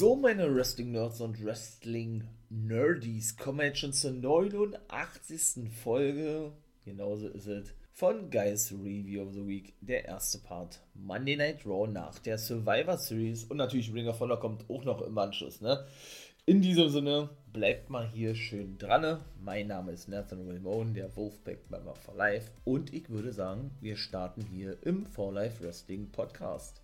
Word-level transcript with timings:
So, 0.00 0.16
meine 0.16 0.54
Wrestling-Nerds 0.54 1.20
und 1.20 1.44
Wrestling-Nerdies, 1.44 3.36
kommen 3.36 3.58
wir 3.58 3.66
jetzt 3.66 3.80
schon 3.80 3.92
zur 3.92 4.12
89. 4.12 5.68
Folge. 5.70 6.52
Genauso 6.86 7.28
ist 7.28 7.46
es. 7.46 7.74
Von 7.92 8.30
Guys 8.30 8.72
Review 8.72 9.20
of 9.24 9.34
the 9.34 9.46
Week, 9.46 9.74
der 9.82 10.06
erste 10.06 10.38
Part. 10.38 10.80
Monday 10.94 11.36
Night 11.36 11.66
Raw 11.66 11.86
nach 11.86 12.18
der 12.18 12.38
Survivor 12.38 12.96
Series. 12.96 13.44
Und 13.44 13.58
natürlich 13.58 13.92
Ring 13.92 14.08
of 14.08 14.18
Honor 14.20 14.40
kommt 14.40 14.64
auch 14.70 14.84
noch 14.84 15.02
im 15.02 15.18
Anschluss, 15.18 15.60
ne? 15.60 15.84
In 16.46 16.62
diesem 16.62 16.88
Sinne, 16.88 17.28
bleibt 17.52 17.90
mal 17.90 18.08
hier 18.08 18.34
schön 18.34 18.78
dran. 18.78 19.20
Mein 19.38 19.66
Name 19.66 19.92
ist 19.92 20.08
Nathan 20.08 20.48
Wilmone, 20.48 20.94
der 20.94 21.14
Wolfpack 21.14 21.70
Member 21.70 21.94
for 21.94 22.16
Life. 22.16 22.50
Und 22.64 22.94
ich 22.94 23.10
würde 23.10 23.34
sagen, 23.34 23.72
wir 23.82 23.98
starten 23.98 24.46
hier 24.50 24.78
im 24.82 25.04
For 25.04 25.30
Life 25.30 25.62
Wrestling 25.62 26.10
Podcast. 26.10 26.79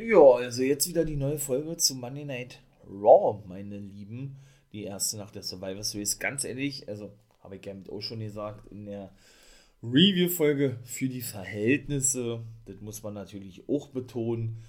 Ja, 0.00 0.18
also 0.18 0.62
jetzt 0.62 0.88
wieder 0.88 1.04
die 1.04 1.16
neue 1.16 1.38
Folge 1.38 1.76
zu 1.76 1.94
Monday 1.94 2.24
Night 2.24 2.60
Raw, 2.86 3.42
meine 3.46 3.78
Lieben. 3.78 4.36
Die 4.72 4.84
erste 4.84 5.16
nach 5.16 5.30
der 5.30 5.42
Survivor 5.42 5.84
Series. 5.84 6.18
Ganz 6.18 6.44
ehrlich, 6.44 6.88
also 6.88 7.12
habe 7.40 7.56
ich 7.56 7.64
ja 7.64 7.74
mit 7.74 7.88
auch 7.88 8.00
schon 8.00 8.20
gesagt, 8.20 8.70
in 8.72 8.86
der 8.86 9.14
Review-Folge 9.82 10.78
für 10.84 11.08
die 11.08 11.22
Verhältnisse, 11.22 12.42
das 12.64 12.80
muss 12.80 13.02
man 13.02 13.14
natürlich 13.14 13.68
auch 13.68 13.88
betonen 13.88 14.64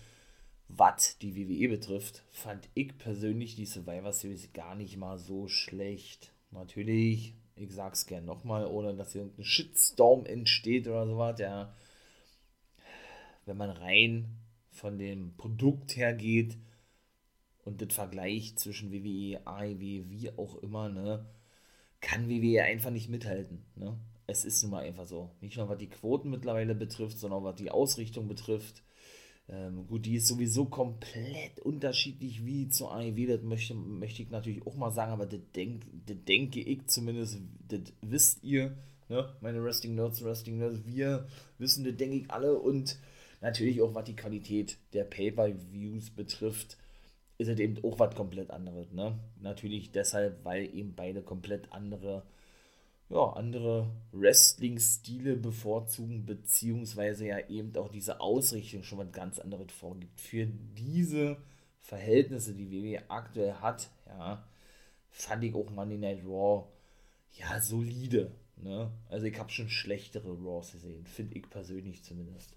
was 0.67 1.17
die 1.19 1.35
WWE 1.35 1.69
betrifft, 1.69 2.23
fand 2.31 2.69
ich 2.73 2.97
persönlich 2.97 3.55
die 3.55 3.65
Survivor 3.65 4.13
Series 4.13 4.51
gar 4.53 4.75
nicht 4.75 4.97
mal 4.97 5.17
so 5.17 5.47
schlecht. 5.47 6.31
Natürlich, 6.51 7.35
ich 7.55 7.71
sag's 7.71 8.07
gern 8.07 8.25
nochmal, 8.25 8.65
ohne 8.65 8.95
dass 8.95 9.13
hier 9.13 9.21
irgendein 9.21 9.45
Shitstorm 9.45 10.25
entsteht 10.25 10.87
oder 10.87 11.05
sowas, 11.05 11.39
ja. 11.39 11.73
Wenn 13.45 13.57
man 13.57 13.69
rein 13.69 14.39
von 14.75 14.97
dem 14.97 15.35
Produkt 15.37 15.95
her 15.95 16.13
geht 16.13 16.57
und 17.63 17.81
das 17.81 17.93
Vergleich 17.93 18.55
zwischen 18.57 18.91
WWE, 18.91 19.41
AEW, 19.45 20.09
wie 20.09 20.31
auch 20.37 20.55
immer, 20.57 20.89
ne, 20.89 21.25
kann 22.01 22.29
WWE 22.29 22.63
einfach 22.63 22.91
nicht 22.91 23.09
mithalten, 23.09 23.65
ne. 23.75 23.97
Es 24.27 24.43
ist 24.43 24.63
nun 24.63 24.71
mal 24.71 24.83
einfach 24.83 25.05
so. 25.05 25.29
Nicht 25.39 25.55
nur 25.57 25.69
was 25.69 25.77
die 25.77 25.89
Quoten 25.89 26.31
mittlerweile 26.31 26.73
betrifft, 26.73 27.19
sondern 27.19 27.41
auch 27.41 27.43
was 27.43 27.55
die 27.57 27.69
Ausrichtung 27.69 28.27
betrifft 28.27 28.81
ähm, 29.47 29.85
gut, 29.87 30.05
die 30.05 30.15
ist 30.15 30.27
sowieso 30.27 30.65
komplett 30.65 31.59
unterschiedlich 31.59 32.45
wie 32.45 32.67
zu 32.67 32.89
AEW, 32.89 33.27
das 33.27 33.43
möchte, 33.43 33.75
möchte 33.75 34.23
ich 34.23 34.29
natürlich 34.31 34.65
auch 34.65 34.75
mal 34.75 34.91
sagen, 34.91 35.11
aber 35.11 35.27
das, 35.27 35.39
denk, 35.55 35.83
das 36.07 36.17
denke 36.27 36.61
ich 36.61 36.87
zumindest, 36.87 37.37
das 37.67 37.81
wisst 38.01 38.43
ihr, 38.43 38.75
ne? 39.07 39.35
meine 39.41 39.63
Wrestling-Nerds, 39.63 40.23
Wrestling-Nerds, 40.23 40.85
wir 40.85 41.27
wissen 41.59 41.83
das, 41.83 41.95
denke 41.95 42.17
ich, 42.17 42.31
alle 42.31 42.57
und 42.57 42.97
natürlich 43.41 43.81
auch, 43.81 43.93
was 43.93 44.05
die 44.05 44.15
Qualität 44.15 44.77
der 44.93 45.03
Pay-Per-Views 45.03 46.11
betrifft, 46.11 46.77
ist 47.37 47.49
es 47.49 47.59
eben 47.59 47.83
auch 47.83 47.99
was 47.99 48.15
komplett 48.15 48.51
anderes. 48.51 48.91
Ne? 48.91 49.19
Natürlich 49.41 49.91
deshalb, 49.91 50.43
weil 50.45 50.73
eben 50.73 50.95
beide 50.95 51.21
komplett 51.21 51.71
andere 51.71 52.23
ja, 53.09 53.33
andere 53.33 53.91
Wrestling-Stile 54.11 55.35
bevorzugen, 55.35 56.25
beziehungsweise 56.25 57.27
ja 57.27 57.39
eben 57.49 57.75
auch 57.77 57.89
diese 57.89 58.19
Ausrichtung 58.19 58.83
schon 58.83 58.97
was 58.97 59.11
ganz 59.11 59.39
anderes 59.39 59.71
vorgibt. 59.71 60.19
Für 60.19 60.45
diese 60.45 61.37
Verhältnisse, 61.79 62.53
die 62.53 62.71
WWE 62.71 63.09
aktuell 63.09 63.53
hat, 63.53 63.89
ja, 64.07 64.43
fand 65.11 65.43
ich 65.43 65.53
auch 65.53 65.69
Monday 65.69 65.97
Night 65.97 66.25
Raw 66.25 66.67
ja 67.33 67.61
solide. 67.61 68.31
Ne? 68.57 68.91
Also 69.09 69.27
ich 69.27 69.37
habe 69.37 69.51
schon 69.51 69.69
schlechtere 69.69 70.35
Raws 70.41 70.71
gesehen, 70.71 71.05
finde 71.05 71.37
ich 71.37 71.49
persönlich 71.49 72.03
zumindest. 72.03 72.55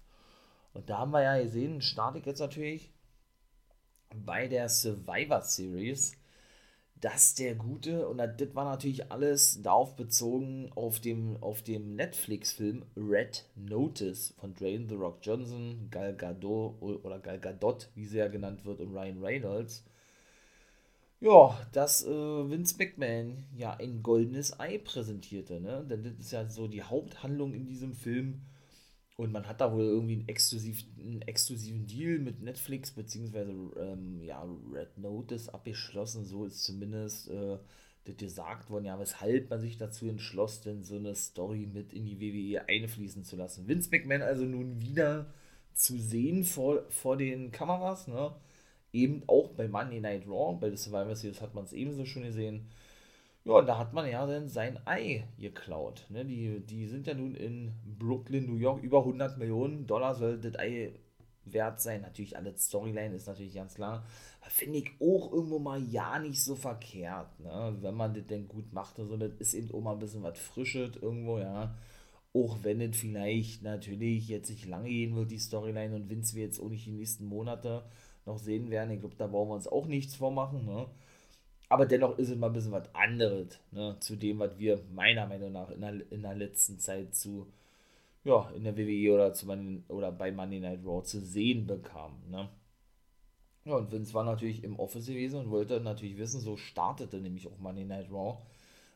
Und 0.73 0.89
da 0.89 0.99
haben 0.99 1.11
wir 1.11 1.23
ja 1.23 1.41
gesehen, 1.41 1.81
starte 1.81 2.19
ich 2.19 2.25
jetzt 2.25 2.39
natürlich 2.39 2.93
bei 4.13 4.47
der 4.47 4.69
Survivor 4.69 5.41
Series 5.41 6.19
dass 7.01 7.33
der 7.33 7.55
gute, 7.55 8.07
und 8.07 8.17
das 8.17 8.55
war 8.55 8.65
natürlich 8.65 9.11
alles 9.11 9.61
darauf 9.61 9.95
bezogen, 9.95 10.69
auf 10.75 10.99
dem, 10.99 11.37
auf 11.41 11.61
dem 11.61 11.95
Netflix-Film 11.95 12.83
Red 12.97 13.45
Notice 13.55 14.33
von 14.37 14.53
Dwayne 14.53 14.87
The 14.89 14.95
Rock 14.95 15.19
Johnson, 15.21 15.87
Gal 15.89 16.15
Gadot 16.15 16.81
oder 16.81 17.19
Gal 17.19 17.39
Gadot, 17.39 17.89
wie 17.95 18.05
sie 18.05 18.17
ja 18.17 18.27
genannt 18.27 18.65
wird, 18.65 18.81
und 18.81 18.93
Ryan 18.93 19.23
Reynolds. 19.23 19.85
Ja, 21.21 21.57
dass 21.73 22.05
äh, 22.05 22.09
Vince 22.09 22.75
McMahon 22.77 23.45
ja 23.55 23.75
ein 23.75 24.01
goldenes 24.03 24.57
Ei 24.59 24.77
präsentierte, 24.77 25.59
ne? 25.59 25.85
Denn 25.89 26.03
das 26.03 26.13
ist 26.13 26.31
ja 26.31 26.45
so 26.47 26.67
die 26.67 26.83
Haupthandlung 26.83 27.53
in 27.53 27.65
diesem 27.65 27.93
Film 27.93 28.41
und 29.19 29.33
man 29.33 29.49
hat 29.49 29.59
da 29.59 29.73
wohl 29.73 29.83
irgendwie 29.83 30.13
einen, 30.13 30.29
exklusiv, 30.29 30.85
einen 30.97 31.21
exklusiven 31.23 31.85
Deal 31.85 32.19
mit 32.19 32.41
Netflix 32.41 32.91
beziehungsweise 32.91 33.51
ähm, 33.77 34.23
ja, 34.23 34.47
Red 34.71 34.97
Notice 34.97 35.49
abgeschlossen. 35.49 36.23
So 36.23 36.45
ist 36.45 36.63
zumindest 36.63 37.29
äh, 37.29 37.57
das 38.05 38.15
gesagt 38.15 38.69
worden. 38.69 38.85
Ja, 38.85 38.97
weshalb 38.97 39.49
man 39.49 39.59
sich 39.59 39.77
dazu 39.77 40.07
entschloss, 40.07 40.61
denn 40.61 40.83
so 40.83 40.95
eine 40.95 41.15
Story 41.15 41.67
mit 41.67 41.91
in 41.91 42.05
die 42.05 42.21
WWE 42.21 42.69
einfließen 42.69 43.25
zu 43.25 43.35
lassen. 43.35 43.67
Vince 43.67 43.89
McMahon 43.91 44.21
also 44.21 44.45
nun 44.45 44.79
wieder 44.79 45.33
zu 45.73 45.97
sehen 45.97 46.45
vor, 46.45 46.85
vor 46.89 47.17
den 47.17 47.51
Kameras. 47.51 48.07
Ne? 48.07 48.33
Eben 48.93 49.23
auch 49.27 49.49
bei 49.49 49.67
Monday 49.67 49.99
Night 49.99 50.27
Raw, 50.29 50.57
bei 50.57 50.69
The 50.69 50.77
Survivor 50.77 51.17
Series 51.17 51.41
hat 51.41 51.53
man 51.53 51.65
es 51.65 51.73
ebenso 51.73 52.05
schon 52.05 52.23
gesehen 52.23 52.69
ja, 53.45 53.53
und 53.53 53.67
da 53.67 53.77
hat 53.77 53.93
man 53.93 54.09
ja 54.09 54.25
dann 54.25 54.49
sein 54.49 54.79
Ei 54.85 55.27
geklaut. 55.37 56.05
Ne? 56.09 56.25
Die, 56.25 56.59
die 56.59 56.87
sind 56.87 57.07
ja 57.07 57.13
nun 57.13 57.35
in 57.35 57.73
Brooklyn, 57.97 58.45
New 58.45 58.57
York. 58.57 58.83
Über 58.83 58.99
100 58.99 59.37
Millionen 59.37 59.87
Dollar 59.87 60.13
soll 60.13 60.39
das 60.39 60.57
Ei 60.59 60.91
wert 61.45 61.81
sein. 61.81 62.01
Natürlich, 62.01 62.37
alle 62.37 62.55
Storyline 62.57 63.15
ist 63.15 63.27
natürlich 63.27 63.55
ganz 63.55 63.75
klar. 63.75 64.03
Finde 64.49 64.79
ich 64.79 64.91
auch 64.99 65.31
irgendwo 65.31 65.59
mal 65.59 65.81
ja 65.81 66.19
nicht 66.19 66.43
so 66.43 66.55
verkehrt. 66.55 67.39
Ne? 67.39 67.77
Wenn 67.79 67.95
man 67.95 68.13
das 68.13 68.27
denn 68.27 68.47
gut 68.47 68.73
macht. 68.73 68.99
Also, 68.99 69.15
das 69.15 69.31
ist 69.39 69.53
eben 69.53 69.71
auch 69.73 69.81
mal 69.81 69.93
ein 69.93 69.99
bisschen 69.99 70.23
was 70.23 70.37
Frisches 70.37 70.97
irgendwo, 70.97 71.39
ja. 71.39 71.75
Auch 72.33 72.59
wenn 72.61 72.81
es 72.81 72.97
vielleicht 72.97 73.63
natürlich 73.63 74.27
jetzt 74.27 74.49
nicht 74.49 74.67
lange 74.67 74.89
gehen 74.89 75.15
wird, 75.15 75.31
die 75.31 75.39
Storyline, 75.39 75.95
und 75.95 76.09
Vince 76.09 76.35
wir 76.35 76.43
jetzt 76.43 76.59
auch 76.59 76.69
nicht 76.69 76.85
die 76.85 76.91
nächsten 76.91 77.25
Monate 77.25 77.83
noch 78.25 78.37
sehen 78.37 78.69
werden. 78.69 78.91
Ich 78.91 78.99
glaube, 78.99 79.15
da 79.15 79.27
brauchen 79.27 79.49
wir 79.49 79.55
uns 79.55 79.67
auch 79.67 79.87
nichts 79.87 80.15
vormachen. 80.15 80.65
Ne? 80.65 80.85
Aber 81.69 81.85
dennoch 81.85 82.17
ist 82.17 82.29
es 82.29 82.35
mal 82.35 82.47
ein 82.47 82.53
bisschen 82.53 82.71
was 82.71 82.93
anderes 82.95 83.59
ne, 83.71 83.95
zu 83.99 84.15
dem, 84.15 84.39
was 84.39 84.57
wir 84.57 84.81
meiner 84.91 85.27
Meinung 85.27 85.51
nach 85.51 85.69
in 85.69 85.81
der, 85.81 86.11
in 86.11 86.23
der 86.23 86.33
letzten 86.33 86.79
Zeit 86.79 87.13
zu, 87.13 87.47
ja, 88.23 88.49
in 88.55 88.63
der 88.63 88.75
WWE 88.75 89.13
oder, 89.13 89.33
zu 89.33 89.45
Money, 89.45 89.83
oder 89.87 90.11
bei 90.11 90.31
Monday 90.31 90.59
Night 90.59 90.79
Raw 90.83 91.03
zu 91.03 91.21
sehen 91.21 91.67
bekamen. 91.67 92.17
Ne? 92.31 92.49
Ja, 93.65 93.75
und 93.75 93.91
Vince 93.91 94.15
war 94.15 94.23
natürlich 94.23 94.63
im 94.63 94.79
Office 94.79 95.05
gewesen 95.05 95.41
und 95.41 95.51
wollte 95.51 95.79
natürlich 95.79 96.17
wissen, 96.17 96.41
so 96.41 96.57
startete 96.57 97.17
nämlich 97.19 97.47
auch 97.47 97.59
Monday 97.59 97.85
Night 97.85 98.09
Raw, 98.11 98.39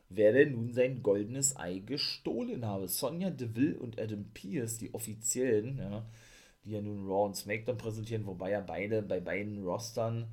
wer 0.08 0.32
denn 0.32 0.52
nun 0.52 0.72
sein 0.72 1.00
goldenes 1.00 1.56
Ei 1.56 1.78
gestohlen 1.78 2.66
habe. 2.66 2.88
Sonja 2.88 3.30
Deville 3.30 3.78
und 3.78 4.00
Adam 4.00 4.24
Pierce, 4.34 4.78
die 4.78 4.92
offiziellen, 4.92 5.78
ja, 5.78 6.04
die 6.64 6.72
ja 6.72 6.80
nun 6.80 7.06
Raw 7.06 7.26
und 7.26 7.36
SmackDown 7.36 7.78
präsentieren, 7.78 8.26
wobei 8.26 8.50
ja 8.50 8.60
beide 8.60 9.00
bei 9.02 9.20
beiden 9.20 9.62
Rostern 9.62 10.26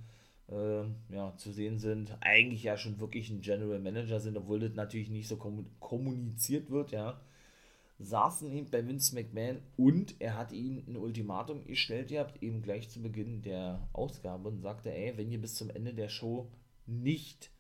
ja, 1.10 1.34
zu 1.38 1.52
sehen 1.52 1.80
sind, 1.80 2.18
eigentlich 2.20 2.64
ja 2.64 2.78
schon 2.78 3.00
wirklich 3.00 3.30
ein 3.30 3.42
General 3.42 3.80
Manager 3.80 4.20
sind, 4.20 4.36
obwohl 4.38 4.60
das 4.60 4.74
natürlich 4.74 5.10
nicht 5.10 5.28
so 5.28 5.38
kommuniziert 5.80 6.70
wird, 6.70 6.92
ja, 6.92 7.22
saßen 8.00 8.52
eben 8.52 8.70
bei 8.70 8.86
Vince 8.86 9.16
McMahon 9.16 9.62
und 9.78 10.20
er 10.20 10.38
hat 10.38 10.52
ihnen 10.52 10.84
ein 10.88 10.98
Ultimatum 10.98 11.66
gestellt, 11.66 12.12
ihr 12.12 12.20
habt 12.20 12.42
eben 12.44 12.62
gleich 12.62 12.90
zu 12.90 13.02
Beginn 13.02 13.42
der 13.44 13.88
Ausgabe 13.94 14.50
und 14.50 14.60
sagte, 14.60 14.94
ey, 14.94 15.18
wenn 15.18 15.32
ihr 15.32 15.40
bis 15.40 15.56
zum 15.56 15.70
Ende 15.70 15.94
der 15.94 16.10
Show 16.10 16.52
nicht 16.86 17.52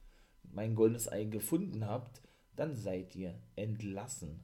mein 0.43 0.75
goldenes 0.75 1.09
Ei 1.09 1.25
gefunden 1.25 1.85
habt, 1.85 2.21
dann 2.55 2.75
seid 2.75 3.15
ihr 3.15 3.39
entlassen. 3.55 4.43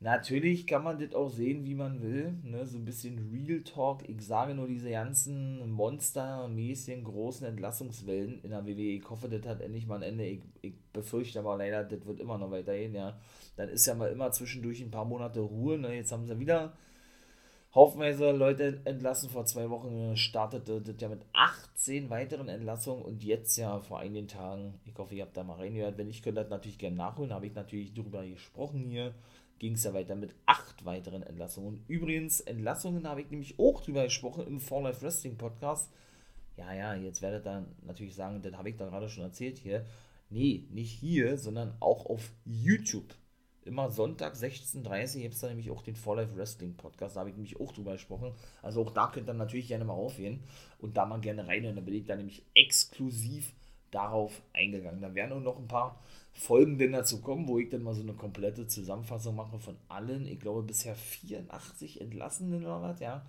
Natürlich 0.00 0.68
kann 0.68 0.84
man 0.84 1.00
das 1.00 1.12
auch 1.12 1.28
sehen, 1.28 1.64
wie 1.64 1.74
man 1.74 2.00
will. 2.00 2.38
Ne? 2.44 2.64
So 2.64 2.78
ein 2.78 2.84
bisschen 2.84 3.18
Real 3.32 3.62
Talk. 3.62 4.08
Ich 4.08 4.24
sage 4.24 4.54
nur 4.54 4.68
diese 4.68 4.90
ganzen 4.90 5.68
monstermäßigen 5.72 7.02
großen 7.02 7.44
Entlassungswellen 7.48 8.40
in 8.44 8.50
der 8.50 8.64
WWE. 8.64 8.96
Ich 8.96 9.10
hoffe, 9.10 9.28
das 9.28 9.44
hat 9.44 9.60
endlich 9.60 9.88
mal 9.88 9.96
ein 9.96 10.02
Ende. 10.02 10.24
Ich, 10.24 10.42
ich 10.62 10.74
befürchte 10.92 11.40
aber 11.40 11.56
leider, 11.56 11.82
das 11.82 12.06
wird 12.06 12.20
immer 12.20 12.38
noch 12.38 12.52
weitergehen. 12.52 12.94
Ja. 12.94 13.18
Dann 13.56 13.68
ist 13.70 13.86
ja 13.86 13.96
mal 13.96 14.12
immer 14.12 14.30
zwischendurch 14.30 14.80
ein 14.80 14.92
paar 14.92 15.04
Monate 15.04 15.40
Ruhe. 15.40 15.78
Ne? 15.78 15.96
Jetzt 15.96 16.12
haben 16.12 16.26
sie 16.26 16.38
wieder 16.38 16.74
haufenweise 17.74 18.30
Leute 18.30 18.80
entlassen. 18.84 19.30
Vor 19.30 19.46
zwei 19.46 19.68
Wochen 19.68 20.16
startete 20.16 20.80
das 20.80 20.94
ja 21.00 21.08
mit 21.08 21.22
18 21.32 22.08
weiteren 22.08 22.48
Entlassungen 22.48 23.02
und 23.02 23.24
jetzt 23.24 23.56
ja 23.56 23.80
vor 23.80 23.98
einigen 23.98 24.28
Tagen. 24.28 24.74
Ich 24.84 24.96
hoffe, 24.96 25.16
ihr 25.16 25.24
habt 25.24 25.36
da 25.36 25.42
mal 25.42 25.56
reingehört. 25.56 25.98
Wenn 25.98 26.08
ich 26.08 26.22
könnte 26.22 26.42
das 26.42 26.50
natürlich 26.50 26.78
gerne 26.78 26.94
nachholen. 26.94 27.32
Habe 27.32 27.46
ich 27.46 27.54
natürlich 27.56 27.94
darüber 27.94 28.24
gesprochen 28.24 28.84
hier 28.88 29.12
ging 29.58 29.74
es 29.74 29.84
ja 29.84 29.94
weiter 29.94 30.14
mit 30.14 30.34
acht 30.46 30.84
weiteren 30.84 31.22
Entlassungen. 31.22 31.84
Übrigens, 31.88 32.40
Entlassungen 32.40 33.06
habe 33.06 33.20
ich 33.20 33.30
nämlich 33.30 33.58
auch 33.58 33.82
drüber 33.82 34.04
gesprochen 34.04 34.46
im 34.46 34.60
For 34.60 34.82
Life 34.82 35.02
Wrestling 35.02 35.36
Podcast. 35.36 35.92
Ja, 36.56 36.72
ja, 36.72 36.94
jetzt 36.94 37.22
werdet 37.22 37.46
ihr 37.46 37.66
natürlich 37.82 38.14
sagen, 38.14 38.42
das 38.42 38.54
habe 38.54 38.70
ich 38.70 38.76
da 38.76 38.88
gerade 38.88 39.08
schon 39.08 39.24
erzählt 39.24 39.58
hier. 39.58 39.86
Nee, 40.30 40.66
nicht 40.70 40.92
hier, 40.92 41.38
sondern 41.38 41.76
auch 41.80 42.06
auf 42.06 42.32
YouTube 42.44 43.14
Immer 43.68 43.90
Sonntag 43.90 44.34
16.30 44.34 45.16
Uhr 45.16 45.22
gibt 45.22 45.34
es 45.34 45.40
da 45.40 45.48
nämlich 45.48 45.70
auch 45.70 45.82
den 45.82 45.94
For 45.94 46.16
Life 46.16 46.34
Wrestling 46.36 46.74
Podcast. 46.74 47.16
Da 47.16 47.20
habe 47.20 47.28
ich 47.28 47.36
nämlich 47.36 47.60
auch 47.60 47.70
drüber 47.70 47.92
gesprochen. 47.92 48.32
Also 48.62 48.80
auch 48.80 48.90
da 48.90 49.08
könnt 49.08 49.28
ihr 49.28 49.34
natürlich 49.34 49.68
gerne 49.68 49.84
mal 49.84 49.92
aufgehen 49.92 50.42
und 50.78 50.96
da 50.96 51.04
mal 51.04 51.20
gerne 51.20 51.46
rein. 51.46 51.66
Und 51.66 51.76
da 51.76 51.82
bin 51.82 51.92
ich 51.92 52.06
dann 52.06 52.16
nämlich 52.16 52.46
exklusiv 52.54 53.52
darauf 53.90 54.40
eingegangen. 54.52 55.00
Da 55.00 55.14
werden 55.14 55.32
auch 55.32 55.42
noch 55.42 55.58
ein 55.58 55.68
paar 55.68 55.98
Folgen 56.32 56.78
denn 56.78 56.92
dazu 56.92 57.20
kommen, 57.20 57.48
wo 57.48 57.58
ich 57.58 57.68
dann 57.68 57.82
mal 57.82 57.94
so 57.94 58.02
eine 58.02 58.14
komplette 58.14 58.66
Zusammenfassung 58.66 59.34
mache 59.34 59.58
von 59.58 59.76
allen, 59.88 60.26
ich 60.26 60.38
glaube 60.38 60.62
bisher 60.62 60.94
84 60.94 62.00
Entlassenen 62.00 62.64
oder 62.64 62.82
was, 62.82 63.00
ja. 63.00 63.26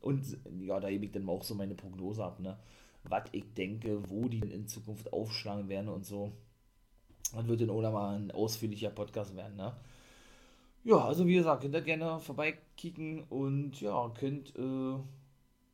Und 0.00 0.36
ja, 0.60 0.80
da 0.80 0.90
gebe 0.90 1.06
ich 1.06 1.12
dann 1.12 1.28
auch 1.28 1.42
so 1.44 1.54
meine 1.54 1.74
Prognose 1.74 2.24
ab, 2.24 2.40
ne? 2.40 2.58
Was 3.04 3.24
ich 3.32 3.44
denke, 3.54 4.08
wo 4.10 4.28
die 4.28 4.40
in 4.40 4.68
Zukunft 4.68 5.12
aufschlagen 5.12 5.68
werden 5.68 5.88
und 5.88 6.04
so. 6.04 6.32
Das 7.34 7.46
wird 7.46 7.62
dann 7.62 7.70
auch 7.70 7.80
mal 7.80 8.16
ein 8.16 8.30
ausführlicher 8.30 8.90
Podcast 8.90 9.34
werden, 9.36 9.56
ne? 9.56 9.74
Ja, 10.84 10.96
also 10.98 11.26
wie 11.26 11.34
gesagt, 11.34 11.62
könnt 11.62 11.74
ihr 11.74 11.82
gerne 11.82 12.18
vorbeikicken 12.18 13.22
und 13.30 13.80
ja, 13.80 14.10
könnt, 14.18 14.54
äh, 14.56 14.98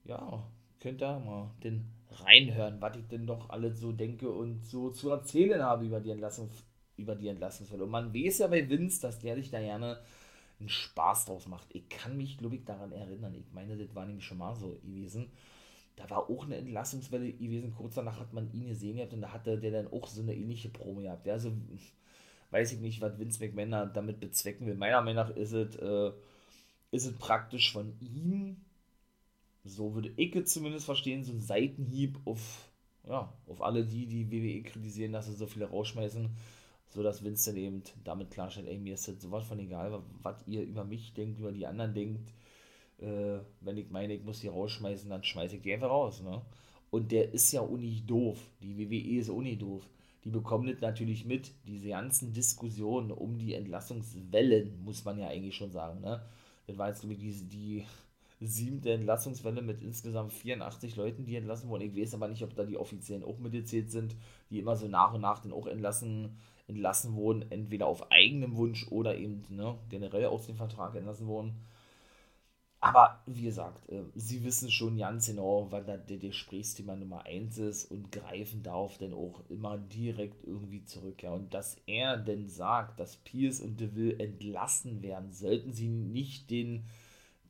ja, 0.05 0.43
könnt 0.81 1.03
ihr 1.03 1.19
mal 1.19 1.51
den 1.65 1.98
reinhören, 2.25 2.81
was 2.81 2.97
ich 2.97 3.07
denn 3.09 3.27
doch 3.27 3.51
alles 3.51 3.81
so 3.81 3.93
denke 3.93 4.31
und 4.31 4.65
so 4.67 4.91
zu 4.91 5.11
erzählen 5.11 5.63
habe 5.63 5.87
über 5.87 6.01
die 6.01 6.11
Entlassung, 6.11 6.51
über 6.97 7.15
die 7.15 7.29
Entlassungsfälle. 7.29 7.85
Und 7.85 7.91
man 7.91 8.15
weiß 8.15 8.39
ja 8.39 8.47
bei 8.47 8.69
Vince, 8.69 9.01
dass 9.01 9.19
der 9.19 9.37
sich 9.37 9.51
da 9.51 9.61
gerne 9.61 9.99
einen 10.61 10.69
Spaß 10.69 11.27
draus 11.27 11.47
macht. 11.47 11.69
Ich 11.73 11.89
kann 11.89 12.17
mich, 12.17 12.39
glaube 12.39 12.57
ich, 12.57 12.65
daran 12.65 12.93
erinnern. 12.93 13.35
Ich 13.35 13.53
meine, 13.53 13.77
das 13.77 13.95
war 13.95 14.07
nämlich 14.07 14.25
schon 14.25 14.39
mal 14.39 14.55
so 14.55 14.79
gewesen. 14.83 15.31
Da 15.97 16.09
war 16.11 16.31
auch 16.31 16.45
eine 16.45 16.57
Entlassungswelle 16.57 17.33
gewesen. 17.33 17.75
Kurz 17.77 17.95
danach 17.95 18.21
hat 18.21 18.33
man 18.33 18.53
ihn 18.53 18.69
gesehen 18.69 18.97
gehabt 18.97 19.13
und 19.13 19.21
da 19.21 19.33
hatte 19.33 19.59
der 19.59 19.71
dann 19.71 19.93
auch 19.93 20.07
so 20.07 20.23
eine 20.23 20.35
ähnliche 20.35 20.69
Promo 20.69 21.01
gehabt. 21.01 21.27
Ja, 21.27 21.35
also 21.35 21.53
weiß 22.51 22.73
ich 22.73 22.81
nicht, 22.81 23.01
was 23.01 23.19
Vince 23.19 23.45
McMahon 23.45 23.93
damit 23.93 24.21
bezwecken 24.21 24.67
will. 24.67 24.75
Meiner 24.75 25.03
Meinung 25.03 25.27
nach 25.27 25.37
ist 25.37 25.53
es, 25.53 25.77
äh, 25.77 26.13
ist 26.91 27.07
es 27.07 27.19
praktisch 27.19 27.73
von 27.73 27.95
ihm, 28.01 28.57
so 29.65 29.95
würde 29.95 30.13
ich 30.17 30.35
es 30.35 30.53
zumindest 30.53 30.87
verstehen, 30.87 31.25
so 31.25 31.33
ein 31.33 31.41
Seitenhieb 31.41 32.19
auf, 32.25 32.71
ja, 33.07 33.33
auf 33.47 33.63
alle 33.63 33.85
die, 33.85 34.07
die 34.07 34.31
WWE 34.31 34.63
kritisieren, 34.63 35.13
dass 35.13 35.27
sie 35.27 35.35
so 35.35 35.47
viele 35.47 35.67
rausschmeißen 35.67 36.31
so 36.89 37.03
dass 37.03 37.23
Vince 37.23 37.51
dann 37.51 37.61
eben 37.61 37.83
damit 38.05 38.31
klarstellt, 38.31 38.67
ey, 38.67 38.79
mir 38.79 38.95
ist 38.95 39.09
das 39.09 39.21
sowas 39.21 39.45
von 39.45 39.59
egal, 39.59 40.03
was 40.23 40.47
ihr 40.47 40.63
über 40.63 40.85
mich 40.85 41.13
denkt, 41.13 41.39
über 41.39 41.53
die 41.53 41.67
anderen 41.67 41.95
denkt. 41.95 42.33
Äh, 42.99 43.41
wenn 43.61 43.77
ich 43.77 43.91
meine, 43.91 44.15
ich 44.15 44.25
muss 44.25 44.41
die 44.41 44.49
rausschmeißen, 44.49 45.11
dann 45.11 45.23
schmeiße 45.23 45.57
ich 45.57 45.63
die 45.63 45.73
einfach 45.73 45.91
raus. 45.91 46.23
Ne? 46.23 46.43
Und 46.91 47.13
der 47.13 47.33
ist 47.33 47.53
ja 47.53 47.61
auch 47.61 47.77
nicht 47.77 48.09
doof. 48.09 48.39
Die 48.63 48.79
WWE 48.79 49.21
ist 49.21 49.31
auch 49.31 49.43
nicht 49.43 49.63
doof. 49.63 49.89
Die 50.25 50.31
bekommen 50.31 50.67
das 50.67 50.81
natürlich 50.81 51.25
mit, 51.25 51.53
diese 51.67 51.91
ganzen 51.91 52.33
Diskussionen 52.33 53.13
um 53.13 53.39
die 53.39 53.55
Entlassungswellen, 53.55 54.83
muss 54.83 55.05
man 55.05 55.19
ja 55.19 55.29
eigentlich 55.29 55.55
schon 55.55 55.71
sagen. 55.71 56.01
Ne? 56.01 56.23
Das 56.67 56.77
war 56.77 56.89
jetzt, 56.89 57.01
glaube 57.01 57.15
ich, 57.15 57.21
die, 57.21 57.49
die 57.49 57.85
siebte 58.41 58.93
Entlassungswelle 58.93 59.63
mit 59.63 59.83
insgesamt 59.83 60.33
84 60.33 60.97
Leuten, 60.97 61.25
die 61.25 61.37
entlassen 61.37 61.69
wurden. 61.69 61.83
Ich 61.83 61.97
weiß 61.97 62.15
aber 62.15 62.29
nicht, 62.29 62.43
ob 62.43 62.55
da 62.55 62.65
die 62.65 62.77
Offiziellen 62.77 63.25
auch 63.25 63.39
mitgezählt 63.39 63.91
sind, 63.91 64.17
die 64.51 64.59
immer 64.59 64.77
so 64.77 64.89
nach 64.89 65.13
und 65.15 65.23
nach 65.23 65.41
dann 65.41 65.53
auch 65.53 65.67
entlassen 65.67 66.39
entlassen 66.69 67.15
wurden, 67.15 67.51
entweder 67.51 67.87
auf 67.87 68.13
eigenem 68.13 68.55
Wunsch 68.57 68.87
oder 68.91 69.17
eben 69.17 69.43
ne, 69.49 69.77
generell 69.89 70.27
aus 70.27 70.47
dem 70.47 70.57
Vertrag 70.57 70.95
entlassen 70.95 71.27
wurden. 71.27 71.55
Aber 72.81 73.23
wie 73.27 73.43
gesagt, 73.43 73.91
äh, 73.91 74.03
sie 74.15 74.45
wissen 74.45 74.71
schon 74.71 74.99
ganz 74.99 75.27
genau, 75.27 75.67
wann 75.71 75.87
da 75.87 75.97
der 75.97 76.19
Gesprächsthema 76.19 76.95
Nummer 76.95 77.27
1 77.27 77.59
ist 77.59 77.91
und 77.91 78.13
greifen 78.13 78.63
darauf 78.63 78.99
dann 78.99 79.15
auch 79.15 79.43
immer 79.49 79.79
direkt 79.79 80.45
irgendwie 80.47 80.85
zurück. 80.85 81.23
Ja. 81.23 81.33
Und 81.33 81.55
dass 81.55 81.77
er 81.87 82.17
denn 82.17 82.49
sagt, 82.49 83.01
dass 83.01 83.17
Pierce 83.17 83.61
und 83.61 83.81
DeVille 83.81 84.21
entlassen 84.21 85.03
werden, 85.03 85.33
sollten 85.33 85.73
sie 85.73 85.89
nicht 85.89 86.51
den, 86.51 86.85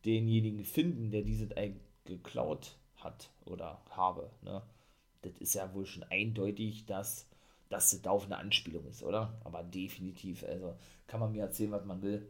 denjenigen 0.05 0.65
finden, 0.65 1.11
der 1.11 1.23
diese 1.23 1.57
Ei 1.57 1.75
geklaut 2.05 2.77
hat 2.97 3.31
oder 3.45 3.83
habe. 3.91 4.31
Ne? 4.43 4.63
Das 5.23 5.33
ist 5.39 5.55
ja 5.55 5.73
wohl 5.75 5.87
schon 5.87 6.05
eindeutig, 6.05 6.87
dass 6.87 7.27
dass 7.69 8.01
da 8.01 8.11
auf 8.11 8.25
eine 8.25 8.39
Anspielung 8.39 8.87
ist, 8.87 9.03
oder? 9.03 9.39
Aber 9.45 9.63
definitiv, 9.63 10.45
also 10.45 10.75
kann 11.07 11.21
man 11.21 11.33
mir 11.33 11.43
erzählen, 11.43 11.73
was 11.73 11.85
man 11.85 12.03
will. 12.03 12.29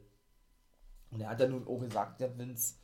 Und 1.11 1.21
er 1.21 1.31
hat 1.31 1.41
ja 1.41 1.49
nun 1.49 1.67
auch 1.67 1.79
gesagt, 1.79 2.21
der 2.21 2.37
Vince, 2.37 2.75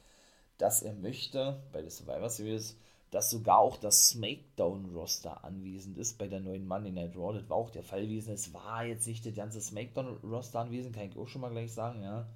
dass 0.58 0.82
er 0.82 0.94
möchte, 0.94 1.62
bei 1.72 1.82
der 1.82 1.90
Survivor 1.90 2.30
Series, 2.30 2.78
dass 3.10 3.30
sogar 3.30 3.58
auch 3.58 3.76
das 3.76 4.08
SmackDown-Roster 4.10 5.44
anwesend 5.44 5.98
ist 5.98 6.18
bei 6.18 6.26
der 6.26 6.40
neuen 6.40 6.66
Money 6.66 6.90
Night 6.90 7.16
Raw. 7.16 7.38
Das 7.38 7.48
war 7.48 7.56
auch 7.56 7.70
der 7.70 7.82
Fall 7.82 8.02
gewesen. 8.02 8.32
Es 8.32 8.52
war 8.54 8.84
jetzt 8.84 9.06
nicht 9.06 9.24
das 9.26 9.34
ganze 9.34 9.60
SmackDown-Roster 9.60 10.60
anwesend, 10.60 10.94
kann 10.94 11.08
ich 11.08 11.16
auch 11.16 11.28
schon 11.28 11.42
mal 11.42 11.50
gleich 11.50 11.72
sagen, 11.72 12.02
ja. 12.02 12.26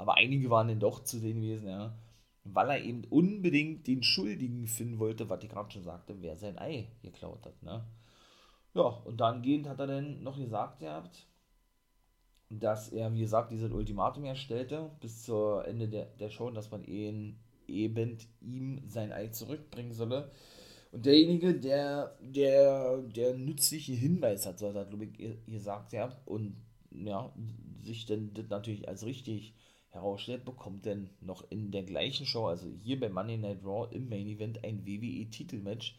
Aber 0.00 0.14
einige 0.14 0.48
waren 0.48 0.68
dann 0.68 0.80
doch 0.80 1.04
zu 1.04 1.18
sehen 1.18 1.42
gewesen, 1.42 1.68
ja. 1.68 1.94
Weil 2.44 2.70
er 2.70 2.82
eben 2.82 3.04
unbedingt 3.04 3.86
den 3.86 4.02
Schuldigen 4.02 4.66
finden 4.66 4.98
wollte, 4.98 5.28
was 5.28 5.44
ich 5.44 5.50
gerade 5.50 5.70
schon 5.70 5.82
sagte, 5.82 6.16
wer 6.22 6.36
sein 6.36 6.58
Ei 6.58 6.88
geklaut 7.02 7.44
hat, 7.44 7.62
ne. 7.62 7.84
Ja, 8.72 8.84
und 8.84 9.20
dann 9.20 9.42
gehend 9.42 9.68
hat 9.68 9.78
er 9.78 9.88
dann 9.88 10.22
noch 10.22 10.38
gesagt 10.38 10.78
gehabt, 10.78 11.26
dass 12.48 12.88
er, 12.88 13.12
wie 13.12 13.20
gesagt, 13.20 13.52
dieses 13.52 13.70
Ultimatum 13.72 14.24
erstellte 14.24 14.90
bis 15.00 15.22
zur 15.22 15.68
Ende 15.68 15.86
der, 15.86 16.06
der 16.06 16.30
Show, 16.30 16.50
dass 16.50 16.70
man 16.70 16.82
ihn, 16.82 17.38
eben 17.68 18.16
ihm 18.40 18.82
sein 18.86 19.12
Ei 19.12 19.28
zurückbringen 19.28 19.92
solle. 19.92 20.30
Und 20.92 21.04
derjenige, 21.04 21.60
der, 21.60 22.16
der, 22.22 23.02
der 23.02 23.34
nützliche 23.34 23.92
Hinweis 23.92 24.46
hat, 24.46 24.58
so 24.58 24.72
hat 24.72 24.94
ich, 25.18 25.44
gesagt, 25.46 25.92
ja, 25.92 26.16
und 26.24 26.56
ja, 26.90 27.30
sich 27.82 28.06
dann 28.06 28.32
das 28.32 28.48
natürlich 28.48 28.88
als 28.88 29.04
richtig 29.04 29.54
herausstellt, 29.90 30.44
bekommt 30.44 30.86
dann 30.86 31.10
noch 31.20 31.44
in 31.50 31.70
der 31.70 31.82
gleichen 31.82 32.26
Show, 32.26 32.46
also 32.46 32.68
hier 32.82 32.98
bei 32.98 33.08
Monday 33.08 33.36
Night 33.36 33.64
Raw 33.64 33.88
im 33.94 34.08
Main 34.08 34.26
Event, 34.26 34.64
ein 34.64 34.86
WWE-Titelmatch 34.86 35.96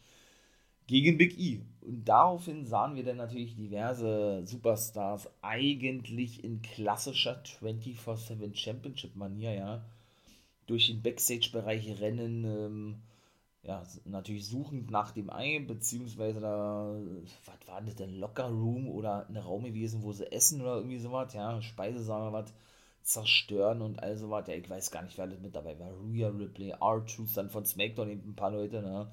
gegen 0.86 1.18
Big 1.18 1.38
E. 1.38 1.60
Und 1.80 2.04
daraufhin 2.04 2.64
sahen 2.64 2.96
wir 2.96 3.04
dann 3.04 3.18
natürlich 3.18 3.54
diverse 3.56 4.42
Superstars 4.46 5.28
eigentlich 5.42 6.42
in 6.42 6.62
klassischer 6.62 7.42
24-7 7.42 8.54
Championship-Manier, 8.54 9.54
ja, 9.54 9.84
durch 10.66 10.88
den 10.88 11.02
Backstage-Bereich 11.02 12.00
rennen, 12.00 12.44
ähm, 12.44 13.02
ja, 13.62 13.84
natürlich 14.04 14.46
suchend 14.46 14.90
nach 14.90 15.12
dem 15.12 15.30
Ei, 15.30 15.60
beziehungsweise 15.60 16.40
da, 16.40 16.96
was 17.44 17.68
war 17.68 17.80
das 17.80 17.94
denn, 17.94 18.18
Locker 18.18 18.48
Room 18.48 18.88
oder 18.88 19.28
ein 19.28 19.36
Raum 19.36 19.64
gewesen, 19.64 20.02
wo 20.02 20.12
sie 20.12 20.30
essen 20.32 20.60
oder 20.62 20.76
irgendwie 20.76 20.98
sowas, 20.98 21.32
ja, 21.34 21.60
Speisesaal 21.62 22.32
was 22.32 22.52
zerstören 23.02 23.82
und 23.82 24.02
all 24.02 24.16
sowas, 24.16 24.46
ja, 24.48 24.54
ich 24.54 24.68
weiß 24.68 24.90
gar 24.90 25.02
nicht, 25.02 25.18
wer 25.18 25.26
das 25.26 25.40
mit 25.40 25.54
dabei 25.54 25.78
war, 25.78 25.90
Rhea 26.10 26.28
Ripley, 26.28 26.70
R-Truth, 26.70 27.36
dann 27.36 27.50
von 27.50 27.64
SmackDown 27.64 28.10
eben 28.10 28.30
ein 28.30 28.36
paar 28.36 28.50
Leute, 28.50 28.82
ne, 28.82 29.10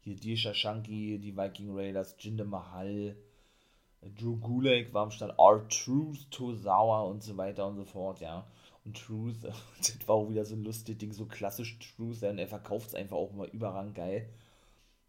hier 0.00 0.16
Disha 0.16 0.54
Shanky, 0.54 1.18
die 1.18 1.36
Viking 1.36 1.76
Raiders, 1.76 2.16
Jinder 2.18 2.44
Mahal, 2.44 3.16
Drew 4.18 4.36
Gulak 4.36 4.92
war 4.92 5.04
am 5.04 5.10
Start, 5.10 5.38
R-Truth, 5.38 6.30
Tozawa 6.30 7.02
und 7.02 7.22
so 7.22 7.36
weiter 7.36 7.66
und 7.66 7.76
so 7.76 7.84
fort, 7.84 8.20
ja. 8.20 8.46
Und 8.84 8.96
Truth, 8.96 9.36
das 9.78 10.08
war 10.08 10.16
auch 10.16 10.28
wieder 10.28 10.44
so 10.44 10.56
ein 10.56 10.64
lustiges 10.64 10.98
Ding, 10.98 11.12
so 11.12 11.26
klassisch 11.26 11.78
Truth, 11.78 12.20
ja, 12.20 12.30
und 12.30 12.38
er 12.38 12.48
verkauft 12.48 12.88
es 12.88 12.94
einfach 12.94 13.16
auch 13.16 13.32
immer 13.32 13.50
überrang 13.52 13.94
geil. 13.94 14.28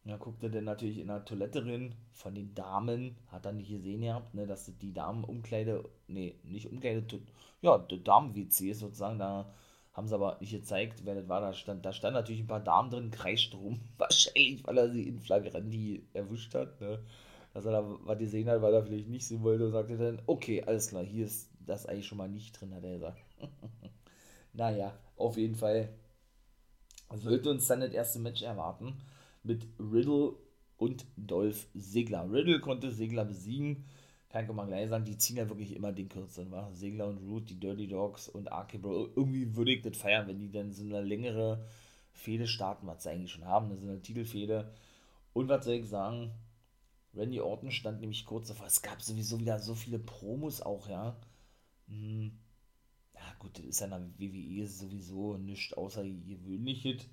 Da 0.06 0.18
guckt 0.18 0.44
er 0.44 0.50
dann 0.50 0.66
natürlich 0.66 1.00
in 1.00 1.08
der 1.08 1.24
Toilette 1.24 1.64
drin 1.64 1.96
von 2.12 2.36
den 2.36 2.54
Damen, 2.54 3.16
hat 3.28 3.46
er 3.46 3.54
nicht 3.54 3.70
gesehen 3.70 4.02
gehabt, 4.02 4.34
ne, 4.34 4.46
dass 4.46 4.70
die 4.78 4.94
Damenumkleide, 4.94 5.90
nee, 6.08 6.36
nicht 6.44 6.70
Umkleide, 6.70 7.22
ja, 7.62 7.78
Damen-WC 7.78 8.74
sozusagen, 8.74 9.18
da 9.18 9.54
haben 9.94 10.08
sie 10.08 10.16
aber 10.16 10.38
nicht 10.42 10.52
gezeigt, 10.52 11.06
wer 11.06 11.16
das 11.16 11.30
war. 11.30 11.40
Da 11.40 11.54
stand, 11.54 11.86
da 11.86 11.94
stand 11.94 12.16
natürlich 12.16 12.42
ein 12.42 12.48
paar 12.48 12.60
Damen 12.60 12.90
drin, 12.90 13.12
kreischt 13.12 13.54
rum. 13.56 13.80
Wahrscheinlich, 13.98 14.66
weil 14.66 14.78
er 14.78 14.90
sie 14.90 15.08
in 15.08 15.20
Flagranti 15.20 16.06
erwischt 16.14 16.54
hat. 16.54 16.82
Ne? 16.82 17.00
Dass 17.54 17.66
er 17.66 17.72
da 17.72 17.98
was 18.04 18.18
gesehen 18.18 18.50
hat, 18.50 18.62
weil 18.62 18.74
er 18.74 18.84
vielleicht 18.84 19.08
nicht 19.08 19.26
sehen 19.26 19.44
wollte 19.44 19.66
und 19.66 19.72
sagte 19.72 19.98
dann, 19.98 20.22
okay, 20.26 20.64
alles 20.64 20.90
klar, 20.90 21.04
hier 21.04 21.26
ist 21.26 21.50
das 21.66 21.86
eigentlich 21.86 22.08
schon 22.08 22.18
mal 22.18 22.28
nicht 22.28 22.60
drin, 22.60 22.74
hat 22.74 22.84
er 22.84 22.94
gesagt. 22.94 23.24
naja, 24.54 24.94
auf 25.16 25.38
jeden 25.38 25.56
Fall 25.56 25.90
sollte 27.14 27.52
uns 27.52 27.68
dann 27.68 27.82
das 27.82 27.92
erste 27.92 28.18
Match 28.18 28.42
erwarten 28.42 28.98
mit 29.44 29.68
Riddle 29.80 30.36
und 30.78 31.06
Dolph 31.18 31.68
Ziggler. 31.78 32.32
Riddle 32.32 32.60
konnte 32.60 32.92
Ziggler 32.92 33.26
besiegen 33.26 33.86
kann 34.42 34.56
man 34.56 34.68
gleich 34.68 34.90
sagen, 34.90 35.06
die 35.06 35.18
ziehen 35.18 35.38
ja 35.38 35.48
wirklich 35.48 35.76
immer 35.76 35.92
den 35.92 36.10
kürzeren, 36.10 36.50
war 36.52 36.74
Segler 36.74 37.08
und 37.08 37.20
Root, 37.20 37.50
die 37.50 37.60
Dirty 37.60 37.88
Dogs 37.88 38.28
und 38.28 38.48
RK 38.48 38.80
Bro. 38.82 39.10
Irgendwie 39.16 39.56
würde 39.56 39.74
ich 39.74 39.84
das 39.84 39.96
feiern, 39.96 40.28
wenn 40.28 40.40
die 40.40 40.52
dann 40.52 40.72
so 40.72 40.84
eine 40.84 41.02
längere 41.02 41.64
Fehde 42.12 42.48
starten, 42.48 42.88
was 42.88 43.04
sie 43.04 43.12
eigentlich 43.12 43.32
schon 43.32 43.46
haben, 43.46 43.70
das 43.70 43.80
ist 43.80 43.88
eine 43.88 44.02
Titelfehde. 44.02 44.74
Und 45.34 45.50
was 45.50 45.66
soll 45.66 45.76
ich 45.76 45.88
sagen? 45.88 46.32
Randy 47.14 47.42
Orton 47.42 47.70
stand 47.70 48.02
nämlich 48.02 48.26
kurz 48.26 48.48
davor. 48.48 48.66
Es 48.66 48.82
gab 48.82 49.02
sowieso 49.04 49.40
wieder 49.40 49.60
so 49.60 49.76
viele 49.76 50.00
Promos 50.00 50.62
auch, 50.62 50.90
ja. 50.90 51.16
Hm. 51.88 52.32
Ja, 53.14 53.36
gut, 53.38 53.60
das 53.60 53.66
ist 53.66 53.80
ja 53.82 53.86
in 53.86 53.92
der 53.92 54.20
WWE 54.20 54.68
sowieso 54.68 55.38
nichts 55.38 55.74
außergewöhnliches 55.74 57.08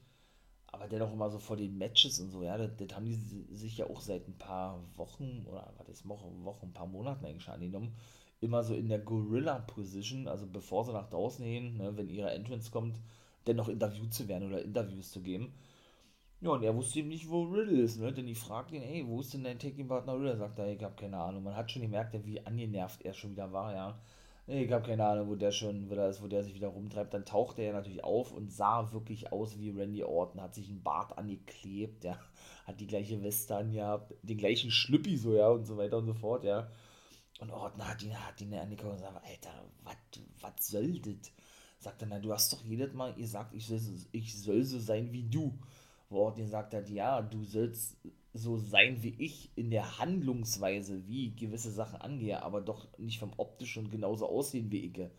aber 0.81 0.89
dennoch 0.89 1.13
immer 1.13 1.31
so 1.31 1.39
vor 1.39 1.57
den 1.57 1.79
Matches 1.79 2.21
und 2.21 2.31
so, 2.31 2.43
ja, 2.43 2.57
das, 2.59 2.71
das 2.77 2.97
haben 2.97 3.05
die 3.07 3.15
sich 3.55 3.79
ja 3.79 3.87
auch 3.87 4.01
seit 4.01 4.27
ein 4.29 4.39
paar 4.39 4.83
Wochen 4.97 5.45
oder 5.47 5.73
was 5.79 5.89
ist 5.89 6.09
Woche, 6.09 6.27
Wochen, 6.45 6.67
ein 6.69 6.73
paar 6.73 6.87
Monaten 6.87 7.25
eigentlich 7.27 7.45
schon 7.45 7.55
angenommen. 7.55 7.95
immer 8.41 8.63
so 8.65 8.75
in 8.75 8.89
der 8.89 9.01
Gorilla-Position, 9.01 10.29
also 10.29 10.47
bevor 10.47 10.85
sie 10.85 10.93
nach 10.93 11.09
draußen 11.11 11.45
gehen, 11.45 11.77
ne, 11.79 11.97
wenn 11.97 12.09
ihre 12.09 12.31
Entrance 12.31 12.71
kommt, 12.71 12.99
dennoch 13.47 13.69
interviewt 13.69 14.15
zu 14.15 14.29
werden 14.29 14.49
oder 14.49 14.63
Interviews 14.63 15.11
zu 15.13 15.23
geben. 15.23 15.53
Ja, 16.41 16.51
und 16.51 16.63
er 16.63 16.75
wusste 16.77 17.01
eben 17.01 17.09
nicht, 17.09 17.29
wo 17.31 17.45
Riddle 17.45 17.83
ist, 17.83 17.99
ne? 18.01 18.13
Denn 18.13 18.27
die 18.27 18.35
fragt 18.35 18.73
ihn, 18.73 18.83
ey, 18.83 19.07
wo 19.07 19.21
ist 19.21 19.35
denn 19.35 19.45
dein 19.45 19.59
Taking-Partner 19.59 20.15
Riddle? 20.15 20.37
Sagt 20.37 20.59
er, 20.59 20.69
ich 20.73 20.83
hab 20.83 20.97
keine 20.97 21.19
Ahnung. 21.19 21.45
Man 21.45 21.57
hat 21.57 21.71
schon 21.71 21.83
gemerkt, 21.83 22.15
wie 22.25 22.45
angenervt 22.47 23.03
er 23.03 23.13
schon 23.15 23.33
wieder 23.33 23.53
war, 23.53 23.75
ja. 23.75 24.01
Ich 24.53 24.73
habe 24.73 24.85
keine 24.85 25.07
Ahnung, 25.07 25.29
wo 25.29 25.37
der 25.37 25.53
schon 25.53 25.89
wieder 25.89 26.09
ist, 26.09 26.23
wo 26.23 26.27
der 26.27 26.43
sich 26.43 26.55
wieder 26.55 26.67
rumtreibt. 26.67 27.15
Dann 27.15 27.25
tauchte 27.25 27.63
er 27.63 27.73
natürlich 27.73 28.03
auf 28.03 28.33
und 28.33 28.51
sah 28.51 28.91
wirklich 28.93 29.31
aus 29.33 29.57
wie 29.61 29.71
Randy 29.71 30.03
Orton, 30.03 30.41
hat 30.41 30.57
sich 30.57 30.69
einen 30.69 30.83
Bart 30.83 31.17
angeklebt, 31.17 32.03
ja, 32.03 32.19
hat 32.67 32.81
die 32.81 32.89
gleiche 32.89 33.23
Weste 33.23 33.55
angehabt, 33.55 34.13
den 34.23 34.39
gleichen 34.39 34.73
Schlüppi 34.73 35.17
so, 35.17 35.37
ja, 35.37 35.49
und 35.51 35.67
so 35.67 35.77
weiter 35.77 35.99
und 35.99 36.07
so 36.07 36.15
fort, 36.15 36.43
ja. 36.43 36.69
Und 37.39 37.53
Orton 37.53 37.87
hat 37.87 38.03
ihn, 38.03 38.13
hat 38.13 38.41
ihn 38.41 38.53
angeguckt 38.55 38.91
und 38.91 38.97
gesagt, 38.97 39.25
Alter, 39.25 39.65
was 40.41 40.67
soll 40.67 40.99
das? 40.99 41.33
Sagt 41.79 42.03
er, 42.03 42.09
na, 42.09 42.19
du 42.19 42.33
hast 42.33 42.53
doch 42.53 42.65
jedes 42.65 42.93
Mal 42.93 43.15
gesagt, 43.15 43.55
ich 43.55 43.69
soll, 43.69 43.81
ich 44.11 44.37
soll 44.37 44.65
so 44.65 44.81
sein 44.81 45.13
wie 45.13 45.23
du. 45.23 45.57
Wo 46.09 46.25
Orton 46.25 46.43
gesagt 46.43 46.75
hat, 46.75 46.91
ja, 46.91 47.23
du 47.23 47.45
sollst 47.45 47.97
so 48.33 48.57
sein 48.57 49.03
wie 49.03 49.15
ich 49.19 49.51
in 49.57 49.71
der 49.71 49.99
Handlungsweise, 49.99 51.07
wie 51.07 51.35
gewisse 51.35 51.71
Sachen 51.71 52.01
angehe, 52.01 52.43
aber 52.43 52.61
doch 52.61 52.87
nicht 52.99 53.19
vom 53.19 53.33
optischen 53.37 53.91
genauso 53.91 54.27
aussehen 54.29 54.71
wie 54.71 54.87
ich. 54.87 55.11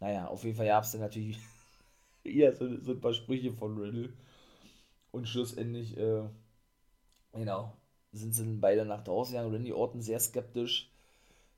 Naja, 0.00 0.26
auf 0.28 0.44
jeden 0.44 0.56
Fall 0.56 0.66
gab 0.66 0.84
es 0.84 0.92
dann 0.92 1.00
natürlich 1.00 1.38
ja, 2.24 2.52
so, 2.52 2.80
so, 2.80 2.92
ein 2.92 3.00
paar 3.00 3.14
Sprüche 3.14 3.52
von 3.52 3.78
Riddle. 3.78 4.12
Und 5.10 5.28
schlussendlich, 5.28 5.96
äh, 5.96 6.24
genau, 7.32 7.76
sind 8.12 8.34
sie 8.34 8.44
dann 8.44 8.60
beide 8.60 8.84
nach 8.84 9.04
draußen 9.04 9.34
gegangen. 9.34 9.54
Randy 9.54 9.72
Orton 9.72 10.02
sehr 10.02 10.20
skeptisch. 10.20 10.90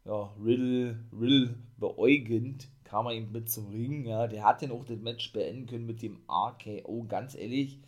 Ja, 0.04 0.34
Riddle, 0.42 0.98
Riddle 1.12 1.54
beäugend 1.78 2.68
kam 2.84 3.06
er 3.06 3.12
eben 3.12 3.32
mit 3.32 3.50
zum 3.50 3.68
Ring. 3.68 4.06
Ja, 4.06 4.26
der 4.28 4.44
hat 4.44 4.62
dann 4.62 4.72
auch 4.72 4.84
das 4.84 4.98
Match 4.98 5.32
beenden 5.32 5.66
können 5.66 5.86
mit 5.86 6.02
dem 6.02 6.20
RKO, 6.28 7.04
ganz 7.08 7.34
ehrlich 7.34 7.80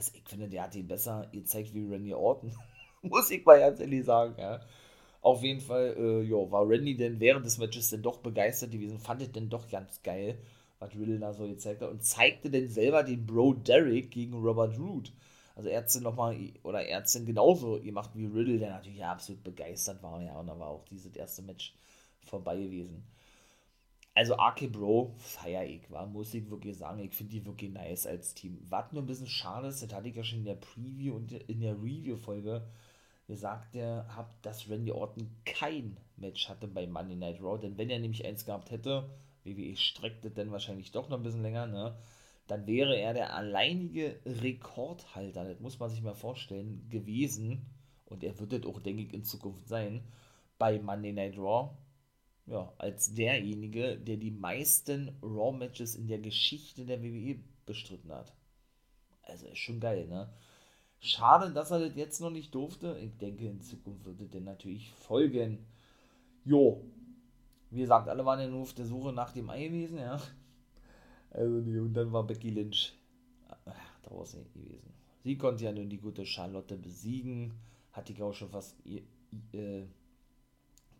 also 0.00 0.12
ich 0.14 0.26
finde, 0.26 0.48
der 0.48 0.62
hat 0.62 0.74
ihn 0.74 0.88
besser 0.88 1.28
gezeigt 1.30 1.74
wie 1.74 1.86
Randy 1.86 2.14
Orton. 2.14 2.52
Muss 3.02 3.30
ich 3.30 3.44
mal 3.44 3.60
ganz 3.60 3.80
ehrlich 3.80 4.04
sagen, 4.04 4.34
ja. 4.38 4.60
Auf 5.20 5.42
jeden 5.42 5.60
Fall, 5.60 5.94
äh, 5.98 6.22
jo, 6.22 6.50
war 6.50 6.66
Randy 6.66 6.96
denn 6.96 7.20
während 7.20 7.44
des 7.44 7.58
Matches 7.58 7.90
denn 7.90 8.00
doch 8.00 8.18
begeistert 8.18 8.70
gewesen, 8.70 8.98
fand 8.98 9.20
es 9.20 9.30
denn 9.32 9.50
doch 9.50 9.68
ganz 9.68 10.02
geil, 10.02 10.38
was 10.78 10.94
Riddle 10.94 11.18
da 11.18 11.34
so 11.34 11.46
gezeigt 11.46 11.82
hat 11.82 11.90
und 11.90 12.02
zeigte 12.02 12.48
denn 12.48 12.68
selber 12.68 13.02
den 13.02 13.26
Bro 13.26 13.54
Derek 13.54 14.10
gegen 14.10 14.32
Robert 14.32 14.78
Root. 14.78 15.12
Also 15.54 15.68
es 15.68 16.00
nochmal, 16.00 16.38
oder 16.62 16.82
er 16.82 17.02
es 17.02 17.12
genauso 17.12 17.78
gemacht 17.80 18.12
wie 18.14 18.24
Riddle, 18.24 18.58
der 18.58 18.70
natürlich 18.70 19.04
absolut 19.04 19.44
begeistert 19.44 20.02
war, 20.02 20.22
ja, 20.22 20.40
und 20.40 20.46
da 20.46 20.58
war 20.58 20.68
auch 20.68 20.84
dieses 20.86 21.14
erste 21.14 21.42
Match 21.42 21.74
vorbei 22.24 22.56
gewesen 22.56 23.04
also 24.14 24.36
Arke 24.36 24.68
Bro 24.68 25.14
feier 25.18 25.64
ich, 25.64 25.90
war, 25.90 26.06
muss 26.06 26.34
ich 26.34 26.50
wirklich 26.50 26.76
sagen. 26.76 27.00
Ich 27.00 27.14
finde 27.14 27.32
die 27.32 27.46
wirklich 27.46 27.70
nice 27.70 28.06
als 28.06 28.34
Team. 28.34 28.58
Was 28.68 28.92
nur 28.92 29.02
ein 29.02 29.06
bisschen 29.06 29.26
schade 29.26 29.68
ist, 29.68 29.82
das 29.82 29.92
hatte 29.92 30.08
ich 30.08 30.16
ja 30.16 30.24
schon 30.24 30.40
in 30.40 30.44
der 30.44 30.56
Preview 30.56 31.14
und 31.14 31.32
in 31.32 31.60
der 31.60 31.74
Review-Folge 31.74 32.66
gesagt, 33.28 33.74
der 33.74 34.06
habt, 34.16 34.44
dass 34.44 34.68
Randy 34.68 34.90
Orton 34.90 35.30
kein 35.44 35.96
Match 36.16 36.48
hatte 36.48 36.66
bei 36.66 36.86
Monday 36.86 37.16
Night 37.16 37.40
Raw. 37.40 37.58
Denn 37.58 37.78
wenn 37.78 37.90
er 37.90 38.00
nämlich 38.00 38.26
eins 38.26 38.44
gehabt 38.44 38.70
hätte, 38.72 39.08
WWE 39.44 39.76
streckte 39.76 40.30
dann 40.30 40.50
wahrscheinlich 40.50 40.90
doch 40.90 41.08
noch 41.08 41.18
ein 41.18 41.22
bisschen 41.22 41.42
länger, 41.42 41.66
ne? 41.66 41.96
Dann 42.48 42.66
wäre 42.66 42.96
er 42.96 43.14
der 43.14 43.34
alleinige 43.36 44.18
Rekordhalter, 44.26 45.44
das 45.44 45.60
muss 45.60 45.78
man 45.78 45.88
sich 45.88 46.02
mal 46.02 46.14
vorstellen, 46.14 46.88
gewesen. 46.90 47.64
Und 48.06 48.24
er 48.24 48.36
wird 48.40 48.52
es 48.52 48.66
auch, 48.66 48.80
denke 48.80 49.02
ich, 49.02 49.14
in 49.14 49.22
Zukunft 49.22 49.68
sein, 49.68 50.02
bei 50.58 50.80
Monday 50.80 51.12
Night 51.12 51.38
Raw 51.38 51.70
ja, 52.50 52.72
als 52.78 53.14
derjenige, 53.14 53.96
der 53.96 54.16
die 54.16 54.32
meisten 54.32 55.16
Raw-Matches 55.22 55.94
in 55.94 56.08
der 56.08 56.18
Geschichte 56.18 56.84
der 56.84 57.00
WWE 57.00 57.38
bestritten 57.64 58.12
hat. 58.12 58.34
Also 59.22 59.46
ist 59.46 59.58
schon 59.58 59.78
geil, 59.78 60.08
ne? 60.08 60.28
Schade, 60.98 61.52
dass 61.52 61.70
er 61.70 61.78
das 61.78 61.96
jetzt 61.96 62.20
noch 62.20 62.30
nicht 62.30 62.52
durfte. 62.54 62.98
Ich 62.98 63.16
denke, 63.16 63.46
in 63.46 63.60
Zukunft 63.60 64.04
wird 64.04 64.34
es 64.34 64.42
natürlich 64.42 64.90
folgen. 64.90 65.64
Jo. 66.44 66.84
Wie 67.70 67.80
gesagt, 67.80 68.08
alle 68.08 68.26
waren 68.26 68.40
ja 68.40 68.48
nur 68.48 68.62
auf 68.62 68.74
der 68.74 68.84
Suche 68.84 69.12
nach 69.12 69.32
dem 69.32 69.48
Ei 69.48 69.68
gewesen, 69.68 69.98
ja. 69.98 70.20
Also, 71.30 71.54
und 71.54 71.94
dann 71.94 72.12
war 72.12 72.26
Becky 72.26 72.50
Lynch 72.50 72.98
äh, 73.64 73.70
draußen 74.02 74.44
gewesen. 74.52 74.92
Sie 75.22 75.38
konnte 75.38 75.64
ja 75.64 75.72
nun 75.72 75.88
die 75.88 76.00
gute 76.00 76.26
Charlotte 76.26 76.76
besiegen. 76.76 77.52
Hatte 77.92 78.12
ich 78.12 78.20
auch 78.20 78.34
schon 78.34 78.50
fast 78.50 78.76
äh, 79.52 79.84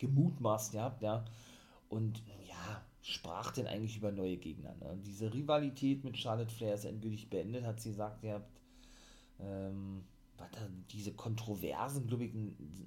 gemutmaßt 0.01 0.73
gehabt, 0.73 1.03
ja. 1.03 1.25
Und 1.89 2.23
ja, 2.49 2.83
sprach 3.03 3.53
denn 3.53 3.67
eigentlich 3.67 3.97
über 3.97 4.11
neue 4.11 4.37
Gegner. 4.37 4.75
Ne? 4.81 4.99
Diese 5.05 5.33
Rivalität 5.33 6.05
mit 6.05 6.19
Charlotte 6.19 6.53
Flair 6.53 6.75
ist 6.75 6.85
endgültig 6.85 7.31
beendet, 7.31 7.65
hat 7.65 7.81
sie 7.81 7.91
gesagt, 7.91 8.25
ihr 8.25 8.35
habt 8.35 8.61
ähm, 9.41 10.05
diese 10.91 11.13
Kontroversen, 11.13 12.07
glaube 12.07 12.25
ich, 12.25 12.33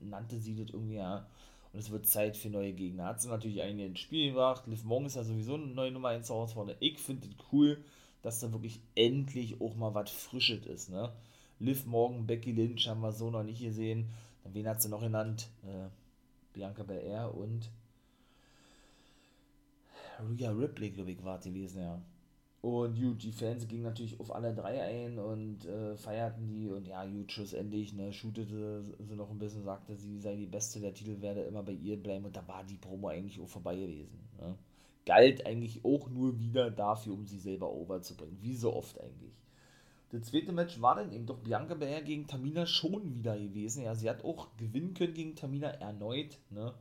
nannte 0.01 0.39
sie 0.39 0.55
das 0.55 0.71
irgendwie, 0.71 0.95
ja. 0.95 1.27
Und 1.71 1.79
es 1.79 1.89
wird 1.89 2.05
Zeit 2.05 2.37
für 2.37 2.49
neue 2.49 2.73
Gegner. 2.73 3.05
Hat 3.05 3.21
sie 3.21 3.29
natürlich 3.29 3.61
einige 3.61 3.87
ins 3.87 3.99
Spiel 3.99 4.29
gebracht. 4.29 4.67
Liv 4.67 4.83
Morgan 4.83 5.07
ist 5.07 5.15
ja 5.15 5.23
sowieso 5.23 5.55
eine 5.55 5.67
neue 5.67 5.91
Nummer 5.91 6.09
1 6.09 6.29
Herausforderer. 6.29 6.77
Ich 6.79 6.99
finde 6.99 7.27
es 7.27 7.33
cool, 7.51 7.83
dass 8.21 8.39
da 8.39 8.51
wirklich 8.51 8.79
endlich 8.93 9.59
auch 9.59 9.75
mal 9.75 9.93
was 9.95 10.11
Frisches 10.11 10.65
ist, 10.67 10.89
ne? 10.89 11.11
Liv 11.59 11.85
Morgan, 11.85 12.27
Becky 12.27 12.51
Lynch 12.51 12.87
haben 12.87 13.01
wir 13.01 13.11
so 13.11 13.29
noch 13.29 13.43
nicht 13.43 13.61
gesehen. 13.61 14.09
Wen 14.43 14.67
hat 14.67 14.81
sie 14.81 14.89
noch 14.89 15.01
genannt? 15.01 15.49
Äh, 15.63 15.87
Bianca 16.53 16.83
Belair 16.83 17.33
und 17.35 17.69
Rhea 20.37 20.51
Ripley, 20.51 20.91
glaube 20.91 21.11
ich, 21.11 21.23
war 21.23 21.39
gewesen, 21.39 21.81
ja. 21.81 22.01
Und 22.61 22.97
gut, 22.97 23.21
die 23.23 23.33
Fans 23.33 23.67
gingen 23.67 23.83
natürlich 23.83 24.17
auf 24.21 24.33
alle 24.33 24.53
drei 24.53 24.81
ein 24.81 25.19
und 25.19 25.65
äh, 25.65 25.97
feierten 25.97 26.47
die 26.47 26.69
und 26.69 26.87
ja, 26.87 27.05
gut, 27.05 27.29
schlussendlich, 27.29 27.93
ne, 27.93 28.13
shootete 28.13 28.81
sie 28.99 29.15
noch 29.15 29.29
ein 29.29 29.37
bisschen, 29.37 29.63
sagte, 29.63 29.97
sie 29.97 30.17
sei 30.19 30.37
die 30.37 30.45
Beste, 30.45 30.79
der 30.79 30.93
Titel 30.93 31.19
werde 31.19 31.41
immer 31.41 31.61
bei 31.61 31.73
ihr 31.73 32.01
bleiben 32.01 32.23
und 32.23 32.37
da 32.37 32.47
war 32.47 32.63
die 32.63 32.77
Promo 32.77 33.09
eigentlich 33.09 33.41
auch 33.41 33.49
vorbei 33.49 33.75
gewesen. 33.75 34.17
Ne. 34.39 34.55
Galt 35.05 35.45
eigentlich 35.45 35.83
auch 35.83 36.07
nur 36.09 36.39
wieder 36.39 36.71
dafür, 36.71 37.15
um 37.15 37.27
sie 37.27 37.39
selber 37.39 37.69
overzubringen, 37.69 38.37
wie 38.41 38.55
so 38.55 38.73
oft 38.73 38.97
eigentlich. 39.01 39.42
Das 40.13 40.27
zweite 40.27 40.51
Match 40.51 40.79
war 40.79 40.93
dann 40.93 41.11
eben 41.11 41.25
doch 41.25 41.39
Bianca 41.39 41.73
Belair 41.73 42.03
gegen 42.03 42.27
Tamina 42.27 42.67
schon 42.67 43.15
wieder 43.15 43.35
gewesen. 43.35 43.83
Ja, 43.83 43.95
sie 43.95 44.07
hat 44.07 44.23
auch 44.23 44.55
gewinnen 44.57 44.93
können 44.93 45.15
gegen 45.15 45.35
Tamina 45.35 45.69
erneut. 45.69 46.37
Ne? 46.51 46.71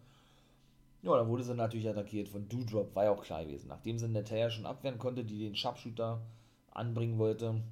Ja, 1.01 1.17
dann 1.17 1.29
wurde 1.29 1.43
sie 1.43 1.55
natürlich 1.55 1.89
attackiert 1.89 2.29
von 2.29 2.47
Doudrop, 2.47 2.95
war 2.95 3.05
ja 3.05 3.11
auch 3.11 3.23
klar 3.23 3.43
gewesen. 3.43 3.69
Nachdem 3.69 3.99
sie 3.99 4.07
Natalia 4.07 4.51
schon 4.51 4.67
abwehren 4.67 4.99
konnte, 4.99 5.25
die 5.25 5.39
den 5.39 5.57
Sharpshooter 5.57 6.21
anbringen 6.73 7.17
wollte, 7.17 7.63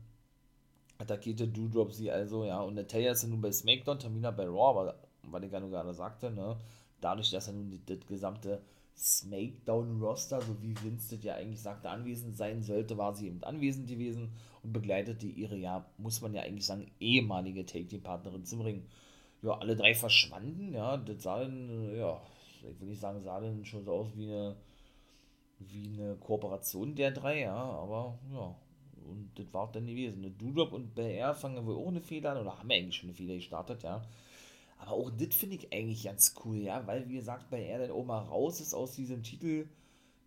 attackierte 0.97 1.47
Doudrop 1.47 1.93
sie 1.93 2.11
also, 2.11 2.47
ja. 2.47 2.63
Und 2.63 2.75
Natalia 2.75 3.13
ist 3.13 3.23
ja 3.23 3.29
nun 3.29 3.43
bei 3.43 3.53
SmackDown, 3.53 3.99
Tamina 3.99 4.31
bei 4.31 4.47
Raw, 4.47 4.81
aber 4.81 4.95
was 5.25 5.43
ich 5.43 5.53
ja 5.53 5.61
nur 5.61 5.69
gerade 5.69 5.93
sagte, 5.93 6.31
ne? 6.31 6.57
Dadurch, 7.03 7.31
dass 7.33 7.49
er 7.49 7.53
nun 7.53 7.83
das 7.85 8.07
gesamte 8.07 8.63
Smackdown-Roster, 8.97 10.41
so 10.41 10.61
wie 10.63 10.75
das 10.75 11.17
ja 11.23 11.35
eigentlich 11.35 11.63
sagte, 11.63 11.89
anwesend 11.89 12.37
sein 12.37 12.63
sollte, 12.63 12.99
war 12.99 13.15
sie 13.15 13.29
eben 13.29 13.43
anwesend 13.45 13.89
gewesen 13.89 14.33
und 14.63 14.73
begleitete 14.73 15.27
ihre, 15.27 15.57
ja, 15.57 15.87
muss 15.97 16.21
man 16.21 16.35
ja 16.35 16.43
eigentlich 16.43 16.67
sagen, 16.67 16.91
ehemalige 17.01 17.65
Take-Team-Partnerin 17.65 18.45
zum 18.45 18.61
Ring. 18.61 18.87
Ja, 19.43 19.53
alle 19.59 19.75
drei 19.75 19.95
verschwanden, 19.95 20.75
ja, 20.75 20.99
das 20.99 21.23
sah 21.23 21.41
dann, 21.41 21.97
ja, 21.97 22.21
ich 22.69 22.79
will 22.81 22.89
nicht 22.89 23.01
sagen, 23.01 23.23
sah 23.23 23.41
dann 23.41 23.65
schon 23.65 23.85
so 23.85 23.93
aus 23.93 24.09
wie 24.15 24.27
eine, 24.27 24.57
wie 25.59 25.89
eine 25.95 26.17
Kooperation 26.17 26.95
der 26.95 27.11
drei, 27.11 27.41
ja, 27.41 27.55
aber 27.55 28.19
ja, 28.33 28.55
und 29.09 29.31
das 29.35 29.53
war 29.53 29.71
dann 29.73 29.87
gewesen. 29.87 30.21
Ne? 30.21 30.31
Dudop 30.31 30.73
und 30.73 30.95
BR 30.95 31.35
fangen 31.35 31.65
wohl 31.65 31.77
auch 31.77 31.89
eine 31.89 32.03
Fehler 32.03 32.33
an, 32.33 32.39
oder 32.39 32.59
haben 32.59 32.71
eigentlich 32.71 32.97
schon 32.97 33.09
eine 33.09 33.17
Fehler 33.17 33.35
gestartet, 33.35 33.83
ja. 33.83 34.03
Aber 34.81 34.93
auch 34.93 35.11
das 35.11 35.35
finde 35.35 35.57
ich 35.57 35.73
eigentlich 35.73 36.05
ganz 36.05 36.35
cool, 36.45 36.57
ja, 36.57 36.87
weil 36.87 37.09
wie 37.09 37.15
gesagt, 37.15 37.51
bei 37.51 37.63
er 37.63 37.79
dann 37.79 37.91
auch 37.91 38.05
mal 38.05 38.21
raus 38.21 38.61
ist 38.61 38.75
aus 38.75 38.95
diesem 38.95 39.23
Titel 39.23 39.69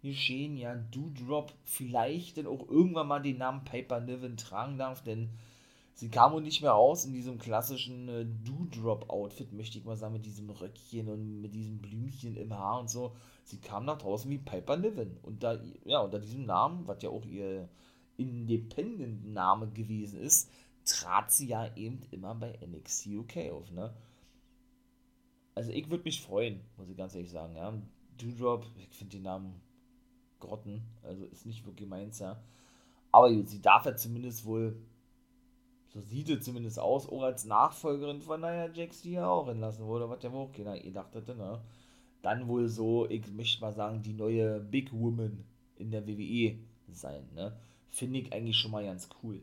geschehen, 0.04 0.58
ja, 0.58 0.76
Doodrop 0.76 1.54
vielleicht 1.64 2.38
dann 2.38 2.48
auch 2.48 2.70
irgendwann 2.70 3.08
mal 3.08 3.22
den 3.22 3.38
Namen 3.38 3.64
Piper 3.64 4.00
Niven 4.02 4.38
tragen 4.38 4.78
darf, 4.78 5.02
denn 5.02 5.30
sie 5.96 6.10
kam 6.10 6.34
und 6.34 6.44
nicht 6.44 6.62
mehr 6.62 6.76
aus 6.76 7.06
in 7.06 7.14
diesem 7.14 7.40
klassischen 7.40 8.10
äh, 8.10 8.26
Doodrop-Outfit, 8.46 9.54
möchte 9.54 9.78
ich 9.78 9.86
mal 9.86 9.96
sagen, 9.96 10.14
mit 10.14 10.26
diesem 10.26 10.50
Röckchen 10.50 11.10
und 11.10 11.42
mit 11.42 11.56
diesem 11.56 11.80
Blümchen 11.80 12.36
im 12.36 12.54
Haar 12.54 12.80
und 12.82 12.90
so. 12.90 13.16
Sie 13.46 13.58
kam 13.60 13.86
nach 13.86 13.98
draußen 13.98 14.30
wie 14.30 14.38
Piper 14.38 14.78
Niven. 14.78 15.18
Und 15.24 15.42
da, 15.44 15.60
ja, 15.86 16.00
unter 16.00 16.20
diesem 16.20 16.46
Namen, 16.46 16.88
was 16.88 17.02
ja 17.02 17.10
auch 17.10 17.26
ihr 17.26 17.70
Independent-Name 18.18 19.70
gewesen 19.72 20.20
ist, 20.20 20.50
trat 20.86 21.32
sie 21.32 21.48
ja 21.48 21.76
eben 21.76 22.02
immer 22.12 22.36
bei 22.36 22.60
NXT 22.66 23.08
UK 23.08 23.52
auf, 23.52 23.72
ne? 23.72 23.94
Also 25.56 25.72
ich 25.72 25.90
würde 25.90 26.04
mich 26.04 26.22
freuen, 26.22 26.62
muss 26.78 26.90
ich 26.90 26.98
ganz 26.98 27.16
ehrlich 27.16 27.32
sagen, 27.32 27.56
ja. 27.56 27.74
Doodrop, 28.18 28.66
ich 28.78 28.96
finde 28.96 29.18
den 29.18 29.24
Namen 29.24 29.62
Grotten, 30.40 30.84
also 31.02 31.26
ist 31.26 31.46
nicht 31.46 31.66
wirklich 31.66 31.88
meins, 31.88 32.20
ja. 32.20 32.42
Aber 33.12 33.30
sie 33.46 33.62
darf 33.62 33.86
ja 33.86 33.96
zumindest 33.96 34.46
wohl, 34.46 34.76
so 35.88 36.02
sieht 36.02 36.30
es 36.30 36.44
zumindest 36.44 36.80
aus, 36.80 37.08
auch 37.08 37.24
als 37.24 37.46
Nachfolgerin 37.46 38.22
von 38.22 38.42
Nia 38.42 38.72
Jax, 38.72 39.02
die 39.02 39.12
ja 39.12 39.28
auch 39.28 39.48
entlassen 39.48 39.86
wurde, 39.86 40.10
was 40.10 40.24
ja 40.24 40.32
wohl 40.32 40.52
keiner 40.52 40.80
gedacht 40.80 41.14
hätte, 41.14 41.36
ne? 41.36 41.62
dann 42.24 42.48
wohl 42.48 42.68
so, 42.68 43.08
ich 43.10 43.28
möchte 43.32 43.62
mal 43.62 43.74
sagen, 43.74 44.02
die 44.02 44.14
neue 44.14 44.60
Big 44.60 44.92
Woman 44.94 45.44
in 45.76 45.92
der 45.92 46.08
WWE 46.08 46.58
sein. 46.92 47.30
Ne? 47.36 47.56
Finde 47.90 48.20
ich 48.20 48.34
eigentlich 48.34 48.58
schon 48.58 48.72
mal 48.72 48.84
ganz 48.84 49.10
cool. 49.22 49.42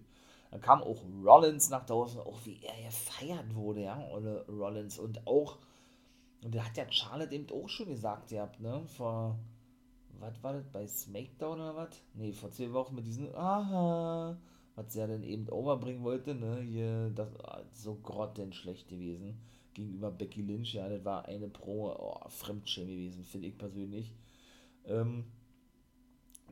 Dann 0.51 0.61
kam 0.61 0.83
auch 0.83 1.01
Rollins 1.23 1.71
nach 1.71 1.87
draußen, 1.87 2.21
auch 2.21 2.39
wie 2.45 2.59
er 2.63 2.87
gefeiert 2.87 3.55
wurde, 3.55 3.83
ja, 3.83 4.03
Olle 4.11 4.45
Rollins. 4.49 4.99
Und 4.99 5.25
auch, 5.27 5.59
und 6.43 6.55
da 6.55 6.65
hat 6.65 6.77
ja 6.77 6.91
Charlotte 6.91 7.35
eben 7.35 7.51
auch 7.51 7.69
schon 7.69 7.89
gesagt, 7.89 8.33
ihr 8.33 8.43
habt, 8.43 8.61
ne, 8.61 8.83
vor, 8.87 9.39
was 10.19 10.43
war 10.43 10.55
das, 10.55 10.67
bei 10.69 10.87
SmackDown 10.87 11.61
oder 11.61 11.77
was? 11.77 12.03
Ne, 12.15 12.33
vor 12.33 12.51
zwei 12.51 12.73
Wochen 12.73 12.95
mit 12.95 13.07
diesen, 13.07 13.35
aha, 13.35 14.39
was 14.75 14.93
sie 14.93 15.01
ja 15.01 15.07
dann 15.07 15.23
eben 15.23 15.49
overbringen 15.49 16.03
wollte, 16.03 16.35
ne, 16.35 16.61
hier, 16.61 17.11
das, 17.11 17.29
so 17.73 17.95
grottenschlecht 17.97 18.89
gewesen 18.89 19.39
gegenüber 19.75 20.11
Becky 20.11 20.43
Lynch, 20.43 20.75
ja, 20.75 20.89
das 20.89 21.05
war 21.05 21.27
eine 21.27 21.49
Pro, 21.49 21.93
oh, 21.93 22.29
Fremdschäme 22.29 22.91
gewesen, 22.91 23.25
finde 23.25 23.49
ich 23.49 23.59
persönlich. 23.59 24.13
Ähm, 24.85 25.25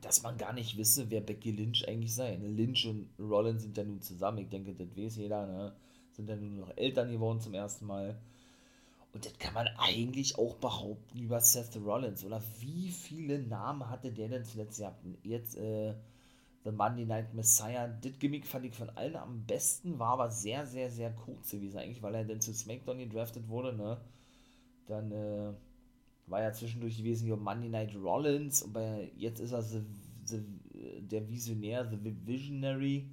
dass 0.01 0.23
man 0.23 0.37
gar 0.37 0.53
nicht 0.53 0.77
wisse, 0.77 1.09
wer 1.11 1.21
Becky 1.21 1.51
Lynch 1.51 1.87
eigentlich 1.87 2.15
sei. 2.15 2.37
Ne? 2.37 2.47
Lynch 2.47 2.87
und 2.87 3.09
Rollins 3.19 3.63
sind 3.63 3.77
ja 3.77 3.83
nun 3.83 4.01
zusammen, 4.01 4.39
ich 4.39 4.49
denke, 4.49 4.73
das 4.73 4.95
weiß 4.95 5.17
jeder, 5.17 5.45
ne? 5.45 5.75
sind 6.11 6.29
ja 6.29 6.35
nun 6.35 6.57
noch 6.57 6.75
Eltern 6.77 7.11
geworden 7.11 7.41
zum 7.41 7.53
ersten 7.53 7.85
Mal. 7.85 8.19
Und 9.13 9.25
das 9.25 9.37
kann 9.39 9.53
man 9.55 9.67
eigentlich 9.77 10.37
auch 10.37 10.55
behaupten 10.55 11.19
über 11.19 11.41
Seth 11.41 11.75
Rollins, 11.77 12.23
oder? 12.23 12.41
Wie 12.59 12.89
viele 12.91 13.39
Namen 13.39 13.89
hatte 13.89 14.11
der 14.11 14.29
denn 14.29 14.45
zuletzt 14.45 14.79
gehabt? 14.79 15.03
Jetzt, 15.23 15.57
äh, 15.57 15.95
The 16.63 16.71
Monday 16.71 17.05
Night 17.05 17.33
Messiah, 17.33 17.87
das 17.87 18.19
Gimmick 18.19 18.45
fand 18.45 18.65
ich 18.65 18.75
von 18.75 18.89
allen 18.91 19.15
am 19.15 19.45
besten, 19.45 19.97
war 19.97 20.13
aber 20.13 20.29
sehr, 20.29 20.67
sehr, 20.67 20.91
sehr 20.91 21.11
kurz 21.11 21.51
gewesen 21.51 21.79
eigentlich, 21.79 22.03
weil 22.03 22.15
er 22.15 22.25
dann 22.25 22.41
zu 22.41 22.53
SmackDown 22.53 22.99
gedraftet 22.99 23.47
wurde, 23.47 23.73
ne? 23.75 23.99
Dann, 24.87 25.11
äh, 25.11 25.53
war 26.29 26.41
ja 26.41 26.53
zwischendurch 26.53 26.97
gewesen 26.97 27.25
hier 27.25 27.35
Monday 27.35 27.69
Night 27.69 27.95
Rollins 27.95 28.61
und 28.61 28.73
bei, 28.73 29.11
jetzt 29.17 29.39
ist 29.39 29.51
er 29.51 29.61
the, 29.61 29.81
the, 30.25 30.41
der 31.01 31.27
Visionär, 31.27 31.89
The 31.89 32.15
Visionary 32.25 33.09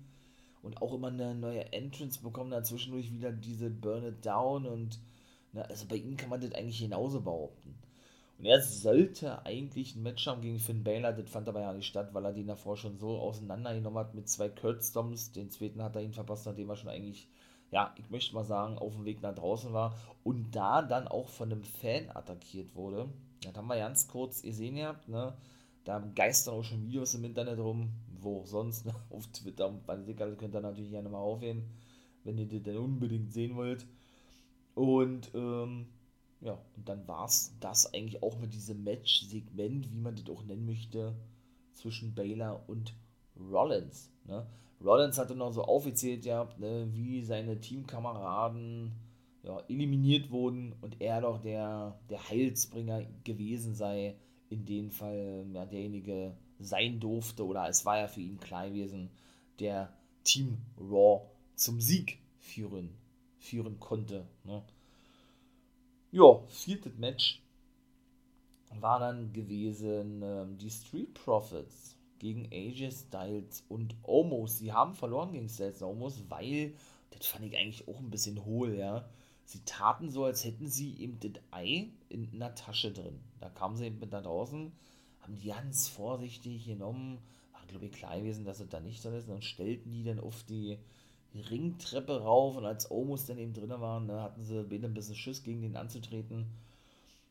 und 0.62 0.81
auch 0.83 0.95
immer 0.95 1.09
eine 1.09 1.35
neue 1.35 1.73
Entrance 1.73 2.21
bekommen, 2.21 2.50
da 2.50 2.62
zwischendurch 2.62 3.12
wieder 3.12 3.33
diese 3.33 3.71
Burn 3.71 4.05
It 4.05 4.25
Down 4.25 4.67
und 4.67 4.99
na, 5.57 5.63
also 5.63 5.87
bei 5.87 5.97
ihm 5.97 6.17
kann 6.17 6.31
man 6.31 6.41
das 6.41 6.53
eigentlich 6.53 6.81
genauso 6.81 7.21
behaupten. 7.21 7.75
Und 8.39 8.45
er 8.45 8.61
sollte 8.61 9.45
eigentlich 9.47 9.97
ein 9.97 10.03
Match 10.03 10.27
haben 10.27 10.43
gegen 10.43 10.59
Finn 10.59 10.85
Balor, 10.85 11.13
das 11.13 11.31
fand 11.31 11.49
aber 11.49 11.63
ja 11.63 11.73
nicht 11.73 11.87
statt, 11.87 12.11
weil 12.13 12.25
er 12.25 12.33
den 12.33 12.47
davor 12.47 12.77
schon 12.77 12.99
so 12.99 13.19
auseinandergenommen 13.19 13.99
hat 13.99 14.15
mit 14.15 14.29
zwei 14.29 14.49
Kurt 14.51 14.85
Stomps. 14.85 15.33
Den 15.33 15.51
zweiten 15.51 15.83
hat 15.83 15.97
er 15.97 16.03
ihn 16.03 16.13
verpasst, 16.13 16.47
nachdem 16.47 16.69
er 16.69 16.77
schon 16.77 16.91
eigentlich 16.91 17.29
ja, 17.71 17.95
ich 17.99 18.11
möchte 18.11 18.35
mal 18.35 18.45
sagen, 18.45 18.79
auf 18.79 18.95
dem 18.95 19.05
Weg 19.05 19.23
nach 19.23 19.35
draußen 19.35 19.73
war 19.73 19.97
und 20.23 20.55
da 20.55 20.83
dann 20.83 21.09
auch 21.09 21.29
von 21.29 21.51
einem 21.51 21.65
Fan 21.65 22.11
attackiert 22.15 22.75
wurde. 22.75 23.09
Das 23.43 23.55
haben 23.55 23.69
wir 23.69 23.77
ganz 23.77 24.09
kurz 24.09 24.43
gesehen 24.43 24.77
gehabt, 24.77 25.09
ne? 25.09 25.37
Da 25.85 26.01
geistern 26.01 26.55
auch 26.55 26.65
schon 26.65 26.83
Videos 26.83 27.15
im 27.15 27.25
Internet 27.25 27.59
rum, 27.59 27.91
wo 28.21 28.41
auch 28.41 28.47
sonst, 28.47 28.87
ne? 28.87 28.95
auf 29.11 29.27
Twitter 29.29 29.69
und 29.69 29.87
bei 29.87 30.01
Sicker, 30.01 30.31
könnt 30.37 30.55
ihr 30.55 30.61
natürlich 30.61 30.91
gerne 30.91 31.09
mal 31.09 31.19
aufhören, 31.19 31.65
wenn 32.25 32.39
ihr 32.39 32.47
das 32.47 32.63
denn 32.63 32.77
unbedingt 32.77 33.33
sehen 33.33 33.57
wollt. 33.57 33.87
Und, 34.76 35.30
ähm, 35.35 35.87
ja, 36.42 36.52
und 36.76 36.88
dann 36.88 37.09
war 37.09 37.25
es 37.25 37.56
das 37.61 37.92
eigentlich 37.95 38.23
auch 38.23 38.38
mit 38.38 38.52
diesem 38.52 38.85
Match-Segment, 38.85 39.90
wie 39.90 39.99
man 39.99 40.14
das 40.14 40.28
auch 40.28 40.45
nennen 40.45 40.66
möchte, 40.66 41.16
zwischen 41.73 42.14
Baylor 42.14 42.62
und 42.68 42.95
Rollins. 43.50 44.12
Ne? 44.26 44.47
Rollins 44.85 45.16
hatte 45.16 45.35
noch 45.35 45.52
so 45.52 45.62
aufgezählt 45.62 46.25
gehabt, 46.25 46.61
ne, 46.61 46.88
wie 46.92 47.23
seine 47.23 47.59
Teamkameraden 47.59 48.92
ja, 49.42 49.61
eliminiert 49.68 50.30
wurden 50.30 50.75
und 50.83 51.00
er 51.00 51.23
doch 51.23 51.40
der, 51.40 51.99
der 52.11 52.28
Heilsbringer 52.28 53.06
gewesen 53.25 53.75
sei, 53.75 54.16
in 54.50 54.66
dem 54.66 54.90
Fall 54.90 55.47
ja, 55.54 55.64
derjenige 55.64 56.37
sein 56.59 57.00
durfte 57.00 57.47
oder 57.47 57.66
es 57.68 57.87
war 57.87 57.99
ja 57.99 58.09
für 58.09 58.21
ihn 58.21 58.38
klar 58.38 58.68
gewesen, 58.68 59.11
der 59.59 59.92
Team 60.23 60.59
Raw 60.78 61.23
zum 61.54 61.80
Sieg 61.80 62.18
führen, 62.38 62.90
führen 63.47 63.79
konnte. 63.81 64.26
Ne? 64.45 64.62
Ja, 66.12 66.41
viertes 66.49 66.97
Match 66.97 67.43
war 68.81 68.99
dann 68.99 69.33
gewesen 69.33 70.23
ähm, 70.23 70.59
die 70.59 70.70
Street 70.70 71.14
Profits 71.14 71.97
gegen 72.18 72.47
AJ 72.53 72.90
Styles 72.92 73.64
und 73.68 73.94
Omos. 74.03 74.59
Sie 74.59 74.73
haben 74.73 74.94
verloren 74.94 75.33
gegen 75.33 75.49
Styles 75.49 75.83
und 75.83 75.88
Omos, 75.88 76.25
weil, 76.29 76.75
das 77.11 77.27
fand 77.27 77.44
ich 77.44 77.57
eigentlich 77.57 77.87
auch 77.88 77.99
ein 77.99 78.11
bisschen 78.11 78.44
hohl, 78.44 78.75
ja. 78.75 79.09
Sie 79.44 79.61
taten 79.64 80.11
so, 80.11 80.25
als 80.25 80.44
hätten 80.44 80.66
sie 80.66 80.97
eben 80.99 81.18
das 81.20 81.42
Ei 81.53 81.90
in 82.09 82.29
einer 82.33 82.55
Tasche 82.55 82.92
drin. 82.92 83.20
Da 83.38 83.49
kamen 83.49 83.77
sie 83.77 83.87
eben 83.87 84.01
mit 84.01 84.12
da 84.12 84.20
draußen, 84.20 84.73
haben 85.20 85.37
die 85.37 85.49
ganz 85.49 85.88
vorsichtig 85.88 86.66
genommen, 86.66 87.18
war 87.53 87.64
glaube 87.68 87.87
ich 87.87 87.92
klar 87.92 88.18
gewesen, 88.18 88.44
dass 88.44 88.61
es 88.61 88.68
da 88.68 88.81
nicht 88.81 89.05
drin 89.05 89.14
ist, 89.14 89.29
und 89.29 89.44
stellten 89.44 89.92
die 89.92 90.03
dann 90.03 90.18
auf 90.18 90.42
die 90.44 90.79
Ringtreppe 91.38 92.22
rauf 92.22 92.57
und 92.57 92.64
als 92.64 92.90
Omos 92.90 93.27
dann 93.27 93.38
eben 93.38 93.53
drin 93.53 93.70
waren, 93.70 94.07
ne, 94.07 94.22
hatten 94.22 94.44
sie 94.44 94.64
beide 94.64 94.87
ein 94.87 94.94
bisschen 94.94 95.16
Schiss 95.16 95.42
gegen 95.42 95.62
den 95.62 95.77
anzutreten 95.77 96.46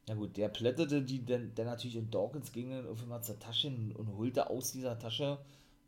ja 0.07 0.13
gut, 0.13 0.37
der 0.37 0.49
plätterte 0.49 1.01
die 1.01 1.25
dann, 1.25 1.51
dann 1.55 1.65
natürlich 1.65 1.95
in 1.95 2.11
Dawkins 2.11 2.51
ging 2.51 2.69
dann 2.69 2.85
irgendwann 2.85 3.23
zur 3.23 3.39
Tasche 3.39 3.69
und, 3.69 3.91
und 3.93 4.15
holte 4.17 4.49
aus 4.49 4.71
dieser 4.71 4.99
Tasche 4.99 5.39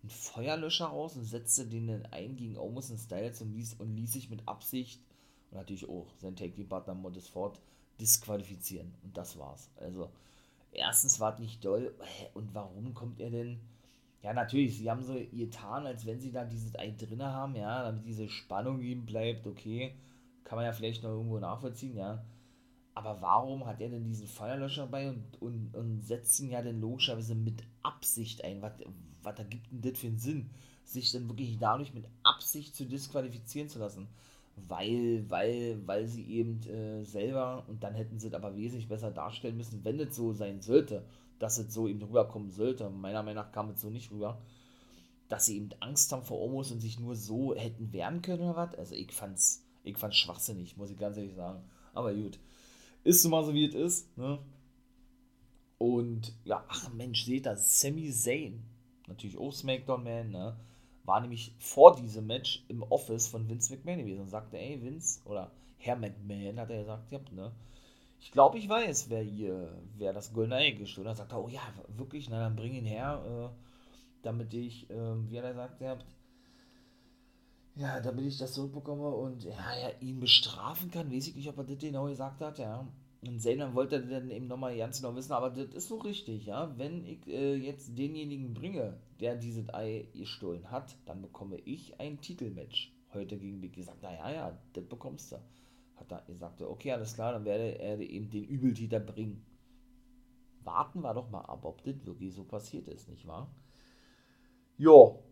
einen 0.01 0.10
Feuerlöscher 0.10 0.86
raus 0.86 1.15
und 1.15 1.25
setzte 1.25 1.67
den 1.67 1.88
dann 1.88 2.06
ein 2.08 2.36
gegen 2.36 2.58
Omos 2.58 2.89
und 2.89 2.97
Styles 2.97 3.41
und 3.41 3.53
ließ, 3.53 3.75
und 3.75 3.95
ließ 3.95 4.13
sich 4.13 4.30
mit 4.30 4.47
Absicht 4.47 5.01
und 5.51 5.58
natürlich 5.58 5.88
auch 5.88 6.08
sein 6.17 6.36
Take 6.36 6.53
Team 6.53 6.67
Partner 6.67 6.95
Modest 6.95 7.30
Ford 7.30 7.60
disqualifizieren. 7.99 8.93
Und 9.03 9.15
das 9.15 9.38
war's. 9.38 9.69
Also, 9.75 10.10
erstens 10.71 11.19
war 11.19 11.34
es 11.34 11.39
nicht 11.39 11.63
doll. 11.63 11.93
Und 12.34 12.53
warum 12.56 12.93
kommt 12.93 13.19
er 13.19 13.30
denn? 13.30 13.60
Ja, 14.23 14.34
natürlich, 14.34 14.77
sie 14.77 14.89
haben 14.89 15.03
so 15.03 15.13
getan, 15.32 15.86
als 15.86 16.06
wenn 16.06 16.19
sie 16.19 16.32
da 16.32 16.43
dieses 16.43 16.75
Ei 16.75 16.91
drin 16.97 17.23
haben, 17.23 17.56
ja, 17.56 17.84
damit 17.84 18.06
diese 18.06 18.27
Spannung 18.27 18.82
ihm 18.82 19.06
bleibt, 19.06 19.45
okay. 19.47 19.93
Kann 20.43 20.58
man 20.58 20.65
ja 20.65 20.71
vielleicht 20.71 21.03
noch 21.03 21.12
irgendwo 21.12 21.39
nachvollziehen, 21.39 21.95
ja. 21.95 22.23
Aber 22.95 23.21
warum 23.21 23.65
hat 23.67 23.80
er 23.80 23.89
denn 23.89 24.06
diesen 24.06 24.27
Feuerlöscher 24.27 24.86
dabei 24.86 25.10
und, 25.10 25.39
und, 25.39 25.75
und 25.75 26.01
setzt 26.01 26.39
ihn 26.39 26.49
ja 26.49 26.63
dann 26.63 26.82
logischerweise 26.82 27.36
mit 27.36 27.63
Absicht 27.84 28.43
ein? 28.43 28.62
Was, 28.62 28.73
was 29.21 29.38
ergibt 29.38 29.71
denn 29.71 29.82
das 29.82 29.99
für 29.99 30.08
einen 30.08 30.17
Sinn? 30.17 30.49
Sich 30.84 31.12
dann 31.12 31.27
wirklich 31.30 31.60
dadurch 31.60 31.93
mit 31.93 32.06
Absicht 32.23 32.75
zu 32.75 32.86
disqualifizieren 32.86 33.69
zu 33.69 33.77
lassen? 33.77 34.08
Weil, 34.56 35.30
weil, 35.30 35.80
weil 35.86 36.08
sie 36.08 36.25
eben 36.25 36.60
äh, 36.63 37.03
selber, 37.03 37.65
und 37.67 37.84
dann 37.84 37.93
hätten 37.93 38.19
sie 38.19 38.30
es 38.30 38.34
aber 38.34 38.56
wesentlich 38.56 38.88
besser 38.88 39.12
darstellen 39.12 39.58
müssen, 39.58 39.86
wenn 39.86 39.99
es 39.99 40.15
so 40.15 40.34
sein 40.34 40.62
sollte, 40.62 41.06
dass 41.39 41.58
es 41.58 41.73
so 41.73 41.88
eben 41.88 42.02
rüberkommen 42.02 42.52
sollte. 42.52 42.89
Meiner 42.89 43.23
Meinung 43.23 43.43
nach 43.43 43.52
kam 43.52 43.69
es 43.69 43.82
so 43.82 43.89
nicht 43.89 44.12
rüber. 44.12 44.41
Dass 45.30 45.45
sie 45.45 45.58
eben 45.58 45.69
Angst 45.80 46.12
haben 46.12 46.23
vor 46.23 46.41
Omos 46.41 46.71
und 46.71 46.80
sich 46.80 47.00
nur 47.00 47.15
so 47.15 47.54
hätten 47.54 47.91
wehren 47.91 48.21
können 48.21 48.43
oder 48.43 48.56
was? 48.56 48.76
Also 48.76 48.95
ich 48.95 49.12
fand's, 49.12 49.65
ich 49.84 49.97
fand's 49.97 50.17
schwachsinnig, 50.17 50.78
muss 50.78 50.89
ich 50.89 50.97
ganz 50.97 51.17
ehrlich 51.17 51.36
sagen. 51.36 51.63
Aber 51.93 52.13
gut. 52.13 52.39
Ist 53.04 53.21
so 53.21 53.30
mal 53.30 53.43
so, 53.43 53.54
wie 53.54 53.65
es 53.65 53.76
ist. 53.76 54.17
Ne? 54.17 54.39
Und 55.78 56.34
ja, 56.45 56.63
ach 56.67 56.91
Mensch, 56.93 57.26
seht 57.26 57.45
das, 57.45 57.80
Sami 57.80 58.12
Zayn, 58.12 58.63
natürlich 59.08 59.38
auch 59.38 59.52
SmackDown-Man, 59.52 60.32
ne? 60.32 60.58
war 61.08 61.21
nämlich 61.21 61.56
vor 61.58 61.95
diesem 61.95 62.28
Match 62.28 62.65
im 62.67 62.84
Office 62.84 63.28
von 63.28 63.47
Vince 63.47 63.73
McMahon 63.73 64.00
gewesen 64.00 64.21
und 64.21 64.30
sagte, 64.30 64.58
ey 64.58 64.82
Vince, 64.82 65.21
oder 65.26 65.52
Herr 65.78 65.95
McMahon 65.95 66.60
hat 66.60 66.69
er 66.69 66.80
gesagt, 66.80 67.12
ja, 67.12 67.19
ne? 67.32 67.54
Ich 68.19 68.32
glaube, 68.32 68.58
ich 68.58 68.67
weiß, 68.67 69.10
wer 69.10 69.21
hier, 69.21 69.71
wer 69.97 70.13
das 70.13 70.34
goldene 70.34 70.56
Ei 70.56 70.71
gestohlen 70.71 71.10
hat. 71.10 71.17
Sagt 71.17 71.32
er, 71.32 71.43
oh 71.43 71.47
ja, 71.47 71.62
wirklich, 71.95 72.30
na 72.30 72.39
dann 72.39 72.56
bring 72.56 72.73
ihn 72.73 72.86
her, 72.86 73.23
äh, 73.53 73.67
damit 74.23 74.53
ich, 74.53 74.89
äh, 74.89 75.30
wie 75.30 75.38
er 75.38 75.53
sagt, 75.53 75.82
ihr 75.82 75.89
habt, 75.89 76.06
ja, 77.75 77.99
damit 77.99 78.25
ich 78.25 78.38
das 78.38 78.53
zurückbekomme 78.53 79.08
und 79.08 79.43
ja, 79.43 79.51
ja, 79.51 79.89
ihn 80.01 80.19
bestrafen 80.19 80.89
kann, 80.89 81.12
weiß 81.12 81.27
ich 81.27 81.36
nicht, 81.36 81.47
ob 81.47 81.58
er 81.60 81.63
das 81.63 81.77
genau 81.77 82.06
gesagt 82.06 82.41
hat, 82.41 82.58
ja. 82.58 82.88
Und 83.21 83.39
Zaynan 83.41 83.75
wollte 83.75 84.01
dann 84.06 84.30
eben 84.30 84.47
nochmal 84.47 84.77
ganz 84.77 85.01
genau 85.01 85.15
wissen, 85.15 85.34
aber 85.34 85.49
das 85.49 85.73
ist 85.73 85.88
so 85.88 85.97
richtig, 85.97 86.45
ja. 86.47 86.71
Wenn 86.77 87.06
ich 87.06 87.27
äh, 87.27 87.56
jetzt 87.56 87.97
denjenigen 87.97 88.53
bringe, 88.53 88.97
der 89.19 89.36
dieses 89.36 89.71
Ei 89.73 90.08
gestohlen 90.13 90.69
hat, 90.71 90.95
dann 91.06 91.21
bekomme 91.21 91.58
ich 91.65 91.99
ein 91.99 92.19
Titelmatch 92.19 92.91
heute 93.13 93.38
gegen 93.38 93.62
Big. 93.62 93.75
Sagt, 93.84 94.01
naja, 94.01 94.32
ja, 94.32 94.58
das 94.73 94.86
bekommst 94.86 95.32
du. 95.32 95.38
Hat 95.97 96.12
er 96.12 96.21
gesagt, 96.21 96.62
okay, 96.62 96.91
alles 96.91 97.15
klar, 97.15 97.33
dann 97.33 97.45
werde 97.45 97.79
er 97.79 97.99
eben 97.99 98.29
den 98.29 98.45
Übeltäter 98.45 98.99
bringen. 98.99 99.45
Warten 100.63 101.01
wir 101.01 101.13
doch 101.13 101.29
mal 101.29 101.41
ab, 101.41 101.65
ob 101.65 101.83
das 101.83 102.05
wirklich 102.05 102.33
so 102.33 102.43
passiert 102.43 102.88
ist, 102.88 103.10
nicht 103.10 103.25
wahr? 103.27 103.49
Jo, 104.77 105.23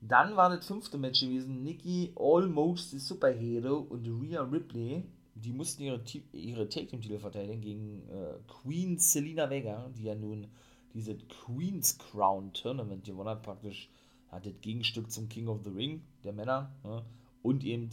dann 0.00 0.36
war 0.36 0.50
das 0.50 0.66
fünfte 0.66 0.98
Match 0.98 1.20
gewesen. 1.20 1.62
Nikki 1.62 2.12
Almost 2.16 2.90
the 2.90 2.98
Superhero 2.98 3.78
und 3.78 4.06
Rhea 4.06 4.42
Ripley. 4.42 5.02
Die 5.34 5.52
mussten 5.52 5.82
ihre, 5.82 6.02
ihre 6.32 6.68
Take 6.68 6.88
Team 6.88 7.00
Titel 7.00 7.18
verteidigen 7.18 7.60
gegen 7.60 8.08
äh, 8.08 8.34
Queen 8.46 8.98
Selina 8.98 9.48
Vega, 9.50 9.90
die 9.96 10.04
ja 10.04 10.14
nun 10.14 10.46
diese 10.92 11.16
Queen's 11.16 11.98
Crown 11.98 12.52
Tournament 12.52 13.04
gewonnen 13.04 13.30
hat. 13.30 13.42
Praktisch 13.42 13.88
hat 14.28 14.46
das 14.46 14.60
Gegenstück 14.60 15.10
zum 15.10 15.28
King 15.28 15.48
of 15.48 15.64
the 15.64 15.70
Ring 15.70 16.02
der 16.22 16.34
Männer. 16.34 16.70
Ne? 16.84 17.02
Und 17.42 17.64
eben 17.64 17.90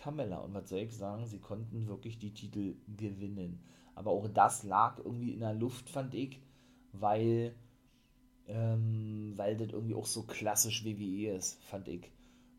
Carmella. 0.00 0.38
Und 0.38 0.54
was 0.54 0.68
soll 0.68 0.80
ich 0.80 0.96
sagen? 0.96 1.26
Sie 1.26 1.38
konnten 1.38 1.86
wirklich 1.86 2.18
die 2.18 2.32
Titel 2.32 2.74
gewinnen. 2.96 3.62
Aber 3.94 4.10
auch 4.12 4.28
das 4.28 4.62
lag 4.64 4.98
irgendwie 4.98 5.32
in 5.32 5.40
der 5.40 5.54
Luft, 5.54 5.90
fand 5.90 6.14
ich, 6.14 6.40
weil, 6.92 7.54
ähm, 8.48 9.34
weil 9.36 9.56
das 9.56 9.70
irgendwie 9.70 9.94
auch 9.94 10.06
so 10.06 10.22
klassisch 10.22 10.84
WWE 10.84 11.34
ist, 11.36 11.62
fand 11.64 11.88
ich. 11.88 12.10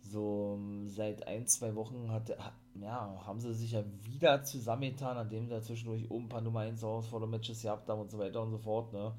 So 0.03 0.59
seit 0.87 1.27
ein, 1.27 1.47
zwei 1.47 1.75
Wochen 1.75 2.11
hat, 2.11 2.29
ja, 2.79 3.23
haben 3.25 3.39
sie 3.39 3.53
sich 3.53 3.71
ja 3.71 3.83
wieder 4.03 4.43
zusammengetan, 4.43 5.15
nachdem 5.15 5.49
da 5.49 5.61
zwischendurch 5.61 6.09
oben 6.09 6.25
ein 6.25 6.29
paar 6.29 6.41
Nummer 6.41 6.61
1 6.61 6.81
Herausforder-Matches 6.81 7.61
gehabt 7.61 7.87
haben 7.89 8.01
und 8.01 8.11
so 8.11 8.17
weiter 8.17 8.41
und 8.41 8.51
so 8.51 8.57
fort, 8.57 8.93
ne? 8.93 9.13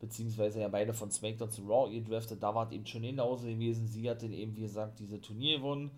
Beziehungsweise 0.00 0.60
ja 0.60 0.68
beide 0.68 0.92
von 0.92 1.10
SmackDown 1.10 1.50
zu 1.50 1.62
Raw 1.62 1.90
ihr 1.90 2.02
draftet, 2.02 2.42
da 2.42 2.54
war 2.54 2.66
es 2.66 2.72
eben 2.72 2.86
schon 2.86 3.02
genauso 3.02 3.46
gewesen. 3.46 3.86
Sie 3.86 4.08
hat 4.10 4.22
dann 4.22 4.32
eben, 4.32 4.54
wie 4.56 4.62
gesagt, 4.62 4.98
diese 4.98 5.20
Turnier 5.20 5.58
gewonnen. 5.58 5.90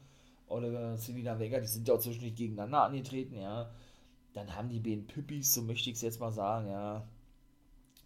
Oder 0.49 0.97
Selina 0.97 1.39
Vega, 1.39 1.61
die 1.61 1.67
sind 1.67 1.89
ja 1.89 1.95
auch 1.95 2.01
zwischendurch 2.01 2.35
gegeneinander 2.35 2.83
angetreten, 2.83 3.37
ja. 3.37 3.71
Dann 4.35 4.55
haben 4.55 4.69
die 4.69 4.81
beiden 4.81 5.07
Püppis, 5.07 5.55
so 5.55 5.63
möchte 5.63 5.91
ich 5.91 5.97
es 5.97 6.03
jetzt 6.03 6.21
mal 6.21 6.33
sagen, 6.33 6.69
ja, 6.69 7.07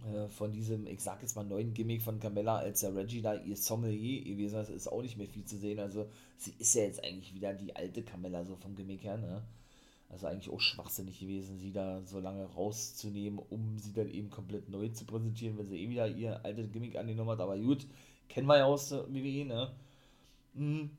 äh, 0.07 0.29
von 0.29 0.53
diesem, 0.53 0.87
ich 0.87 1.01
sag 1.01 1.21
jetzt 1.23 1.37
mal, 1.37 1.45
neuen 1.45 1.75
Gimmick 1.75 2.03
von 2.03 2.21
Camilla, 2.21 2.57
als 2.59 2.81
der 2.81 2.95
Reggie 2.95 3.21
da 3.21 3.35
ihr 3.35 3.57
Sommelier 3.57 4.25
gewesen 4.25 4.61
ist, 4.61 4.71
ist 4.71 4.89
auch 4.89 5.03
nicht 5.03 5.19
mehr 5.19 5.29
viel 5.29 5.45
zu 5.45 5.59
sehen. 5.59 5.79
Also 5.79 6.09
sie 6.39 6.55
ist 6.59 6.75
ja 6.75 6.83
jetzt 6.83 7.05
eigentlich 7.05 7.35
wieder 7.35 7.53
die 7.53 7.77
alte 7.77 8.03
Camilla, 8.03 8.45
so 8.45 8.57
vom 8.57 8.75
Gimmick 8.75 9.05
her, 9.05 9.19
ne? 9.19 9.43
Also 10.09 10.27
eigentlich 10.27 10.51
auch 10.51 10.61
schwachsinnig 10.61 11.21
gewesen, 11.21 11.59
sie 11.59 11.73
da 11.73 12.03
so 12.05 12.19
lange 12.19 12.45
rauszunehmen, 12.45 13.39
um 13.51 13.79
sie 13.79 13.93
dann 13.93 14.11
eben 14.11 14.31
komplett 14.31 14.69
neu 14.69 14.89
zu 14.89 15.05
präsentieren, 15.05 15.57
wenn 15.59 15.69
sie 15.69 15.79
eh 15.79 15.89
wieder 15.89 16.09
ihr 16.09 16.45
altes 16.45 16.73
Gimmick 16.73 16.97
angenommen 16.97 17.31
hat. 17.31 17.41
Aber 17.41 17.57
gut, 17.59 17.87
kennen 18.29 18.49
wir 18.49 18.59
ja 18.59 18.65
aus 18.65 18.89
der 18.89 19.07
WWE, 19.09 19.45
ne? 19.45 19.71
Hm, 20.57 20.91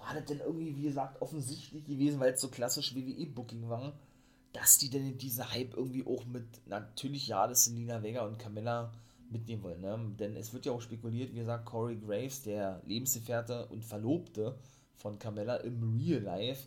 war 0.00 0.14
das 0.14 0.24
denn 0.26 0.40
irgendwie, 0.40 0.76
wie 0.76 0.82
gesagt, 0.82 1.20
offensichtlich 1.22 1.84
gewesen, 1.84 2.20
weil 2.20 2.32
es 2.32 2.40
so 2.40 2.48
klassisch 2.48 2.94
WWE-Booking 2.94 3.68
war? 3.68 3.92
dass 4.52 4.78
die 4.78 4.90
denn 4.90 5.16
diesen 5.18 5.50
Hype 5.52 5.74
irgendwie 5.76 6.04
auch 6.06 6.24
mit, 6.24 6.66
natürlich 6.66 7.28
ja, 7.28 7.46
das 7.46 7.64
sind 7.64 7.76
Lina 7.76 8.02
Vega 8.02 8.24
und 8.26 8.38
Camilla 8.38 8.92
mitnehmen 9.30 9.62
wollen. 9.62 9.80
Ne? 9.80 9.98
Denn 10.18 10.36
es 10.36 10.52
wird 10.52 10.66
ja 10.66 10.72
auch 10.72 10.80
spekuliert, 10.80 11.32
wie 11.32 11.38
gesagt, 11.38 11.66
Corey 11.66 11.96
Graves, 11.96 12.42
der 12.42 12.82
Lebensgefährte 12.86 13.66
und 13.66 13.84
Verlobte 13.84 14.58
von 14.96 15.18
Camilla 15.18 15.56
im 15.56 15.96
Real 15.96 16.22
Life, 16.22 16.66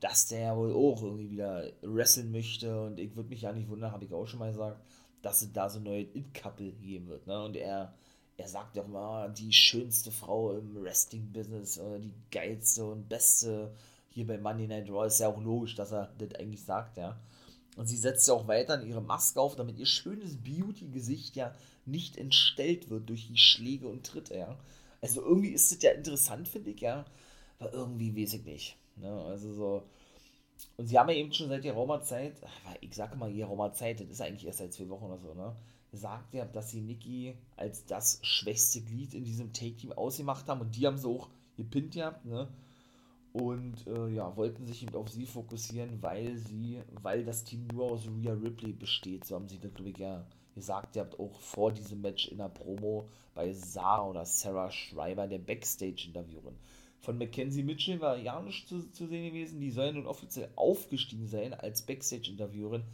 dass 0.00 0.28
der 0.28 0.40
ja 0.40 0.56
wohl 0.56 0.72
auch 0.74 1.02
irgendwie 1.02 1.30
wieder 1.30 1.64
wresteln 1.82 2.30
möchte. 2.30 2.82
Und 2.82 3.00
ich 3.00 3.16
würde 3.16 3.30
mich 3.30 3.42
ja 3.42 3.52
nicht 3.52 3.68
wundern, 3.68 3.92
habe 3.92 4.04
ich 4.04 4.12
auch 4.12 4.26
schon 4.26 4.40
mal 4.40 4.52
gesagt, 4.52 4.78
dass 5.22 5.40
es 5.40 5.52
da 5.52 5.70
so 5.70 5.78
ein 5.78 5.84
neues 5.84 6.14
It-Couple 6.14 6.72
geben 6.72 7.08
wird. 7.08 7.26
Ne? 7.26 7.42
Und 7.42 7.56
er, 7.56 7.94
er 8.36 8.48
sagt 8.48 8.78
auch 8.78 8.88
mal, 8.88 9.32
die 9.32 9.52
schönste 9.52 10.10
Frau 10.10 10.52
im 10.52 10.82
Wrestling-Business, 10.82 11.80
die 12.00 12.12
geilste 12.30 12.84
und 12.84 13.08
beste 13.08 13.74
hier 14.10 14.26
bei 14.26 14.38
Monday 14.38 14.66
Night 14.66 14.90
Raw 14.90 15.06
ist 15.06 15.20
ja 15.20 15.28
auch 15.28 15.40
logisch, 15.40 15.74
dass 15.74 15.92
er 15.92 16.12
das 16.18 16.34
eigentlich 16.38 16.64
sagt, 16.64 16.96
ja. 16.96 17.18
Und 17.76 17.86
sie 17.86 17.98
setzt 17.98 18.26
ja 18.28 18.34
auch 18.34 18.48
weiter 18.48 18.82
ihre 18.82 19.02
Maske 19.02 19.40
auf, 19.40 19.56
damit 19.56 19.78
ihr 19.78 19.84
schönes 19.84 20.36
Beauty-Gesicht 20.36 21.36
ja 21.36 21.54
nicht 21.84 22.16
entstellt 22.16 22.88
wird 22.88 23.08
durch 23.10 23.28
die 23.28 23.36
Schläge 23.36 23.88
und 23.88 24.06
Tritte, 24.06 24.36
ja. 24.36 24.58
Also 25.02 25.20
irgendwie 25.22 25.50
ist 25.50 25.72
das 25.72 25.82
ja 25.82 25.92
interessant, 25.92 26.48
finde 26.48 26.70
ich, 26.70 26.80
ja. 26.80 27.04
Aber 27.58 27.72
irgendwie 27.72 28.16
weiß 28.16 28.34
ich 28.34 28.44
nicht. 28.44 28.76
Ne? 28.96 29.10
Also 29.10 29.52
so. 29.52 29.82
Und 30.78 30.86
sie 30.86 30.98
haben 30.98 31.10
ja 31.10 31.16
eben 31.16 31.32
schon 31.32 31.48
seit 31.48 31.62
geraumer 31.62 32.02
Zeit, 32.02 32.34
ich 32.80 32.94
sage 32.94 33.16
mal 33.16 33.32
geraumer 33.32 33.72
Zeit, 33.72 34.00
das 34.00 34.08
ist 34.08 34.20
eigentlich 34.22 34.46
erst 34.46 34.58
seit 34.58 34.72
zwei 34.72 34.88
Wochen 34.88 35.04
oder 35.04 35.18
so, 35.18 35.34
ne? 35.34 35.54
Gesagt 35.96 36.34
ja, 36.34 36.44
dass 36.44 36.70
sie 36.70 36.82
Nikki 36.82 37.34
als 37.56 37.86
das 37.86 38.20
schwächste 38.22 38.82
Glied 38.82 39.14
in 39.14 39.24
diesem 39.24 39.54
Take-Team 39.54 39.92
ausgemacht 39.92 40.46
haben 40.46 40.60
und 40.60 40.76
die 40.76 40.86
haben 40.86 40.98
sie 40.98 41.08
auch 41.08 41.30
gepinnt 41.56 41.94
gehabt, 41.94 42.26
ne? 42.26 42.48
und 43.32 43.86
äh, 43.86 44.08
ja, 44.08 44.34
wollten 44.36 44.66
sich 44.66 44.82
eben 44.82 44.94
auf 44.94 45.08
sie 45.08 45.26
fokussieren, 45.26 46.02
weil 46.02 46.36
sie, 46.36 46.80
weil 47.02 47.24
das 47.24 47.44
Team 47.44 47.66
nur 47.72 47.92
aus 47.92 48.06
Rhea 48.06 48.32
Ripley 48.32 48.72
besteht. 48.72 49.24
So 49.24 49.34
haben 49.34 49.48
sie 49.48 49.58
das, 49.58 49.74
glaube 49.74 49.90
ich, 49.90 49.98
ja 49.98 50.26
gesagt. 50.54 50.96
Ihr 50.96 51.02
habt 51.02 51.18
auch 51.18 51.38
vor 51.40 51.72
diesem 51.72 52.00
Match 52.00 52.28
in 52.28 52.38
der 52.38 52.48
Promo 52.48 53.08
bei 53.34 53.52
Sarah 53.52 54.08
oder 54.08 54.24
Sarah 54.24 54.70
Schreiber, 54.70 55.26
der 55.26 55.38
Backstage-Interviewerin. 55.38 56.56
Von 57.00 57.18
Mackenzie 57.18 57.62
Mitchell 57.62 58.00
war 58.00 58.16
ja 58.16 58.40
nicht 58.40 58.68
zu, 58.68 58.90
zu 58.90 59.06
sehen 59.06 59.26
gewesen. 59.26 59.60
Die 59.60 59.70
soll 59.70 59.92
nun 59.92 60.06
offiziell 60.06 60.48
aufgestiegen 60.56 61.26
sein 61.26 61.52
als 61.52 61.82
Backstage-Interviewerin 61.82 62.84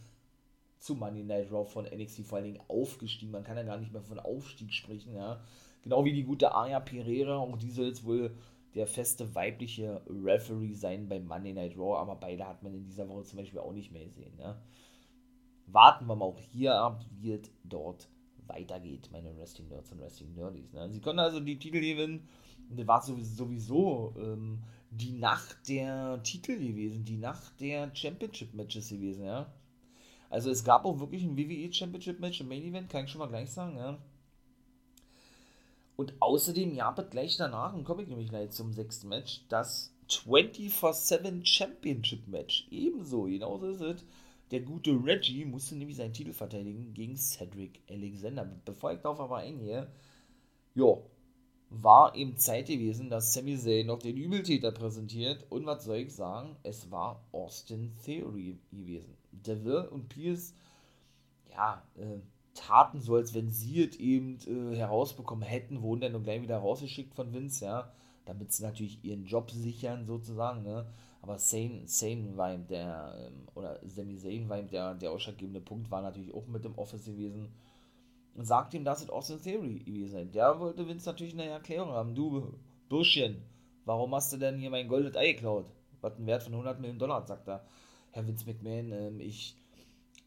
zu 0.82 0.96
Money 0.96 1.22
Night 1.22 1.52
Raw 1.52 1.64
von 1.64 1.84
NXT, 1.84 2.26
vor 2.26 2.38
allen 2.38 2.52
Dingen 2.52 2.64
aufgestiegen. 2.66 3.30
Man 3.30 3.44
kann 3.44 3.56
ja 3.56 3.62
gar 3.62 3.78
nicht 3.78 3.92
mehr 3.92 4.02
von 4.02 4.18
Aufstieg 4.18 4.72
sprechen, 4.72 5.14
ja. 5.14 5.40
Genau 5.82 6.04
wie 6.04 6.12
die 6.12 6.24
gute 6.24 6.54
Aya 6.54 6.80
Pereira, 6.80 7.38
und 7.38 7.62
die 7.62 7.70
soll 7.70 7.86
jetzt 7.86 8.04
wohl 8.04 8.34
der 8.74 8.86
feste 8.88 9.32
weibliche 9.34 10.02
Referee 10.08 10.74
sein 10.74 11.08
bei 11.08 11.20
Monday 11.20 11.52
Night 11.52 11.76
Raw, 11.76 11.98
aber 11.98 12.16
beide 12.16 12.46
hat 12.48 12.62
man 12.62 12.74
in 12.74 12.84
dieser 12.84 13.08
Woche 13.08 13.22
zum 13.24 13.38
Beispiel 13.38 13.60
auch 13.60 13.72
nicht 13.72 13.92
mehr 13.92 14.04
gesehen. 14.04 14.36
Ne? 14.36 14.60
Warten 15.66 16.06
wir 16.06 16.16
mal 16.16 16.24
auch 16.24 16.38
hier 16.38 16.74
ab, 16.74 17.04
wie 17.20 17.32
es 17.32 17.50
dort 17.62 18.08
weitergeht, 18.46 19.08
meine 19.12 19.36
Wrestling 19.36 19.68
Nerds 19.68 19.92
und 19.92 20.00
Wrestling 20.00 20.34
Nerdies. 20.34 20.72
Ne? 20.72 20.90
Sie 20.90 21.00
konnten 21.00 21.20
also 21.20 21.38
die 21.38 21.58
Titel 21.58 21.80
gewinnen. 21.80 22.28
Das 22.70 22.86
war 22.86 23.02
sowieso 23.02 24.14
ähm, 24.18 24.62
die 24.90 25.12
Nacht 25.12 25.68
der 25.68 26.20
Titel 26.24 26.58
gewesen, 26.58 27.04
die 27.04 27.18
Nacht 27.18 27.60
der 27.60 27.94
Championship 27.94 28.52
Matches 28.54 28.88
gewesen, 28.88 29.24
ja. 29.26 29.52
Also 30.32 30.50
es 30.50 30.64
gab 30.64 30.86
auch 30.86 30.98
wirklich 30.98 31.24
ein 31.24 31.36
WWE 31.36 31.70
Championship 31.70 32.18
Match 32.18 32.40
im 32.40 32.48
Main 32.48 32.64
Event, 32.64 32.88
kann 32.88 33.04
ich 33.04 33.10
schon 33.10 33.18
mal 33.18 33.28
gleich 33.28 33.50
sagen, 33.50 33.76
ja. 33.76 33.98
Und 35.96 36.14
außerdem 36.20 36.74
gab 36.74 36.98
es 36.98 37.10
gleich 37.10 37.36
danach, 37.36 37.74
und 37.74 37.84
komme 37.84 38.02
ich 38.02 38.08
nämlich 38.08 38.30
gleich 38.30 38.50
zum 38.50 38.72
sechsten 38.72 39.08
Match, 39.08 39.44
das 39.50 39.92
24-7 40.08 41.44
Championship 41.44 42.26
Match. 42.28 42.66
Ebenso, 42.70 43.24
genauso 43.24 43.72
ist 43.72 43.82
es. 43.82 44.04
Der 44.52 44.60
gute 44.60 44.92
Reggie 45.04 45.44
musste 45.44 45.76
nämlich 45.76 45.98
seinen 45.98 46.14
Titel 46.14 46.32
verteidigen 46.32 46.94
gegen 46.94 47.18
Cedric 47.18 47.82
Alexander. 47.90 48.50
Bevor 48.64 48.92
ich 48.92 49.00
darauf 49.00 49.20
aber 49.20 49.36
eingehe, 49.36 49.86
jo, 50.74 51.10
war 51.68 52.14
eben 52.14 52.38
Zeit 52.38 52.68
gewesen, 52.68 53.10
dass 53.10 53.34
Sami 53.34 53.58
Zayn 53.58 53.86
noch 53.86 53.98
den 53.98 54.16
Übeltäter 54.16 54.72
präsentiert. 54.72 55.44
Und 55.50 55.66
was 55.66 55.84
soll 55.84 55.98
ich 55.98 56.14
sagen? 56.14 56.56
Es 56.62 56.90
war 56.90 57.22
Austin 57.32 57.92
Theory 58.02 58.58
gewesen. 58.70 59.21
Deville 59.32 59.90
und 59.90 60.08
Pierce, 60.08 60.54
ja, 61.50 61.82
äh, 61.96 62.20
taten 62.54 63.00
so, 63.00 63.16
als 63.16 63.34
wenn 63.34 63.50
sie 63.50 63.82
es 63.82 63.96
eben 63.96 64.38
äh, 64.46 64.76
herausbekommen 64.76 65.44
hätten, 65.44 65.82
wurden 65.82 66.00
dann 66.00 66.22
gleich 66.22 66.42
wieder 66.42 66.58
rausgeschickt 66.58 67.14
von 67.14 67.32
Vince, 67.32 67.64
ja, 67.64 67.92
damit 68.24 68.52
sie 68.52 68.62
natürlich 68.62 69.04
ihren 69.04 69.24
Job 69.24 69.50
sichern, 69.50 70.06
sozusagen, 70.06 70.62
ne, 70.62 70.86
aber 71.22 71.38
Sane, 71.38 71.82
Sane 71.86 72.36
war 72.36 72.52
ihm 72.52 72.66
der, 72.66 73.14
ähm, 73.16 73.46
oder 73.54 73.78
Sami 73.86 74.16
Zayn 74.16 74.48
war 74.48 74.58
ihm 74.58 74.68
der, 74.68 74.94
der 74.94 75.12
ausschlaggebende 75.12 75.60
Punkt, 75.60 75.90
war 75.90 76.02
natürlich 76.02 76.34
auch 76.34 76.46
mit 76.48 76.64
dem 76.64 76.76
Office 76.76 77.04
gewesen 77.04 77.48
und 78.34 78.44
sagt 78.44 78.74
ihm, 78.74 78.84
dass 78.84 79.02
es 79.02 79.10
Austin 79.10 79.40
Theory 79.40 79.78
gewesen 79.78 80.10
sei. 80.10 80.24
Der 80.24 80.58
wollte 80.58 80.86
Vince 80.86 81.08
natürlich 81.08 81.34
eine 81.34 81.46
Erklärung 81.46 81.90
haben, 81.90 82.14
du, 82.14 82.52
Burschchen, 82.88 83.42
warum 83.84 84.14
hast 84.14 84.32
du 84.32 84.36
denn 84.36 84.58
hier 84.58 84.70
mein 84.70 84.88
goldenes 84.88 85.16
Ei 85.16 85.32
geklaut? 85.32 85.66
Was 86.00 86.16
einen 86.16 86.26
Wert 86.26 86.42
von 86.42 86.52
100 86.52 86.80
Millionen 86.80 86.98
Dollar, 86.98 87.24
sagt 87.24 87.46
er. 87.46 87.64
Herr 88.12 88.26
Vince 88.26 88.46
McMahon, 88.46 88.92
ähm, 88.92 89.20
ich 89.20 89.56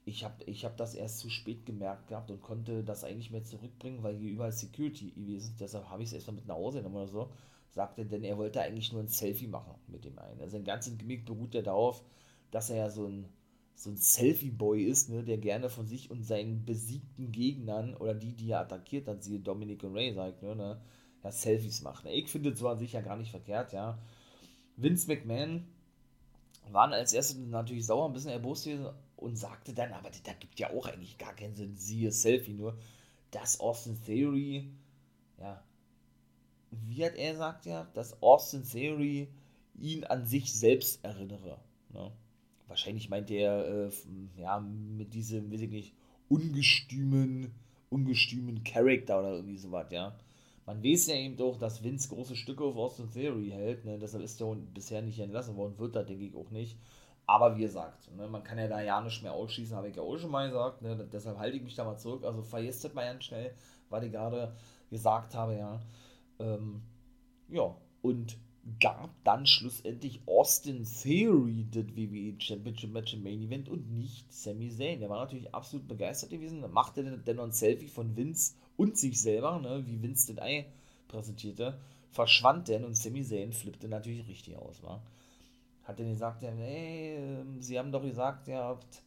ich 0.05 0.23
habe 0.23 0.43
ich 0.45 0.65
hab 0.65 0.77
das 0.77 0.93
erst 0.93 1.19
zu 1.19 1.29
spät 1.29 1.65
gemerkt 1.65 2.07
gehabt 2.07 2.29
und 2.29 2.41
konnte 2.41 2.83
das 2.83 3.03
eigentlich 3.03 3.31
mehr 3.31 3.43
zurückbringen, 3.43 4.03
weil 4.03 4.15
hier 4.15 4.31
überall 4.31 4.51
Security 4.51 5.11
gewesen 5.11 5.51
ist. 5.51 5.61
Deshalb 5.61 5.89
habe 5.89 6.03
ich 6.03 6.09
es 6.09 6.13
erstmal 6.13 6.35
mit 6.35 6.47
nach 6.47 6.55
Hause 6.55 6.79
genommen 6.79 6.95
oder 6.97 7.07
so. 7.07 7.29
Sagte, 7.71 8.05
denn 8.05 8.23
er 8.23 8.37
wollte 8.37 8.61
eigentlich 8.61 8.93
nur 8.93 9.01
ein 9.01 9.07
Selfie 9.07 9.47
machen 9.47 9.73
mit 9.87 10.05
dem 10.05 10.17
einen. 10.19 10.39
Also 10.39 10.53
sein 10.53 10.63
ganzes 10.63 10.97
Gimmick 10.97 11.25
beruht 11.25 11.55
ja 11.55 11.61
darauf, 11.61 12.03
dass 12.51 12.69
er 12.69 12.77
ja 12.77 12.89
so 12.89 13.07
ein, 13.07 13.25
so 13.73 13.89
ein 13.89 13.97
Selfie-Boy 13.97 14.83
ist, 14.83 15.09
ne, 15.09 15.23
der 15.23 15.37
gerne 15.39 15.69
von 15.69 15.87
sich 15.87 16.09
und 16.09 16.23
seinen 16.23 16.63
besiegten 16.63 17.31
Gegnern 17.31 17.95
oder 17.95 18.13
die, 18.13 18.33
die 18.33 18.51
er 18.51 18.61
attackiert 18.61 19.07
hat, 19.07 19.23
siehe 19.23 19.39
Dominic 19.39 19.83
und 19.83 19.95
Ray, 19.95 20.13
sagt, 20.13 20.41
ne, 20.43 20.55
ne, 20.55 20.79
ja, 21.23 21.31
Selfies 21.31 21.81
macht. 21.81 22.05
Ich 22.05 22.29
finde 22.29 22.51
es 22.51 22.59
so 22.59 22.69
an 22.69 22.77
sich 22.77 22.93
ja 22.93 23.01
gar 23.01 23.17
nicht 23.17 23.31
verkehrt, 23.31 23.73
ja. 23.73 23.97
Vince 24.77 25.07
McMahon 25.07 25.65
waren 26.71 26.93
als 26.93 27.13
erstes 27.13 27.37
natürlich 27.37 27.85
sauer, 27.85 28.07
ein 28.07 28.13
bisschen 28.13 28.31
erbost 28.31 28.67
und 29.15 29.37
sagte 29.37 29.73
dann, 29.73 29.93
aber 29.93 30.09
da 30.23 30.33
gibt 30.33 30.59
ja 30.59 30.71
auch 30.71 30.87
eigentlich 30.87 31.17
gar 31.17 31.35
keinen 31.35 31.55
Sinn, 31.55 31.75
siehe 31.75 32.11
Selfie 32.11 32.53
nur, 32.53 32.77
dass 33.31 33.59
Austin 33.59 33.97
Theory, 34.05 34.69
ja, 35.39 35.63
wie 36.71 37.05
hat 37.05 37.15
er 37.15 37.31
gesagt, 37.33 37.65
ja, 37.65 37.85
dass 37.93 38.21
Austin 38.21 38.63
Theory 38.63 39.27
ihn 39.77 40.03
an 40.05 40.25
sich 40.25 40.53
selbst 40.53 41.03
erinnere. 41.03 41.59
Ne? 41.89 42.11
Wahrscheinlich 42.67 43.09
meint 43.09 43.29
er, 43.31 43.87
äh, 43.87 43.91
ja, 44.37 44.59
mit 44.59 45.13
diesem, 45.13 45.51
weiß 45.51 45.61
ich 45.61 45.69
nicht, 45.69 45.93
ungestümen, 46.29 47.53
ungestümen 47.89 48.63
Charakter 48.63 49.19
oder 49.19 49.33
irgendwie 49.33 49.57
sowas, 49.57 49.87
ja. 49.91 50.17
Man 50.65 50.83
weiß 50.83 51.07
ja 51.07 51.15
eben 51.15 51.37
doch, 51.37 51.57
dass 51.57 51.83
Vince 51.83 52.09
große 52.09 52.35
Stücke 52.35 52.63
auf 52.63 52.75
Austin 52.75 53.11
Theory 53.11 53.49
hält, 53.51 53.85
ne? 53.85 53.99
deshalb 53.99 54.23
ist 54.23 54.41
er 54.41 54.55
bisher 54.55 55.01
nicht 55.01 55.19
entlassen 55.19 55.55
worden, 55.55 55.77
wird 55.77 55.95
er, 55.95 56.03
denke 56.03 56.25
ich, 56.25 56.35
auch 56.35 56.49
nicht. 56.49 56.77
Aber 57.27 57.55
wie 57.57 57.61
gesagt, 57.61 58.11
ne, 58.15 58.27
man 58.27 58.43
kann 58.43 58.59
ja 58.59 58.67
da 58.67 58.81
ja 58.81 59.01
nicht 59.01 59.23
mehr 59.23 59.33
ausschließen, 59.33 59.75
habe 59.75 59.89
ich 59.89 59.95
ja 59.95 60.03
auch 60.03 60.17
schon 60.17 60.31
mal 60.31 60.47
gesagt. 60.47 60.81
Ne, 60.81 61.07
deshalb 61.11 61.37
halte 61.39 61.57
ich 61.57 61.63
mich 61.63 61.75
da 61.75 61.83
mal 61.83 61.97
zurück. 61.97 62.23
Also 62.23 62.43
vergesst 62.43 62.93
mal 62.93 63.05
ganz 63.05 63.25
schnell, 63.25 63.53
was 63.89 64.03
ich 64.03 64.11
gerade 64.11 64.55
gesagt 64.91 65.33
habe, 65.33 65.55
ja. 65.55 65.81
Ähm, 66.39 66.83
ja, 67.49 67.75
und 68.01 68.37
gab 68.79 69.09
dann 69.23 69.45
schlussendlich 69.45 70.21
Austin 70.27 70.83
Theory 70.83 71.67
das 71.71 71.95
WWE 71.95 72.39
Championship 72.39 72.91
Match 72.91 73.13
im 73.13 73.23
Main 73.23 73.41
Event 73.41 73.69
und 73.69 73.91
nicht 73.91 74.31
Sami 74.31 74.69
Zayn. 74.69 74.99
Der 74.99 75.09
war 75.09 75.19
natürlich 75.19 75.53
absolut 75.53 75.87
begeistert 75.87 76.31
gewesen, 76.31 76.63
machte 76.71 77.03
dann 77.03 77.35
noch 77.35 77.43
ein 77.43 77.51
Selfie 77.51 77.87
von 77.87 78.15
Vince 78.15 78.55
und 78.77 78.97
sich 78.97 79.19
selber, 79.21 79.59
ne, 79.59 79.83
wie 79.85 80.01
Vince 80.01 80.33
das 80.33 80.43
Ei 80.43 80.65
präsentierte, 81.07 81.77
verschwand 82.11 82.67
denn 82.67 82.83
und 82.83 82.95
Sami 82.95 83.23
Zayn 83.23 83.51
flippte 83.51 83.87
natürlich 83.87 84.27
richtig 84.27 84.57
aus, 84.57 84.81
war. 84.83 85.01
Hat 85.83 85.99
dann 85.99 86.09
gesagt, 86.09 86.43
ja, 86.43 86.51
hey, 86.51 87.15
ähm, 87.17 87.61
sie 87.61 87.77
haben 87.77 87.91
doch 87.91 88.01
gesagt, 88.01 88.47
ihr 88.47 88.57
habt 88.57 89.03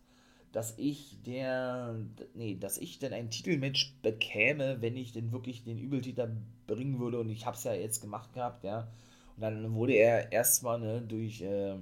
dass 0.53 0.75
ich 0.79 1.23
der, 1.25 1.95
nee, 2.35 2.57
dass 2.57 2.79
ich 2.79 2.99
denn 2.99 3.13
ein 3.13 3.31
Titelmatch 3.31 3.95
bekäme, 4.03 4.81
wenn 4.81 4.97
ich 4.97 5.13
denn 5.13 5.31
wirklich 5.33 5.63
den 5.65 5.79
Übeltäter 5.79 6.31
bringen 6.67 6.99
würde 6.99 7.21
und 7.21 7.31
ich 7.31 7.47
hab's 7.47 7.65
ja 7.65 7.75
jetzt 7.75 8.01
gemacht 8.01 8.33
gehabt, 8.33 8.65
ja. 8.65 8.89
Und 9.37 9.43
dann 9.43 9.75
wurde 9.75 9.93
er 9.93 10.33
erstmal, 10.33 10.81
ne, 10.81 11.03
durch, 11.03 11.43
äh, 11.43 11.77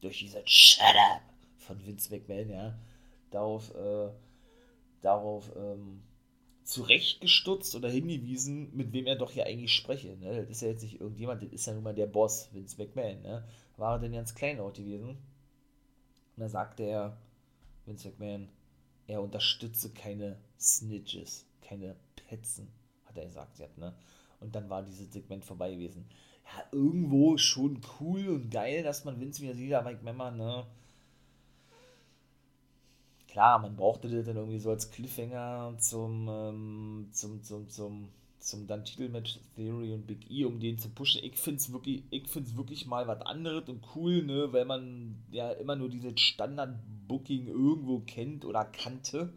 durch 0.00 0.18
diese 0.18 0.42
Shut 0.46 0.82
up 1.12 1.22
von 1.58 1.84
Vince 1.86 2.10
McMahon, 2.10 2.50
ja, 2.50 2.78
darauf, 3.30 3.74
äh, 3.74 4.08
darauf, 5.02 5.52
ähm, 5.56 6.02
zurechtgestutzt 6.66 7.76
oder 7.76 7.88
hingewiesen, 7.88 8.74
mit 8.76 8.92
wem 8.92 9.06
er 9.06 9.14
doch 9.14 9.30
hier 9.30 9.46
eigentlich 9.46 9.72
spreche. 9.72 10.16
Ne? 10.16 10.42
Das 10.42 10.50
ist 10.50 10.62
ja 10.62 10.68
jetzt 10.68 10.82
nicht 10.82 11.00
irgendjemand, 11.00 11.42
das 11.42 11.52
ist 11.52 11.66
ja 11.66 11.72
nun 11.72 11.84
mal 11.84 11.94
der 11.94 12.06
Boss, 12.06 12.48
Vince 12.52 12.76
McMahon. 12.76 13.22
Ne? 13.22 13.44
War 13.76 13.94
er 13.94 13.98
denn 14.00 14.12
ganz 14.12 14.34
klein 14.34 14.58
auch 14.58 14.72
gewesen? 14.72 15.10
Und 15.10 15.16
da 16.36 16.48
sagte 16.48 16.82
er, 16.82 17.16
Vince 17.84 18.08
McMahon, 18.08 18.48
er 19.06 19.22
unterstütze 19.22 19.92
keine 19.92 20.38
Snitches, 20.58 21.46
keine 21.62 21.94
Petzen, 22.28 22.68
hat 23.04 23.16
er 23.16 23.26
gesagt. 23.26 23.60
Ja, 23.60 23.68
ne? 23.76 23.94
Und 24.40 24.54
dann 24.56 24.68
war 24.68 24.82
dieses 24.82 25.12
Segment 25.12 25.44
vorbei 25.44 25.72
gewesen. 25.72 26.08
Ja, 26.44 26.64
irgendwo 26.72 27.36
schon 27.38 27.80
cool 28.00 28.28
und 28.28 28.50
geil, 28.50 28.82
dass 28.82 29.04
man 29.04 29.20
Vince 29.20 29.40
wieder 29.40 29.54
sieht, 29.54 29.72
aber 29.72 29.92
McMahon, 29.92 30.36
ne? 30.36 30.66
Klar, 33.36 33.58
man 33.58 33.76
brauchte 33.76 34.08
das 34.08 34.24
dann 34.24 34.36
irgendwie 34.36 34.58
so 34.58 34.70
als 34.70 34.90
Cliffhanger 34.90 35.74
zum, 35.76 36.26
ähm, 36.26 37.08
zum, 37.12 37.42
zum, 37.42 37.68
zum, 37.68 38.08
zum 38.38 38.66
dann 38.66 38.82
Titelmatch 38.82 39.40
Theory 39.56 39.92
und 39.92 40.06
Big 40.06 40.30
E, 40.30 40.46
um 40.46 40.58
den 40.58 40.78
zu 40.78 40.88
pushen. 40.88 41.22
Ich 41.22 41.36
finde 41.36 41.60
es 41.60 41.70
wirklich, 41.70 42.02
wirklich 42.56 42.86
mal 42.86 43.06
was 43.06 43.20
anderes 43.20 43.68
und 43.68 43.84
cool, 43.94 44.22
ne, 44.22 44.54
weil 44.54 44.64
man 44.64 45.16
ja 45.30 45.50
immer 45.50 45.76
nur 45.76 45.90
dieses 45.90 46.18
Standard-Booking 46.18 47.48
irgendwo 47.48 47.98
kennt 48.06 48.46
oder 48.46 48.64
kannte, 48.64 49.34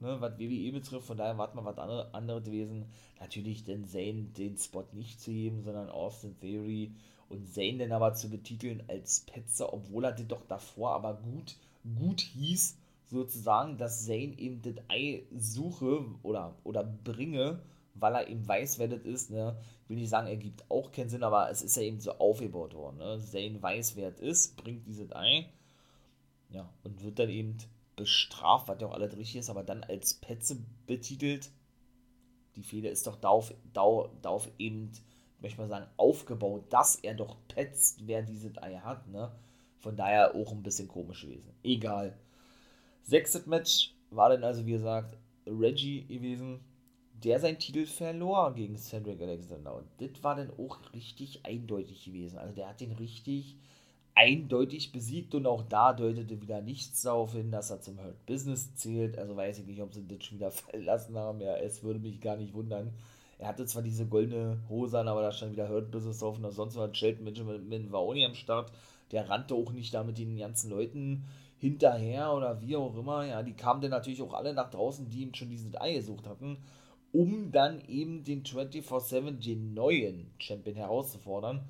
ne, 0.00 0.16
was 0.20 0.38
WWE 0.38 0.72
betrifft. 0.72 1.06
Von 1.06 1.18
daher 1.18 1.36
war 1.36 1.54
mal 1.54 1.66
was 1.66 1.76
andere, 1.76 2.14
anderes 2.14 2.44
gewesen. 2.44 2.86
Natürlich 3.20 3.62
den 3.62 3.84
Zane 3.84 4.22
den 4.38 4.56
Spot 4.56 4.86
nicht 4.92 5.20
zu 5.20 5.30
geben, 5.30 5.60
sondern 5.64 5.90
Austin 5.90 6.34
Theory 6.40 6.92
und 7.28 7.46
Zane 7.52 7.76
dann 7.76 7.92
aber 7.92 8.14
zu 8.14 8.30
betiteln 8.30 8.82
als 8.88 9.20
Petzer, 9.20 9.70
obwohl 9.74 10.06
er 10.06 10.12
das 10.12 10.26
doch 10.28 10.46
davor 10.48 10.92
aber 10.92 11.12
gut, 11.12 11.56
gut 11.94 12.22
hieß, 12.22 12.78
sozusagen, 13.10 13.76
dass 13.78 14.06
Zane 14.06 14.38
eben 14.38 14.62
das 14.62 14.74
Ei 14.88 15.24
suche 15.36 16.04
oder, 16.22 16.56
oder 16.64 16.84
bringe 16.84 17.60
weil 17.94 18.14
er 18.14 18.28
eben 18.28 18.46
weiß, 18.46 18.78
wer 18.78 18.88
das 18.88 19.02
ist. 19.02 19.30
Ne? 19.30 19.56
Ich 19.84 19.90
will 19.90 19.96
nicht 19.96 20.10
sagen, 20.10 20.26
er 20.26 20.36
gibt 20.36 20.68
auch 20.70 20.90
keinen 20.90 21.08
Sinn, 21.08 21.22
aber 21.22 21.50
es 21.50 21.62
ist 21.62 21.76
ja 21.76 21.82
eben 21.82 22.00
so 22.00 22.12
aufgebaut 22.12 22.74
worden. 22.74 22.98
Ne? 22.98 23.20
Zane 23.20 23.62
weiß, 23.62 23.96
wer 23.96 24.08
es 24.08 24.20
ist, 24.20 24.56
bringt 24.56 24.86
dieses 24.86 25.12
ein 25.12 25.46
ja, 26.50 26.68
und 26.84 27.02
wird 27.02 27.18
dann 27.18 27.30
eben 27.30 27.56
bestraft, 27.96 28.68
was 28.68 28.80
ja 28.80 28.88
auch 28.88 28.94
alles 28.94 29.16
richtig 29.16 29.36
ist, 29.36 29.50
aber 29.50 29.62
dann 29.62 29.84
als 29.84 30.14
Petze 30.14 30.58
betitelt. 30.86 31.50
Die 32.56 32.62
Fehler 32.62 32.90
ist 32.90 33.06
doch 33.06 33.16
darauf, 33.16 33.52
darauf, 33.72 34.48
eben, 34.58 34.92
ich 35.42 35.58
mal 35.58 35.68
sagen, 35.68 35.86
aufgebaut, 35.96 36.64
dass 36.70 36.96
er 36.96 37.14
doch 37.14 37.36
petzt, 37.48 38.06
wer 38.06 38.22
dieses 38.22 38.56
Ei 38.62 38.76
hat. 38.76 39.08
Ne? 39.08 39.32
Von 39.80 39.96
daher 39.96 40.34
auch 40.34 40.52
ein 40.52 40.62
bisschen 40.62 40.88
komisch 40.88 41.22
gewesen. 41.22 41.52
Egal. 41.62 42.16
Sechstes 43.04 43.46
Match 43.46 43.94
war 44.10 44.30
dann 44.30 44.42
also, 44.42 44.66
wie 44.66 44.72
gesagt, 44.72 45.16
Reggie 45.46 46.04
gewesen 46.06 46.60
der 47.24 47.40
seinen 47.40 47.58
Titel 47.58 47.86
verlor 47.86 48.54
gegen 48.54 48.76
Cedric 48.76 49.20
Alexander. 49.20 49.74
Und 49.74 49.86
das 49.98 50.22
war 50.22 50.36
dann 50.36 50.50
auch 50.58 50.78
richtig 50.92 51.44
eindeutig 51.44 52.04
gewesen. 52.04 52.38
Also 52.38 52.54
der 52.54 52.68
hat 52.68 52.80
den 52.80 52.92
richtig 52.92 53.56
eindeutig 54.14 54.92
besiegt 54.92 55.34
und 55.34 55.46
auch 55.46 55.62
da 55.62 55.92
deutete 55.92 56.40
wieder 56.40 56.60
nichts 56.60 57.02
darauf 57.02 57.32
hin, 57.32 57.50
dass 57.50 57.70
er 57.70 57.80
zum 57.80 57.98
Hurt 57.98 58.26
Business 58.26 58.74
zählt. 58.76 59.18
Also 59.18 59.34
weiß 59.36 59.58
ich 59.60 59.66
nicht, 59.66 59.80
ob 59.80 59.94
sie 59.94 60.06
das 60.06 60.22
schon 60.22 60.38
wieder 60.38 60.50
verlassen 60.50 61.16
haben. 61.16 61.40
Ja, 61.40 61.56
es 61.56 61.82
würde 61.82 61.98
mich 61.98 62.20
gar 62.20 62.36
nicht 62.36 62.52
wundern. 62.52 62.92
Er 63.38 63.48
hatte 63.48 63.66
zwar 63.66 63.82
diese 63.82 64.06
goldene 64.06 64.58
Hose 64.68 64.98
an, 64.98 65.08
aber 65.08 65.22
da 65.22 65.32
stand 65.32 65.52
wieder 65.52 65.68
Hurt 65.68 65.90
Business 65.90 66.18
drauf 66.18 66.38
und 66.38 66.50
sonst 66.52 66.76
war 66.76 66.94
Shelton 66.94 67.24
Benjamin 67.24 67.90
war 67.90 68.00
auch 68.00 68.14
nicht 68.14 68.26
am 68.26 68.34
Start. 68.34 68.70
Der 69.10 69.28
rannte 69.28 69.54
auch 69.54 69.72
nicht 69.72 69.92
da 69.94 70.04
mit 70.04 70.18
den 70.18 70.36
ganzen 70.36 70.70
Leuten 70.70 71.24
hinterher 71.58 72.32
oder 72.32 72.60
wie 72.60 72.76
auch 72.76 72.96
immer. 72.96 73.24
Ja, 73.26 73.42
die 73.42 73.54
kamen 73.54 73.80
dann 73.80 73.90
natürlich 73.90 74.22
auch 74.22 74.34
alle 74.34 74.54
nach 74.54 74.70
draußen, 74.70 75.08
die 75.08 75.22
ihm 75.22 75.34
schon 75.34 75.50
dieses 75.50 75.74
Ei 75.80 75.94
gesucht 75.94 76.26
hatten 76.26 76.58
um 77.14 77.52
dann 77.52 77.80
eben 77.86 78.24
den 78.24 78.42
24-7, 78.42 79.38
den 79.38 79.72
neuen 79.72 80.32
Champion 80.38 80.74
herauszufordern. 80.74 81.64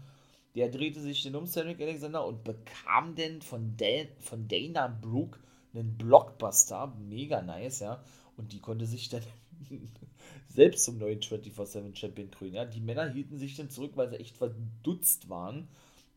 Der 0.54 0.70
drehte 0.70 1.00
sich 1.00 1.22
dann 1.22 1.36
um 1.36 1.46
Cedric 1.46 1.80
Alexander 1.82 2.26
und 2.26 2.44
bekam 2.44 3.14
dann 3.14 3.42
von, 3.42 3.76
von 4.20 4.48
Dana 4.48 4.88
Brooke 4.88 5.38
einen 5.74 5.98
Blockbuster, 5.98 6.96
mega 6.98 7.42
nice, 7.42 7.80
ja. 7.80 8.02
Und 8.38 8.52
die 8.52 8.60
konnte 8.60 8.86
sich 8.86 9.10
dann 9.10 9.22
selbst 10.48 10.84
zum 10.84 10.96
neuen 10.96 11.20
24-7 11.20 11.94
Champion 11.94 12.30
krönen, 12.30 12.54
ja. 12.54 12.64
Die 12.64 12.80
Männer 12.80 13.10
hielten 13.10 13.36
sich 13.36 13.54
dann 13.54 13.68
zurück, 13.68 13.92
weil 13.96 14.08
sie 14.08 14.16
echt 14.16 14.38
verdutzt 14.38 15.28
waren, 15.28 15.68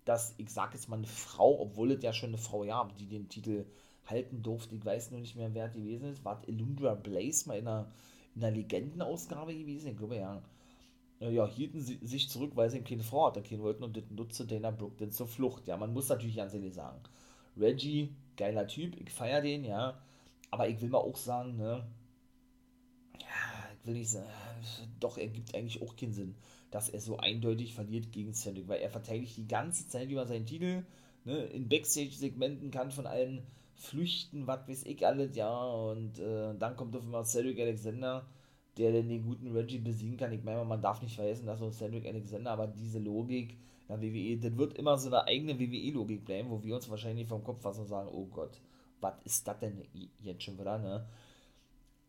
dass, 0.07 0.35
ich 0.37 0.49
sag 0.49 0.73
jetzt 0.73 0.89
mal, 0.89 0.97
eine 0.97 1.07
Frau, 1.07 1.59
obwohl 1.59 1.91
es 1.91 2.03
ja 2.03 2.13
schon 2.13 2.29
eine 2.29 2.37
Frau 2.37 2.63
ja, 2.63 2.89
die 2.99 3.07
den 3.07 3.29
Titel 3.29 3.65
halten 4.05 4.41
durfte, 4.41 4.75
ich 4.75 4.85
weiß 4.85 5.11
nur 5.11 5.19
nicht 5.19 5.35
mehr, 5.35 5.53
wer 5.53 5.67
die 5.67 5.81
gewesen 5.81 6.11
ist, 6.13 6.23
war 6.23 6.41
Elundra 6.47 6.95
Blaze 6.95 7.47
mal 7.47 7.57
in 7.57 7.67
einer 7.67 7.91
in 8.35 8.41
der 8.41 8.51
Legendenausgabe 8.51 9.55
gewesen, 9.55 9.89
ich 9.89 9.97
glaube 9.97 10.17
ja. 10.17 10.41
Ja, 11.19 11.47
hielten 11.47 11.81
sie 11.81 11.97
sich 12.03 12.29
zurück, 12.29 12.51
weil 12.53 12.69
sie 12.69 12.77
ihm 12.77 12.83
keine 12.83 13.01
Frau 13.01 13.27
attackieren 13.27 13.63
wollten 13.63 13.83
und 13.83 13.97
das 13.97 14.03
nutzte 14.11 14.45
Dana 14.45 14.69
Brooke 14.69 14.97
dann 14.99 15.11
zur 15.11 15.27
Flucht. 15.27 15.67
Ja, 15.67 15.75
man 15.75 15.91
muss 15.91 16.09
natürlich 16.09 16.35
ganz 16.35 16.53
ehrlich 16.53 16.75
sagen. 16.75 16.99
Reggie, 17.57 18.13
geiler 18.37 18.67
Typ, 18.67 18.95
ich 19.01 19.09
feiere 19.09 19.41
den, 19.41 19.63
ja. 19.65 19.99
Aber 20.51 20.69
ich 20.69 20.79
will 20.79 20.89
mal 20.89 20.99
auch 20.99 21.17
sagen, 21.17 21.57
ne, 21.57 21.87
ja, 23.19 23.27
ich 23.79 23.87
will 23.87 23.95
nicht 23.95 24.11
sagen, 24.11 24.27
doch, 24.99 25.17
er 25.17 25.27
gibt 25.27 25.55
eigentlich 25.55 25.81
auch 25.81 25.95
keinen 25.95 26.13
Sinn, 26.13 26.35
dass 26.71 26.89
er 26.89 26.99
so 26.99 27.17
eindeutig 27.17 27.73
verliert 27.73 28.11
gegen 28.11 28.33
Cedric, 28.33 28.67
weil 28.67 28.81
er 28.81 28.89
verteidigt 28.89 29.37
die 29.37 29.47
ganze 29.47 29.87
Zeit 29.87 30.09
über 30.09 30.25
seinen 30.25 30.45
Titel, 30.45 30.83
ne, 31.25 31.45
in 31.45 31.69
Backstage-Segmenten 31.69 32.71
kann 32.71 32.91
von 32.91 33.07
allen 33.07 33.43
flüchten, 33.75 34.47
was 34.47 34.67
weiß 34.67 34.85
ich 34.85 35.05
alles, 35.05 35.35
ja. 35.35 35.65
Und 35.65 36.19
äh, 36.19 36.55
dann 36.57 36.75
kommt 36.75 36.95
auf 36.95 37.03
einmal 37.03 37.25
Cedric 37.25 37.59
Alexander, 37.59 38.25
der 38.77 38.91
dann 38.91 39.09
den 39.09 39.23
guten 39.23 39.51
Reggie 39.51 39.79
besiegen 39.79 40.17
kann. 40.17 40.33
Ich 40.33 40.43
meine, 40.43 40.63
man 40.65 40.81
darf 40.81 41.01
nicht 41.01 41.15
vergessen, 41.15 41.45
dass 41.45 41.59
so 41.59 41.71
Cedric 41.71 42.05
Alexander, 42.05 42.51
aber 42.51 42.67
diese 42.67 42.99
Logik, 42.99 43.57
der 43.87 44.01
WWE, 44.01 44.37
das 44.37 44.57
wird 44.57 44.73
immer 44.77 44.97
so 44.97 45.07
eine 45.07 45.25
eigene 45.25 45.57
WWE-Logik 45.57 46.25
bleiben, 46.25 46.49
wo 46.49 46.61
wir 46.63 46.75
uns 46.75 46.89
wahrscheinlich 46.89 47.27
vom 47.27 47.43
Kopf 47.43 47.61
fassen 47.61 47.81
und 47.81 47.87
sagen, 47.87 48.09
oh 48.11 48.25
Gott, 48.25 48.59
was 48.99 49.13
ist 49.23 49.47
das 49.47 49.59
denn 49.59 49.83
jetzt 50.21 50.43
schon 50.43 50.59
wieder, 50.59 50.77
ne? 50.77 51.07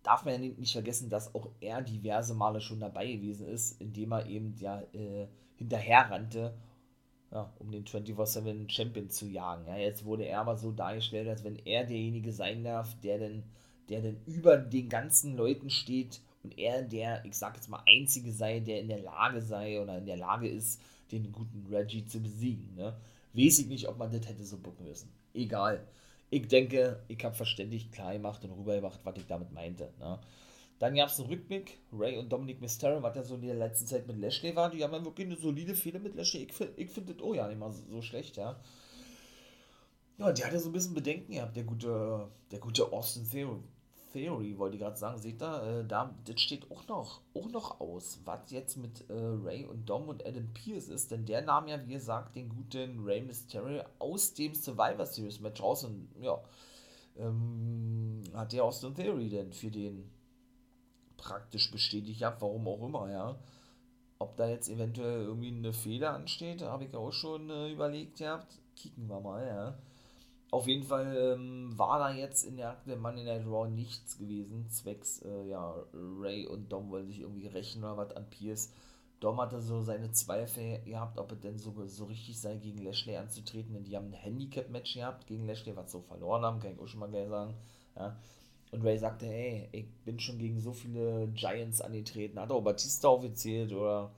Darf 0.03 0.25
man 0.25 0.35
ja 0.35 0.51
nicht 0.57 0.73
vergessen, 0.73 1.11
dass 1.11 1.35
auch 1.35 1.49
er 1.61 1.83
diverse 1.83 2.35
Male 2.35 2.61
schon 2.61 2.81
dabei 2.81 3.13
gewesen 3.13 3.47
ist, 3.47 3.81
indem 3.81 4.13
er 4.13 4.27
eben 4.27 4.55
ja 4.59 4.81
äh, 4.93 5.27
hinterher 5.57 6.11
rannte 6.11 6.55
ja, 7.31 7.53
um 7.59 7.71
den 7.71 7.85
24-7 7.85 8.71
Champion 8.71 9.11
zu 9.11 9.27
jagen. 9.27 9.67
Ja, 9.67 9.77
jetzt 9.77 10.05
wurde 10.05 10.25
er 10.25 10.41
aber 10.41 10.57
so 10.57 10.73
dargestellt, 10.73 11.29
als 11.29 11.45
wenn 11.45 11.57
er 11.57 11.85
derjenige 11.85 12.33
sein 12.33 12.65
darf, 12.65 12.99
der 13.03 13.19
denn, 13.19 13.45
der 13.89 14.01
denn 14.01 14.21
über 14.27 14.57
den 14.57 14.89
ganzen 14.89 15.37
Leuten 15.37 15.71
steht 15.71 16.21
und 16.43 16.59
er 16.59 16.83
der, 16.83 17.25
ich 17.25 17.37
sag 17.37 17.57
jetzt 17.57 17.69
mal, 17.69 17.83
einzige 17.87 18.33
sei, 18.33 18.61
der 18.61 18.81
in 18.81 18.89
der 18.89 19.01
Lage 19.01 19.43
sei 19.43 19.81
oder 19.81 19.99
in 19.99 20.07
der 20.07 20.17
Lage 20.17 20.49
ist, 20.49 20.81
den 21.13 21.33
guten 21.33 21.67
Reggie 21.71 22.05
zu 22.05 22.21
besiegen. 22.21 22.75
Ne? 22.75 22.97
Weiß 23.33 23.59
ich 23.59 23.67
nicht, 23.67 23.89
ob 23.89 23.99
man 23.99 24.11
das 24.11 24.27
hätte 24.27 24.45
so 24.45 24.59
bucken 24.59 24.87
müssen. 24.87 25.11
Egal. 25.35 25.87
Ich 26.31 26.47
denke, 26.49 27.03
ich 27.09 27.25
habe 27.25 27.35
verständlich 27.35 27.91
klar 27.91 28.13
gemacht 28.13 28.45
und 28.45 28.53
rübergebracht, 28.53 29.01
was 29.05 29.17
ich 29.17 29.27
damit 29.27 29.53
meinte. 29.53 29.93
Ne? 29.99 30.19
Dann 30.79 30.95
gab 30.95 31.09
es 31.09 31.19
einen 31.19 31.29
Rückblick, 31.29 31.79
Ray 31.93 32.19
und 32.19 32.31
Dominic 32.31 32.61
Mysterio, 32.61 33.03
was 33.03 33.17
ja 33.17 33.23
so 33.23 33.35
in 33.35 33.43
der 33.43 33.55
letzten 33.55 33.87
Zeit 33.87 34.07
mit 34.07 34.19
Lashley 34.19 34.55
war, 34.55 34.71
die 34.71 34.85
haben 34.85 34.93
ja 34.93 35.05
wirklich 35.05 35.27
eine 35.27 35.37
solide 35.37 35.75
Fehler 35.75 35.99
mit 35.99 36.15
Lashley. 36.15 36.45
Ich, 36.45 36.61
ich 36.77 36.91
finde 36.91 37.15
das 37.15 37.23
auch 37.23 37.35
ja 37.35 37.49
nicht 37.49 37.59
mal 37.59 37.73
so, 37.73 37.83
so 37.91 38.03
schlecht, 38.03 38.37
ja. 38.37 38.61
Ja, 40.19 40.33
der 40.33 40.47
hatte 40.47 40.59
so 40.59 40.69
ein 40.69 40.73
bisschen 40.73 40.95
Bedenken 40.95 41.33
gehabt, 41.33 41.57
der 41.57 41.65
gute, 41.65 42.29
der 42.51 42.59
gute 42.59 42.93
Austin 42.93 43.29
Theory, 43.29 43.63
Theory 44.13 44.59
wollte 44.59 44.77
ich 44.77 44.83
gerade 44.83 44.97
sagen, 44.97 45.19
seht 45.19 45.43
ihr, 45.43 45.63
äh, 45.63 45.87
da, 45.87 46.15
das 46.25 46.41
steht 46.41 46.71
auch 46.71 46.87
noch, 46.89 47.21
auch 47.35 47.49
noch 47.51 47.81
aus, 47.81 48.21
was 48.25 48.51
jetzt 48.51 48.77
mit 48.77 49.09
äh, 49.09 49.15
Ray 49.15 49.65
und 49.65 49.89
Dom 49.89 50.09
und 50.09 50.25
Adam 50.27 50.53
Pierce 50.55 50.89
ist, 50.89 51.11
denn 51.11 51.27
der 51.27 51.43
nahm 51.43 51.69
ja, 51.69 51.87
wie 51.87 51.93
gesagt, 51.95 52.37
den 52.37 52.49
guten 52.49 53.05
Ray 53.05 53.23
Mysterio 53.23 53.83
aus 53.99 54.35
dem 54.35 54.55
Survivor 54.55 55.07
Series 55.07 55.41
Match 55.41 55.63
raus 55.63 55.85
und 55.85 56.09
ja, 56.21 56.41
ähm, 57.19 58.23
hat 58.35 58.53
der 58.53 58.65
Austin 58.65 58.95
Theory 58.95 59.29
denn 59.29 59.53
für 59.53 59.71
den 59.71 60.11
praktisch 61.17 61.71
bestätigt 61.71 62.23
habe, 62.23 62.41
warum 62.41 62.67
auch 62.69 62.83
immer, 62.83 63.11
ja. 63.11 63.39
ob 64.19 64.37
da 64.37 64.49
jetzt 64.49 64.69
eventuell 64.69 65.23
irgendwie 65.23 65.49
eine 65.49 65.73
Fehler 65.73 66.15
ansteht, 66.15 66.63
habe 66.63 66.85
ich 66.85 66.95
auch 66.95 67.13
schon 67.13 67.51
äh, 67.51 67.71
überlegt 67.71 68.19
gehabt. 68.19 68.59
Kicken 68.77 69.09
wir 69.09 69.21
mal, 69.21 69.47
ja. 69.47 69.79
Auf 70.51 70.67
jeden 70.67 70.85
Fall 70.85 71.35
ähm, 71.35 71.79
war 71.79 71.99
da 71.99 72.11
jetzt 72.11 72.45
in 72.45 72.57
der 72.57 72.71
Akte 72.71 72.97
Money 72.97 73.25
Night 73.25 73.47
Raw 73.47 73.69
nichts 73.69 74.17
gewesen, 74.17 74.67
zwecks, 74.71 75.21
äh, 75.23 75.47
ja, 75.47 75.75
Ray 75.93 76.47
und 76.47 76.73
Dom 76.73 76.91
wollen 76.91 77.07
sich 77.07 77.21
irgendwie 77.21 77.49
rächen 77.49 77.85
oder 77.85 77.99
was 77.99 78.17
an 78.17 78.31
Pierce. 78.31 78.73
Dom 79.21 79.41
hatte 79.41 79.61
so 79.61 79.83
seine 79.83 80.11
Zweifel 80.13 80.81
gehabt, 80.85 81.19
ob 81.19 81.33
es 81.33 81.41
denn 81.41 81.59
so, 81.59 81.75
so 81.87 82.05
richtig 82.07 82.41
sei, 82.41 82.57
gegen 82.57 82.79
Lashley 82.79 83.17
anzutreten, 83.17 83.75
denn 83.75 83.85
die 83.85 83.97
haben 83.97 84.07
ein 84.07 84.15
Handicap-Match 84.15 84.95
gehabt 84.95 85.27
gegen 85.27 85.47
Lashley, 85.47 85.77
was 85.77 85.93
so 85.93 86.01
verloren 86.01 86.43
haben, 86.43 86.61
kann 86.61 86.73
ich 86.73 86.79
auch 86.79 86.87
schon 86.87 87.01
mal 87.01 87.11
gleich 87.11 87.29
sagen. 87.29 87.55
Ja. 87.97 88.17
Und 88.71 88.83
Ray 88.85 88.97
sagte, 88.97 89.27
hey, 89.27 89.69
ich 89.73 89.87
bin 90.05 90.19
schon 90.21 90.39
gegen 90.39 90.61
so 90.61 90.73
viele 90.73 91.29
Giants 91.29 91.81
angetreten, 91.81 92.39
hat 92.39 92.53
auch 92.53 92.63
Batista 92.63 93.09
aufgezählt 93.09 93.73
oder 93.73 94.13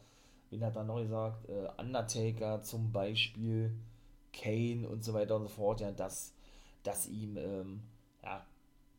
wen 0.50 0.64
hat 0.64 0.76
er 0.76 0.84
noch 0.84 1.00
gesagt? 1.00 1.48
Äh, 1.48 1.68
Undertaker 1.80 2.62
zum 2.62 2.92
Beispiel. 2.92 3.74
Kane 4.32 4.88
und 4.88 5.04
so 5.04 5.12
weiter 5.14 5.36
und 5.36 5.42
so 5.42 5.48
fort, 5.48 5.80
ja, 5.80 5.92
dass, 5.92 6.34
dass 6.82 7.08
ihm, 7.08 7.36
ähm, 7.36 7.82
ja, 8.22 8.46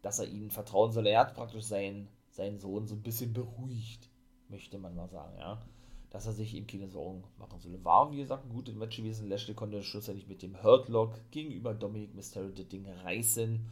dass 0.02 0.20
er 0.20 0.28
ihnen 0.28 0.52
vertrauen 0.52 0.92
soll. 0.92 1.08
Er 1.08 1.22
hat 1.22 1.36
praktisch 1.36 1.64
seinen, 1.64 2.08
seinen 2.30 2.60
Sohn 2.60 2.88
so 2.88 2.96
ein 2.96 3.04
bisschen 3.04 3.34
beruhigt, 3.34 4.10
möchte 4.50 4.78
man 4.78 4.96
mal 4.96 5.10
sagen, 5.10 5.38
ja. 5.38 5.62
Dass 6.10 6.26
er 6.26 6.34
sich 6.34 6.54
eben 6.56 6.68
keine 6.68 6.90
Sorgen 6.90 7.24
machen 7.38 7.60
soll. 7.62 7.82
War, 7.86 8.12
wie 8.12 8.18
gesagt, 8.18 8.46
ein 8.46 8.54
gutes 8.54 8.76
Match 8.76 8.98
gewesen. 8.98 9.30
Lashley 9.30 9.54
konnte 9.54 9.82
schlussendlich 9.82 10.28
mit 10.28 10.42
dem 10.42 10.62
Hurtlock 10.62 11.16
gegenüber 11.32 11.74
Dominic 11.74 12.14
Mysterio 12.14 12.50
das 12.50 12.68
Ding 12.68 12.86
reißen. 12.86 13.66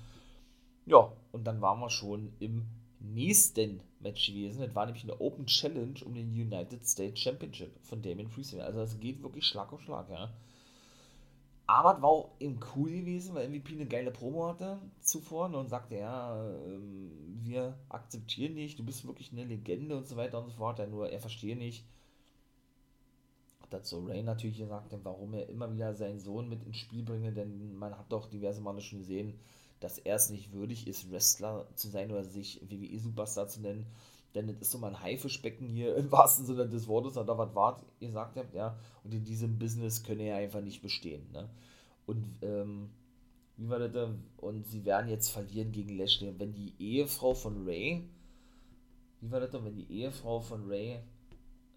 Ja, 0.85 1.11
und 1.33 1.43
dann 1.43 1.59
waren 1.59 1.81
wir 1.81 1.89
schon 1.89 2.31
im 2.39 2.65
nächsten 2.99 3.81
Match 3.99 4.27
gewesen. 4.27 4.61
Das 4.61 4.73
war 4.73 4.85
nämlich 4.85 5.03
eine 5.03 5.19
Open 5.19 5.45
Challenge 5.47 5.99
um 6.05 6.13
den 6.13 6.29
United 6.29 6.87
States 6.87 7.19
Championship 7.19 7.71
von 7.81 8.01
Damien 8.01 8.29
Priest. 8.29 8.55
Also 8.55 8.81
es 8.81 8.99
geht 8.99 9.21
wirklich 9.21 9.45
Schlag 9.45 9.71
auf 9.73 9.81
Schlag, 9.81 10.09
ja. 10.09 10.33
Aber 11.69 11.95
es 11.95 12.01
war 12.01 12.09
auch 12.09 12.31
eben 12.39 12.59
cool 12.75 12.89
gewesen, 12.89 13.35
weil 13.35 13.47
MVP 13.47 13.75
eine 13.75 13.85
geile 13.85 14.09
Promo 14.09 14.47
hatte 14.47 14.79
zuvor 15.01 15.53
und 15.53 15.69
sagte, 15.69 15.97
ja, 15.97 16.51
ähm, 16.65 17.11
wir 17.43 17.77
akzeptieren 17.89 18.55
nicht, 18.55 18.79
du 18.79 18.83
bist 18.83 19.05
wirklich 19.05 19.31
eine 19.31 19.43
Legende 19.43 19.95
und 19.95 20.07
so 20.07 20.15
weiter 20.15 20.39
und 20.39 20.47
so 20.47 20.53
fort. 20.53 20.79
Ja, 20.79 20.87
nur 20.87 21.11
er 21.11 21.19
verstehe 21.19 21.55
nicht. 21.55 21.85
Hat 23.61 23.71
dazu 23.71 23.99
Ray 23.99 24.23
natürlich 24.23 24.57
gesagt, 24.57 24.95
warum 25.03 25.35
er 25.35 25.47
immer 25.47 25.71
wieder 25.71 25.93
seinen 25.93 26.19
Sohn 26.19 26.49
mit 26.49 26.63
ins 26.63 26.77
Spiel 26.77 27.03
bringe, 27.03 27.31
denn 27.31 27.77
man 27.77 27.95
hat 27.95 28.11
doch 28.11 28.31
diverse 28.31 28.61
Male 28.61 28.81
schon 28.81 28.97
gesehen, 28.97 29.39
dass 29.79 29.99
er 29.99 30.15
es 30.15 30.31
nicht 30.31 30.51
würdig 30.51 30.87
ist, 30.87 31.11
Wrestler 31.11 31.67
zu 31.75 31.87
sein 31.87 32.09
oder 32.11 32.23
sich 32.23 32.61
WWE-Superstar 32.67 33.47
zu 33.47 33.61
nennen. 33.61 33.85
Denn 34.35 34.47
das 34.47 34.57
ist 34.57 34.71
so 34.71 34.77
mal 34.77 34.89
ein 34.89 35.01
Haifischbecken 35.01 35.67
hier 35.67 35.95
im 35.97 36.11
wahrsten 36.11 36.45
Sinne 36.45 36.67
des 36.67 36.87
Wortes, 36.87 37.13
da 37.13 37.37
was 37.37 37.55
wart, 37.55 37.83
ihr 37.99 38.07
gesagt 38.07 38.37
habt, 38.37 38.53
ja. 38.53 38.77
Und 39.03 39.13
in 39.13 39.23
diesem 39.23 39.57
Business 39.57 40.03
könne 40.03 40.23
er 40.23 40.37
einfach 40.37 40.61
nicht 40.61 40.81
bestehen, 40.81 41.31
ne? 41.31 41.49
Und, 42.05 42.25
ähm, 42.41 42.89
wie 43.59 43.69
war 43.69 43.79
das 43.79 43.91
da? 43.91 44.09
Und 44.37 44.65
sie 44.65 44.85
werden 44.85 45.09
jetzt 45.09 45.29
verlieren 45.31 45.73
gegen 45.73 45.97
Lashley. 45.97 46.29
Und 46.29 46.39
wenn 46.39 46.53
die 46.53 46.73
Ehefrau 46.79 47.33
von 47.33 47.65
Ray, 47.65 48.07
wie 49.19 49.31
war 49.31 49.41
das 49.41 49.51
da? 49.51 49.63
Wenn 49.63 49.75
die 49.75 49.91
Ehefrau 49.91 50.39
von 50.39 50.65
Ray 50.67 51.01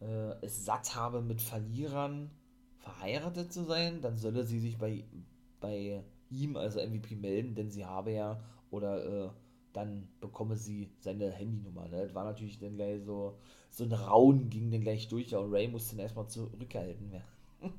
äh, 0.01 0.35
es 0.43 0.65
satt 0.65 0.95
habe, 0.95 1.23
mit 1.23 1.43
Verlierern 1.43 2.31
verheiratet 2.79 3.53
zu 3.53 3.65
sein, 3.65 4.01
dann 4.01 4.17
solle 4.17 4.45
sie 4.45 4.61
sich 4.61 4.79
bei, 4.79 5.05
bei 5.61 6.05
ihm, 6.31 6.57
also 6.57 6.81
MVP, 6.81 7.17
melden, 7.17 7.57
denn 7.57 7.71
sie 7.71 7.85
habe 7.85 8.13
ja, 8.13 8.41
oder 8.71 9.27
äh, 9.27 9.31
dann 9.73 10.09
bekomme 10.21 10.57
sie 10.57 10.91
seine 11.01 11.31
Handynummer. 11.31 11.89
Ne? 11.89 12.03
Das 12.03 12.15
war 12.15 12.25
natürlich 12.25 12.59
dann 12.59 12.77
gleich 12.77 13.03
so, 13.05 13.39
so 13.71 13.85
ein 13.85 13.93
Raun 13.93 14.51
ging 14.51 14.71
dann 14.71 14.83
gleich 14.83 15.09
durch, 15.09 15.35
und 15.35 15.53
Ray 15.53 15.69
musste 15.69 15.97
dann 15.97 16.05
erstmal 16.05 16.29
zurückgehalten 16.29 17.11
werden. 17.11 17.25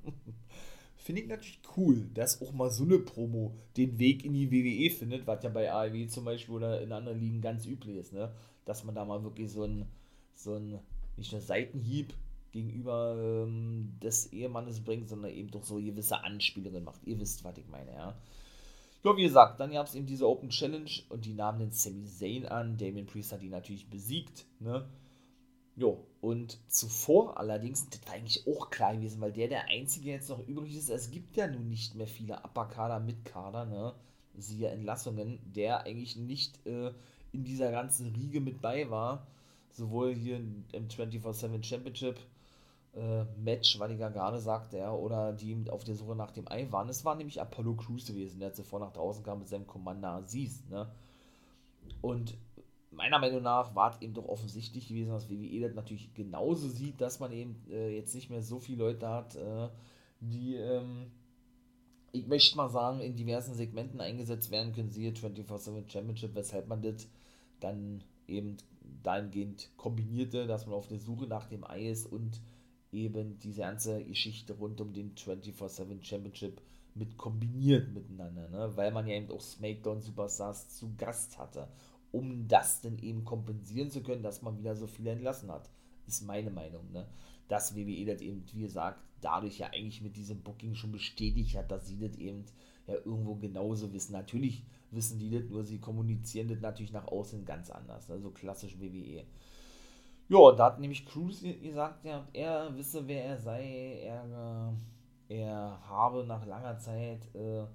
Finde 0.95 1.21
ich 1.21 1.27
natürlich 1.27 1.59
cool, 1.75 2.09
dass 2.13 2.41
auch 2.41 2.53
mal 2.53 2.71
so 2.71 2.85
eine 2.85 2.97
Promo 2.97 3.53
den 3.75 3.99
Weg 3.99 4.23
in 4.23 4.33
die 4.33 4.49
WWE 4.51 4.89
findet, 4.89 5.27
was 5.27 5.43
ja 5.43 5.49
bei 5.49 5.71
AEW 5.71 6.07
zum 6.07 6.23
Beispiel 6.23 6.55
oder 6.55 6.81
in 6.81 6.93
anderen 6.93 7.19
Ligen 7.19 7.41
ganz 7.41 7.65
üblich 7.65 7.97
ist, 7.97 8.13
ne? 8.13 8.31
Dass 8.63 8.85
man 8.85 8.95
da 8.95 9.03
mal 9.03 9.21
wirklich 9.21 9.51
so 9.51 9.63
ein, 9.63 9.85
so 10.33 10.55
ein, 10.55 10.79
nicht 11.17 11.33
nur 11.33 11.41
Seitenhieb 11.41 12.13
gegenüber 12.53 13.17
ähm, 13.19 13.97
des 14.01 14.31
Ehemannes 14.31 14.79
bringt, 14.79 15.09
sondern 15.09 15.31
eben 15.31 15.51
doch 15.51 15.63
so 15.63 15.75
gewisse 15.75 16.23
Anspielungen 16.23 16.85
macht. 16.85 17.01
Ihr 17.05 17.19
wisst, 17.19 17.43
was 17.43 17.57
ich 17.57 17.67
meine, 17.67 17.91
ja. 17.91 18.15
Ja, 19.03 19.17
wie 19.17 19.23
gesagt, 19.23 19.59
dann 19.59 19.71
gab 19.71 19.87
es 19.87 19.95
eben 19.95 20.05
diese 20.05 20.27
Open 20.27 20.49
Challenge 20.49 20.89
und 21.09 21.25
die 21.25 21.33
nahmen 21.33 21.59
den 21.59 21.71
Sami 21.71 22.05
Zayn 22.05 22.45
an. 22.45 22.77
Damien 22.77 23.05
Priest 23.05 23.33
hat 23.33 23.41
die 23.41 23.49
natürlich 23.49 23.89
besiegt, 23.89 24.45
ne? 24.59 24.87
Jo, 25.75 26.05
und 26.21 26.57
zuvor 26.71 27.37
allerdings, 27.37 27.89
das 27.89 28.05
war 28.05 28.13
eigentlich 28.13 28.47
auch 28.47 28.69
klar 28.69 28.95
gewesen, 28.95 29.19
weil 29.19 29.33
der 29.33 29.49
der 29.49 29.65
einzige 29.65 30.11
jetzt 30.11 30.29
noch 30.29 30.47
übrig 30.47 30.75
ist. 30.75 30.89
Es 30.89 31.11
gibt 31.11 31.35
ja 31.35 31.47
nun 31.47 31.67
nicht 31.67 31.95
mehr 31.95 32.07
viele 32.07 32.37
Upper-Kader, 32.43 32.99
Mid-Kader, 33.01 33.65
ne? 33.65 33.93
Siehe 34.37 34.69
Entlassungen, 34.69 35.39
der 35.53 35.81
eigentlich 35.83 36.15
nicht 36.15 36.65
äh, 36.65 36.91
in 37.33 37.43
dieser 37.43 37.71
ganzen 37.71 38.15
Riege 38.15 38.39
mit 38.39 38.61
bei 38.61 38.89
war. 38.89 39.27
Sowohl 39.71 40.13
hier 40.13 40.37
im 40.37 40.87
24-7 40.87 41.63
Championship 41.63 42.19
äh, 42.95 43.23
Match, 43.43 43.79
weil 43.79 43.91
ich 43.91 43.99
ja 43.99 44.09
gerade 44.09 44.39
sagte, 44.39 44.77
ja, 44.77 44.93
oder 44.93 45.33
die 45.33 45.65
auf 45.69 45.83
der 45.83 45.95
Suche 45.95 46.15
nach 46.15 46.31
dem 46.31 46.47
Ei 46.47 46.67
waren. 46.71 46.89
Es 46.89 47.03
war 47.05 47.15
nämlich 47.15 47.41
Apollo 47.41 47.75
Crews 47.75 48.05
gewesen, 48.05 48.39
der 48.39 48.53
zuvor 48.53 48.79
nach 48.79 48.93
draußen 48.93 49.23
kam 49.23 49.39
mit 49.39 49.47
seinem 49.47 49.67
Commander 49.67 50.09
Aziz, 50.09 50.63
ne? 50.69 50.87
Und 52.01 52.37
meiner 52.91 53.19
Meinung 53.19 53.41
nach 53.41 53.75
war 53.75 53.91
es 53.91 54.01
eben 54.01 54.13
doch 54.13 54.27
offensichtlich 54.27 54.87
gewesen, 54.87 55.09
dass 55.09 55.29
WWE 55.29 55.61
das 55.61 55.75
natürlich 55.75 56.13
genauso 56.13 56.69
sieht, 56.69 57.01
dass 57.01 57.19
man 57.19 57.31
eben 57.31 57.55
äh, 57.69 57.95
jetzt 57.95 58.13
nicht 58.13 58.29
mehr 58.29 58.41
so 58.41 58.59
viele 58.59 58.83
Leute 58.83 59.09
hat, 59.09 59.35
äh, 59.35 59.69
die, 60.19 60.55
ähm, 60.55 61.11
ich 62.11 62.27
möchte 62.27 62.55
mal 62.55 62.69
sagen, 62.69 62.99
in 62.99 63.15
diversen 63.15 63.55
Segmenten 63.55 63.99
eingesetzt 63.99 64.51
werden 64.51 64.73
können, 64.73 64.91
siehe 64.91 65.11
24-7 65.11 65.89
Championship, 65.89 66.35
weshalb 66.35 66.67
man 66.67 66.81
das 66.81 67.07
dann 67.59 68.03
eben 68.27 68.57
dahingehend 69.01 69.69
kombinierte, 69.77 70.47
dass 70.47 70.65
man 70.65 70.75
auf 70.75 70.87
der 70.87 70.99
Suche 70.99 71.25
nach 71.25 71.47
dem 71.47 71.63
Ei 71.63 71.89
ist 71.89 72.05
und 72.05 72.39
eben 72.93 73.39
diese 73.39 73.61
ganze 73.61 74.03
Geschichte 74.03 74.53
rund 74.53 74.79
um 74.81 74.93
den 74.93 75.15
24-7 75.15 76.03
Championship 76.03 76.61
mit 76.95 77.17
kombiniert 77.17 77.91
miteinander, 77.91 78.47
ne? 78.49 78.71
weil 78.75 78.91
man 78.91 79.07
ja 79.07 79.15
eben 79.15 79.31
auch 79.31 79.41
SmackDown 79.41 79.99
Superstars 80.01 80.69
zu 80.77 80.93
Gast 80.95 81.39
hatte 81.39 81.67
um 82.13 82.47
das 82.47 82.79
dann 82.81 82.99
eben 82.99 83.25
kompensieren 83.25 83.89
zu 83.89 84.01
können, 84.01 84.21
dass 84.21 84.43
man 84.43 84.57
wieder 84.59 84.75
so 84.75 84.85
viele 84.85 85.11
entlassen 85.11 85.51
hat. 85.51 85.67
Ist 86.07 86.21
meine 86.21 86.51
Meinung, 86.51 86.91
ne? 86.91 87.07
Dass 87.47 87.75
WWE 87.75 88.05
das 88.05 88.21
eben, 88.21 88.45
wie 88.53 88.61
gesagt, 88.61 88.99
dadurch 89.19 89.57
ja 89.57 89.67
eigentlich 89.67 90.01
mit 90.01 90.15
diesem 90.15 90.41
Booking 90.41 90.75
schon 90.75 90.91
bestätigt 90.91 91.55
hat, 91.57 91.71
dass 91.71 91.87
sie 91.87 91.97
das 91.97 92.15
eben 92.17 92.45
ja 92.85 92.93
irgendwo 92.93 93.35
genauso 93.35 93.91
wissen. 93.93 94.13
Natürlich 94.13 94.63
wissen 94.91 95.17
die 95.17 95.31
das, 95.31 95.49
nur 95.49 95.63
sie 95.63 95.79
kommunizieren 95.79 96.49
das 96.49 96.61
natürlich 96.61 96.91
nach 96.91 97.07
außen 97.07 97.45
ganz 97.45 97.71
anders. 97.71 98.09
Also 98.11 98.29
klassisch 98.29 98.79
WWE. 98.79 99.25
Ja, 100.29 100.51
da 100.53 100.65
hat 100.65 100.79
nämlich 100.79 101.05
Cruz 101.05 101.41
gesagt, 101.41 102.05
ja, 102.05 102.27
er 102.33 102.75
wisse, 102.75 103.07
wer 103.07 103.25
er 103.25 103.37
sei, 103.37 103.99
er, 104.03 104.73
er 105.29 105.79
habe 105.87 106.23
nach 106.25 106.45
langer 106.45 106.79
Zeit 106.79 107.23
äh, 107.35 107.65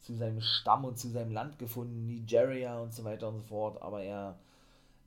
zu 0.00 0.14
seinem 0.14 0.40
Stamm 0.40 0.84
und 0.84 0.98
zu 0.98 1.08
seinem 1.08 1.32
Land 1.32 1.58
gefunden, 1.58 2.06
Nigeria 2.06 2.78
und 2.78 2.94
so 2.94 3.04
weiter 3.04 3.28
und 3.28 3.36
so 3.36 3.42
fort, 3.42 3.82
aber 3.82 4.02
er, 4.02 4.38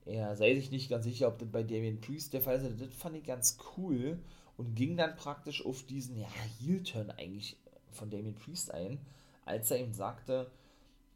er 0.05 0.35
sei 0.35 0.55
sich 0.55 0.71
nicht 0.71 0.89
ganz 0.89 1.05
sicher, 1.05 1.29
ob 1.29 1.39
das 1.39 1.49
bei 1.49 1.63
Damien 1.63 2.01
Priest 2.01 2.33
der 2.33 2.41
Fall 2.41 2.57
ist. 2.57 2.81
Das 2.81 2.93
fand 2.93 3.15
ich 3.15 3.23
ganz 3.23 3.57
cool 3.77 4.19
und 4.57 4.75
ging 4.75 4.97
dann 4.97 5.15
praktisch 5.15 5.65
auf 5.65 5.83
diesen 5.83 6.17
ja, 6.17 6.27
Heel-Turn 6.59 7.11
eigentlich 7.11 7.57
von 7.91 8.09
Damien 8.09 8.35
Priest 8.35 8.73
ein, 8.73 8.99
als 9.45 9.71
er 9.71 9.79
ihm 9.79 9.93
sagte, 9.93 10.51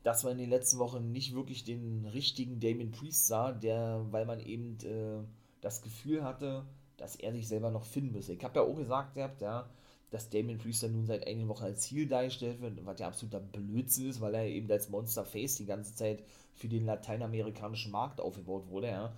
dass 0.04 0.24
man 0.24 0.34
in 0.34 0.40
den 0.40 0.50
letzten 0.50 0.80
Wochen 0.80 1.12
nicht 1.12 1.36
wirklich 1.36 1.66
den 1.66 2.06
richtigen 2.06 2.60
Damien 2.60 2.92
Priest 2.92 3.28
sah, 3.28 3.52
der, 3.52 4.06
weil 4.12 4.26
man 4.26 4.40
eben 4.40 4.78
äh, 4.84 5.24
das 5.64 5.82
Gefühl 5.82 6.24
hatte, 6.24 6.66
dass 6.98 7.16
er 7.16 7.34
sich 7.34 7.48
selber 7.48 7.72
noch 7.72 7.86
finden 7.86 8.14
müsse. 8.14 8.34
Ich 8.34 8.44
habe 8.44 8.60
ja 8.60 8.66
auch 8.66 8.76
gesagt, 8.76 9.16
ihr 9.16 9.24
habt 9.24 9.42
ja, 9.42 9.70
dass 10.12 10.30
Damien 10.30 10.60
Priest 10.60 10.84
nun 10.84 11.08
seit 11.08 11.26
einigen 11.26 11.48
Wochen 11.48 11.64
als 11.64 11.82
Ziel 11.82 12.08
dargestellt 12.08 12.62
wird, 12.62 12.86
was 12.86 13.00
ja 13.00 13.08
absoluter 13.08 13.40
Blödsinn 13.40 14.10
ist, 14.10 14.22
weil 14.22 14.36
er 14.36 14.46
eben 14.46 14.70
als 14.72 14.90
Monster 14.90 15.26
Face 15.26 15.56
die 15.56 15.66
ganze 15.66 15.96
Zeit 15.96 16.24
für 16.54 16.68
den 16.68 16.86
lateinamerikanischen 16.86 17.92
Markt 17.92 18.22
aufgebaut 18.22 18.70
wurde, 18.70 18.88
ja. 18.88 19.14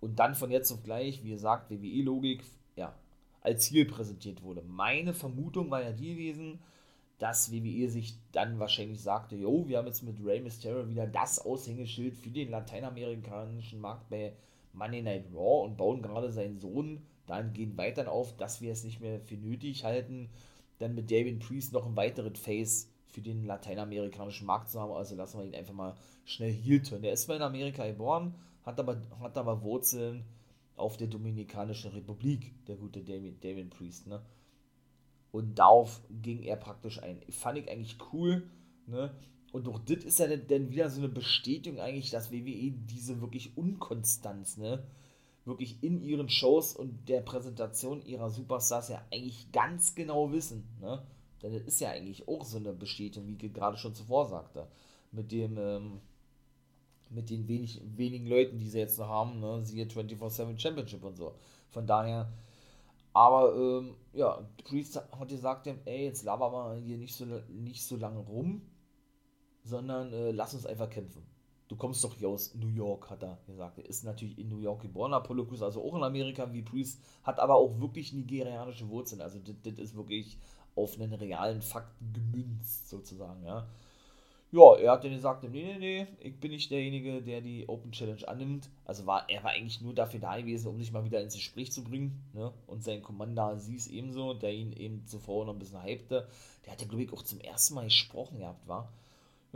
Und 0.00 0.18
dann 0.18 0.34
von 0.34 0.50
jetzt 0.50 0.70
auf 0.72 0.82
gleich, 0.82 1.24
wie 1.24 1.30
gesagt, 1.30 1.70
WWE-Logik, 1.70 2.44
ja, 2.76 2.94
als 3.40 3.64
Ziel 3.64 3.86
präsentiert 3.86 4.42
wurde. 4.42 4.62
Meine 4.62 5.14
Vermutung 5.14 5.70
war 5.70 5.82
ja 5.82 5.92
die 5.92 6.10
gewesen, 6.10 6.58
dass 7.18 7.50
WWE 7.50 7.88
sich 7.88 8.14
dann 8.32 8.58
wahrscheinlich 8.58 9.00
sagte, 9.00 9.36
jo, 9.36 9.66
wir 9.68 9.78
haben 9.78 9.86
jetzt 9.86 10.02
mit 10.02 10.22
Rey 10.22 10.40
Mysterio 10.40 10.86
wieder 10.88 11.06
das 11.06 11.38
Aushängeschild 11.38 12.14
für 12.14 12.28
den 12.28 12.50
lateinamerikanischen 12.50 13.80
Markt 13.80 14.10
bei 14.10 14.34
Monday 14.76 15.02
Night 15.02 15.26
Raw 15.34 15.64
und 15.64 15.76
bauen 15.76 16.02
gerade 16.02 16.30
seinen 16.30 16.58
Sohn 16.58 17.02
dahingehend 17.26 17.76
weiter 17.76 18.10
auf, 18.10 18.36
dass 18.36 18.60
wir 18.60 18.72
es 18.72 18.84
nicht 18.84 19.00
mehr 19.00 19.20
für 19.20 19.36
nötig 19.36 19.84
halten, 19.84 20.28
dann 20.78 20.94
mit 20.94 21.10
David 21.10 21.40
Priest 21.40 21.72
noch 21.72 21.86
ein 21.86 21.96
weiteres 21.96 22.38
Face 22.38 22.92
für 23.08 23.22
den 23.22 23.44
lateinamerikanischen 23.44 24.46
Markt 24.46 24.70
zu 24.70 24.80
haben. 24.80 24.92
Also 24.92 25.14
lassen 25.14 25.38
wir 25.38 25.46
ihn 25.46 25.54
einfach 25.54 25.74
mal 25.74 25.96
schnell 26.24 26.52
heel 26.52 26.82
turn. 26.82 27.02
Der 27.02 27.12
ist 27.12 27.22
zwar 27.22 27.36
in 27.36 27.42
Amerika 27.42 27.86
geboren, 27.86 28.34
hat 28.62 28.78
aber, 28.78 29.00
hat 29.20 29.38
aber 29.38 29.62
Wurzeln 29.62 30.24
auf 30.76 30.96
der 30.96 31.06
Dominikanischen 31.06 31.92
Republik, 31.92 32.52
der 32.66 32.76
gute 32.76 33.02
Damien, 33.02 33.40
Damien 33.40 33.70
Priest, 33.70 34.06
ne? 34.06 34.22
Und 35.32 35.58
darauf 35.58 36.02
ging 36.22 36.42
er 36.42 36.56
praktisch 36.56 37.02
ein. 37.02 37.20
Fand 37.30 37.58
ich 37.58 37.70
eigentlich 37.70 37.96
cool, 38.12 38.48
ne? 38.86 39.14
Und 39.56 39.68
auch 39.68 39.78
das 39.78 40.04
ist 40.04 40.18
ja 40.18 40.26
dann 40.36 40.70
wieder 40.70 40.90
so 40.90 41.00
eine 41.00 41.08
Bestätigung 41.08 41.80
eigentlich, 41.80 42.10
dass 42.10 42.30
WWE 42.30 42.72
diese 42.72 43.22
wirklich 43.22 43.56
Unkonstanz, 43.56 44.58
ne? 44.58 44.82
Wirklich 45.46 45.82
in 45.82 46.02
ihren 46.02 46.28
Shows 46.28 46.76
und 46.76 47.08
der 47.08 47.22
Präsentation 47.22 48.04
ihrer 48.04 48.28
Superstars 48.28 48.90
ja 48.90 49.02
eigentlich 49.10 49.50
ganz 49.52 49.94
genau 49.94 50.30
wissen, 50.30 50.68
ne? 50.78 51.02
Denn 51.42 51.54
das 51.54 51.62
ist 51.62 51.80
ja 51.80 51.88
eigentlich 51.88 52.28
auch 52.28 52.44
so 52.44 52.58
eine 52.58 52.74
Bestätigung, 52.74 53.28
wie 53.28 53.46
ich 53.46 53.54
gerade 53.54 53.78
schon 53.78 53.94
zuvor 53.94 54.26
sagte. 54.26 54.66
Mit 55.10 55.32
dem, 55.32 55.56
ähm, 55.56 56.00
mit 57.08 57.30
den 57.30 57.48
wenig, 57.48 57.80
wenigen 57.96 58.26
Leuten, 58.26 58.58
die 58.58 58.68
sie 58.68 58.80
jetzt 58.80 58.98
noch 58.98 59.08
haben, 59.08 59.40
ne? 59.40 59.64
siehe 59.64 59.86
24-7 59.86 60.58
Championship 60.58 61.02
und 61.02 61.16
so. 61.16 61.34
Von 61.70 61.86
daher, 61.86 62.30
aber 63.14 63.56
ähm, 63.56 63.94
ja, 64.12 64.46
Priest 64.64 64.96
hat 64.96 65.28
gesagt, 65.30 65.66
ey, 65.86 66.04
jetzt 66.04 66.24
laber 66.24 66.50
mal 66.50 66.78
hier 66.78 66.98
nicht 66.98 67.14
so, 67.14 67.24
nicht 67.48 67.82
so 67.82 67.96
lange 67.96 68.18
rum, 68.18 68.60
sondern 69.66 70.12
äh, 70.12 70.30
lass 70.30 70.54
uns 70.54 70.66
einfach 70.66 70.88
kämpfen. 70.88 71.22
Du 71.68 71.74
kommst 71.74 72.04
doch 72.04 72.14
hier 72.14 72.28
aus 72.28 72.54
New 72.54 72.68
York, 72.68 73.10
hat 73.10 73.24
er 73.24 73.38
gesagt. 73.46 73.78
Er 73.78 73.86
ist 73.86 74.04
natürlich 74.04 74.38
in 74.38 74.48
New 74.48 74.60
York 74.60 74.82
geboren, 74.82 75.12
Apollo 75.12 75.46
Crews, 75.46 75.62
also 75.62 75.82
auch 75.84 75.96
in 75.96 76.04
Amerika 76.04 76.52
wie 76.52 76.62
Priest, 76.62 77.00
hat 77.24 77.40
aber 77.40 77.56
auch 77.56 77.80
wirklich 77.80 78.12
nigerianische 78.12 78.88
Wurzeln. 78.88 79.20
Also 79.20 79.40
das 79.40 79.74
ist 79.78 79.96
wirklich 79.96 80.38
auf 80.76 81.00
einen 81.00 81.12
realen 81.12 81.62
Fakt 81.62 81.92
gemünzt, 82.12 82.88
sozusagen, 82.88 83.44
ja. 83.44 83.66
Ja, 84.52 84.76
er 84.76 84.92
hat 84.92 85.02
dann 85.02 85.10
gesagt, 85.10 85.42
nee, 85.42 85.48
nee, 85.50 85.78
nee, 85.78 86.06
ich 86.20 86.38
bin 86.38 86.52
nicht 86.52 86.70
derjenige, 86.70 87.20
der 87.20 87.40
die 87.40 87.68
Open 87.68 87.90
Challenge 87.90 88.26
annimmt. 88.28 88.70
Also 88.84 89.04
war 89.04 89.28
er 89.28 89.42
war 89.42 89.50
eigentlich 89.50 89.80
nur 89.80 89.92
dafür 89.92 90.20
da 90.20 90.38
gewesen, 90.38 90.68
um 90.68 90.78
sich 90.78 90.92
mal 90.92 91.04
wieder 91.04 91.20
ins 91.20 91.34
Gespräch 91.34 91.72
zu 91.72 91.82
bringen. 91.82 92.22
Ne? 92.32 92.52
Und 92.68 92.84
sein 92.84 93.02
Commander 93.02 93.42
Aziz 93.46 93.88
ebenso, 93.88 94.34
der 94.34 94.54
ihn 94.54 94.72
eben 94.72 95.04
zuvor 95.04 95.44
noch 95.44 95.52
ein 95.52 95.58
bisschen 95.58 95.82
hypte. 95.82 96.28
Der 96.64 96.72
hat 96.72 96.80
ja, 96.80 96.86
glaube 96.86 97.02
ich, 97.02 97.12
auch 97.12 97.22
zum 97.22 97.40
ersten 97.40 97.74
Mal 97.74 97.84
gesprochen 97.84 98.38
gehabt, 98.38 98.68
war. 98.68 98.92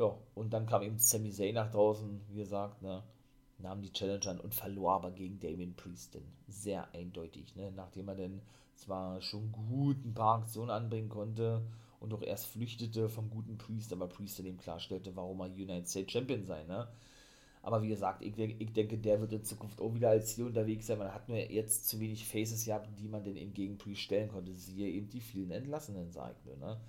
Ja, 0.01 0.17
und 0.35 0.55
dann 0.55 0.65
kam 0.65 0.81
eben 0.81 0.99
Sami 0.99 1.31
Zayn 1.31 1.57
nach 1.57 1.71
draußen, 1.71 2.23
wie 2.31 2.39
gesagt, 2.39 2.81
ne? 2.81 3.03
nahm 3.59 3.83
die 3.83 3.93
Challenge 3.93 4.27
an 4.29 4.41
und 4.41 4.55
verlor 4.55 4.95
aber 4.95 5.11
gegen 5.11 5.39
Damien 5.39 5.75
Priest 5.75 6.15
denn 6.15 6.25
sehr 6.49 6.91
eindeutig, 6.95 7.55
ne? 7.55 7.71
nachdem 7.77 8.09
er 8.09 8.15
dann 8.15 8.41
zwar 8.77 9.21
schon 9.21 9.53
gut 9.53 10.03
ein 10.03 10.15
paar 10.15 10.39
Aktionen 10.39 10.71
anbringen 10.71 11.11
konnte 11.11 11.61
und 12.01 12.15
auch 12.15 12.23
erst 12.23 12.47
flüchtete 12.47 13.11
vom 13.11 13.29
guten 13.29 13.59
Priest, 13.59 13.93
aber 13.93 14.09
Priest 14.09 14.41
eben 14.41 14.57
klarstellte, 14.57 15.15
warum 15.17 15.41
er 15.41 15.49
United 15.49 15.87
States 15.87 16.13
Champion 16.13 16.47
sei, 16.47 16.65
ne? 16.65 16.89
Aber 17.63 17.83
wie 17.83 17.89
gesagt, 17.89 18.23
ich, 18.25 18.39
ich 18.39 18.73
denke, 18.73 18.97
der 18.97 19.21
wird 19.21 19.35
in 19.35 19.45
Zukunft 19.45 19.83
auch 19.83 19.93
wieder 19.93 20.09
als 20.09 20.31
hier 20.31 20.47
unterwegs 20.47 20.87
sein. 20.87 20.97
Man 20.97 21.13
hat 21.13 21.29
nur 21.29 21.37
jetzt 21.37 21.91
zu 21.91 22.01
wenig 22.01 22.27
Faces 22.27 22.65
gehabt, 22.65 22.89
die 22.99 23.07
man 23.07 23.23
denn 23.23 23.37
eben 23.37 23.53
gegen 23.53 23.77
Priest 23.77 24.01
stellen 24.01 24.31
konnte. 24.31 24.55
Siehe 24.55 24.89
eben 24.89 25.11
die 25.11 25.21
vielen 25.21 25.51
Entlassenen, 25.51 26.11
sagt 26.11 26.47
nur, 26.47 26.57
ne? 26.57 26.81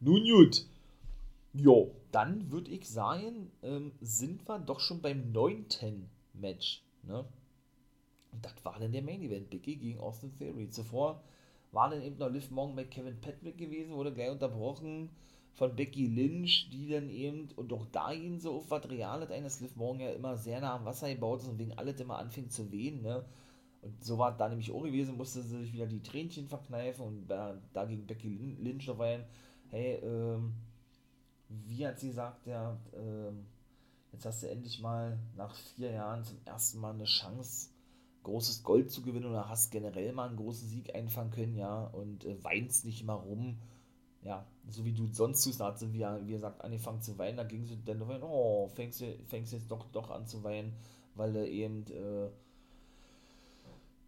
Nun 0.00 0.22
gut. 0.24 0.66
Jo, 1.54 1.94
dann 2.12 2.50
würde 2.50 2.70
ich 2.70 2.88
sagen, 2.88 3.50
ähm, 3.62 3.92
sind 4.00 4.48
wir 4.48 4.58
doch 4.58 4.80
schon 4.80 5.02
beim 5.02 5.32
neunten 5.32 6.08
Match. 6.32 6.82
Ne? 7.02 7.24
Und 8.32 8.44
das 8.44 8.54
war 8.64 8.78
dann 8.78 8.92
der 8.92 9.02
Main 9.02 9.22
Event, 9.22 9.50
Biggie 9.50 9.76
gegen 9.76 10.00
Austin 10.00 10.32
Theory. 10.38 10.70
Zuvor 10.70 11.22
war 11.72 11.90
dann 11.90 12.02
eben 12.02 12.18
noch 12.18 12.30
Liv 12.30 12.50
Morgan 12.50 12.76
bei 12.76 12.84
Kevin 12.84 13.20
Patrick 13.20 13.58
gewesen, 13.58 13.94
wurde 13.94 14.12
gleich 14.12 14.30
unterbrochen 14.30 15.10
von 15.54 15.76
Becky 15.76 16.06
Lynch, 16.06 16.70
die 16.70 16.88
dann 16.88 17.10
eben, 17.10 17.48
und 17.56 17.72
auch 17.72 17.86
da 17.92 18.12
ihn 18.12 18.40
so 18.40 18.56
auf 18.56 18.70
was 18.70 18.88
Reales 18.88 19.30
ein, 19.30 19.42
dass 19.44 19.60
Liv 19.60 19.76
Morgan 19.76 20.00
ja 20.00 20.10
immer 20.12 20.36
sehr 20.36 20.60
nah 20.60 20.76
am 20.76 20.86
Wasser 20.86 21.12
gebaut 21.12 21.42
ist 21.42 21.48
und 21.48 21.58
wegen 21.58 21.76
alles 21.76 22.00
immer 22.00 22.18
anfing 22.18 22.48
zu 22.48 22.72
wehen, 22.72 23.02
ne? 23.02 23.24
Und 23.82 24.02
so 24.02 24.16
war 24.16 24.36
da 24.36 24.48
nämlich 24.48 24.70
auch 24.70 24.82
gewesen, 24.82 25.16
musste 25.16 25.42
sie 25.42 25.58
sich 25.58 25.72
wieder 25.72 25.86
die 25.86 26.02
Tränchen 26.02 26.46
verkneifen 26.46 27.04
und 27.04 27.26
da, 27.26 27.60
da 27.72 27.84
ging 27.84 28.06
Becky 28.06 28.56
Lynch 28.60 28.86
noch 28.86 29.00
ein, 29.00 29.24
hey, 29.70 29.96
ähm, 29.96 30.54
wie 31.66 31.86
hat 31.86 32.00
sie 32.00 32.08
gesagt, 32.08 32.46
ja, 32.46 32.78
äh, 32.92 33.32
jetzt 34.12 34.26
hast 34.26 34.42
du 34.42 34.50
endlich 34.50 34.80
mal 34.80 35.18
nach 35.36 35.54
vier 35.54 35.90
Jahren 35.92 36.24
zum 36.24 36.38
ersten 36.44 36.80
Mal 36.80 36.94
eine 36.94 37.04
Chance, 37.04 37.70
großes 38.22 38.62
Gold 38.62 38.90
zu 38.90 39.02
gewinnen 39.02 39.26
oder 39.26 39.48
hast 39.48 39.70
generell 39.70 40.12
mal 40.12 40.28
einen 40.28 40.36
großen 40.36 40.68
Sieg 40.68 40.94
einfangen 40.94 41.30
können, 41.30 41.56
ja, 41.56 41.84
und 41.84 42.24
äh, 42.24 42.42
weinst 42.44 42.84
nicht 42.84 43.02
immer 43.02 43.14
rum, 43.14 43.58
ja, 44.22 44.46
so 44.68 44.84
wie 44.84 44.92
du 44.92 45.06
sonst 45.08 45.42
tust, 45.42 45.60
hat 45.60 45.78
sie, 45.78 45.92
wie, 45.92 46.04
wie 46.26 46.32
gesagt, 46.32 46.62
angefangen 46.62 47.02
zu 47.02 47.18
weinen, 47.18 47.36
da 47.36 47.44
ging 47.44 47.64
sie 47.64 47.82
dann 47.84 47.98
noch 47.98 48.08
oh, 48.22 48.68
fängst 48.68 49.00
du 49.00 49.18
fängst 49.26 49.52
jetzt 49.52 49.70
doch, 49.70 49.90
doch 49.90 50.10
an 50.10 50.26
zu 50.26 50.44
weinen, 50.44 50.74
weil 51.14 51.32
du 51.32 51.48
eben, 51.48 51.84
äh, 51.88 52.30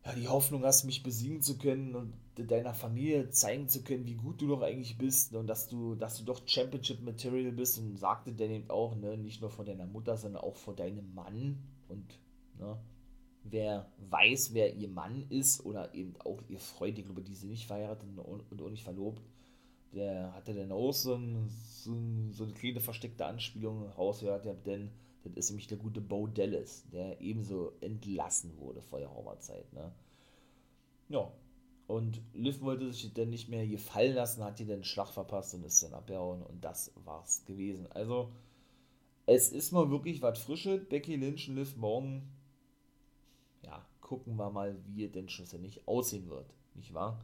ja, 0.05 0.12
die 0.14 0.28
Hoffnung 0.28 0.64
hast, 0.64 0.84
mich 0.84 1.02
besiegen 1.02 1.40
zu 1.40 1.57
können 1.57 1.94
und 1.94 2.12
deiner 2.36 2.74
Familie 2.74 3.30
zeigen 3.30 3.68
zu 3.68 3.82
können, 3.82 4.07
wie 4.07 4.14
gut 4.14 4.40
du 4.40 4.48
doch 4.48 4.62
eigentlich 4.62 4.98
bist 4.98 5.34
und 5.34 5.46
dass 5.46 5.68
du, 5.68 5.94
dass 5.94 6.18
du 6.18 6.24
doch 6.24 6.42
Championship 6.46 7.00
Material 7.00 7.52
bist 7.52 7.78
und 7.78 7.96
sagte 7.96 8.32
dann 8.32 8.50
eben 8.50 8.70
auch, 8.70 8.96
ne, 8.96 9.16
nicht 9.16 9.40
nur 9.40 9.50
vor 9.50 9.64
deiner 9.64 9.86
Mutter, 9.86 10.16
sondern 10.16 10.42
auch 10.42 10.57
vor 10.57 10.74
deinem 10.74 11.14
Mann 11.14 11.59
und 11.88 12.18
ne, 12.59 12.76
wer 13.44 13.86
weiß, 14.11 14.52
wer 14.52 14.74
ihr 14.74 14.88
Mann 14.88 15.26
ist 15.30 15.64
oder 15.64 15.94
eben 15.94 16.14
auch 16.24 16.42
ihr 16.48 16.59
Freund, 16.59 16.98
ich 16.98 17.05
glaube, 17.05 17.22
die 17.22 17.34
sind 17.34 17.50
nicht 17.50 17.66
verheiratet 17.66 18.09
und 18.16 18.62
auch 18.62 18.70
nicht 18.70 18.84
verlobt, 18.84 19.22
der 19.94 20.34
hatte 20.34 20.55
dann 20.55 20.72
auch 20.72 20.92
so, 20.92 21.14
ein, 21.14 21.48
so, 21.48 21.92
ein, 21.92 22.32
so 22.32 22.44
eine 22.44 22.52
kleine 22.52 22.80
versteckte 22.80 23.24
Anspielung 23.24 23.88
rausgehört, 23.90 24.46
denn 24.66 24.90
das 25.25 25.33
ist 25.37 25.51
nämlich 25.51 25.66
der 25.66 25.79
gute 25.79 26.01
Bo 26.01 26.27
Dallas, 26.27 26.85
der 26.93 27.20
ebenso 27.20 27.72
entlassen 27.81 28.59
wurde 28.59 28.83
vor 28.83 28.99
der 28.99 29.12
Horror-Zeit. 29.12 29.72
Ne? 29.72 29.93
Ja, 31.09 31.33
und 31.87 32.20
Liv 32.33 32.61
wollte 32.62 32.93
sich 32.93 33.12
dann 33.12 33.31
nicht 33.31 33.49
mehr 33.49 33.66
gefallen 33.66 34.14
lassen, 34.14 34.45
hat 34.45 34.61
ihr 34.61 34.66
den 34.66 34.85
Schlag 34.85 35.09
verpasst 35.09 35.55
und 35.55 35.64
ist 35.64 35.83
dann 35.83 35.95
abgehauen 35.95 36.43
und 36.43 36.64
das 36.64 36.93
war's 37.05 37.45
gewesen. 37.45 37.87
Also, 37.93 38.33
es 39.27 39.53
ist 39.53 39.72
mal 39.72 39.91
wirklich 39.91 40.22
was 40.22 40.39
Frisches. 40.39 40.87
Becky 40.89 41.16
Lynch 41.16 41.49
und 41.49 41.57
Liv 41.57 41.77
morgen. 41.77 42.31
Ja, 43.62 43.85
gucken 44.01 44.37
wir 44.37 44.51
mal, 44.51 44.77
wie 44.87 45.05
es 45.05 45.12
denn 45.12 45.29
schlussendlich 45.29 45.87
aussehen 45.87 46.29
wird. 46.29 46.47
Nicht 46.75 46.95
wahr? 46.95 47.20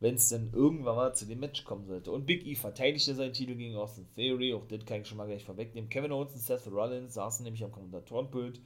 Wenn 0.00 0.16
es 0.16 0.28
dann 0.28 0.50
irgendwann 0.52 0.96
mal 0.96 1.14
zu 1.14 1.26
dem 1.26 1.40
Match 1.40 1.64
kommen 1.64 1.86
sollte. 1.86 2.12
Und 2.12 2.26
Big 2.26 2.46
E 2.46 2.54
verteidigte 2.54 3.14
seinen 3.14 3.32
Titel 3.32 3.54
gegen 3.54 3.76
Austin 3.76 4.06
Theory, 4.14 4.52
auch 4.54 4.66
das 4.66 4.84
kann 4.84 5.00
ich 5.00 5.08
schon 5.08 5.16
mal 5.16 5.26
gleich 5.26 5.44
vorwegnehmen. 5.44 5.88
Kevin 5.88 6.12
Owens 6.12 6.34
und 6.34 6.40
Seth 6.40 6.66
Rollins 6.70 7.14
saßen 7.14 7.44
nämlich 7.44 7.64
am 7.64 7.72
Kommentatorenpult, 7.72 8.60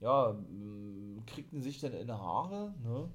ja, 0.00 0.32
mm, 0.32 1.24
kriegten 1.26 1.62
sich 1.62 1.80
dann 1.80 1.92
in 1.94 2.08
die 2.08 2.12
Haare, 2.12 2.74
ne? 2.82 3.08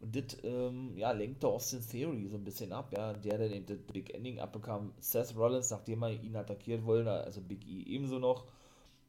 Und 0.00 0.14
das, 0.14 0.38
ähm, 0.44 0.96
ja, 0.96 1.10
lenkte 1.10 1.48
Austin 1.48 1.80
Theory 1.80 2.28
so 2.28 2.36
ein 2.36 2.44
bisschen 2.44 2.72
ab, 2.72 2.92
ja, 2.96 3.12
der 3.14 3.38
dann 3.38 3.50
eben 3.50 3.66
das 3.66 3.78
Big 3.78 4.14
Ending 4.14 4.38
abbekam. 4.38 4.92
Seth 5.00 5.36
Rollins, 5.36 5.70
nachdem 5.70 6.02
er 6.04 6.10
ihn 6.12 6.36
attackiert 6.36 6.84
wollte, 6.86 7.10
also 7.10 7.40
Big 7.40 7.66
E 7.66 7.82
ebenso 7.82 8.20
noch. 8.20 8.44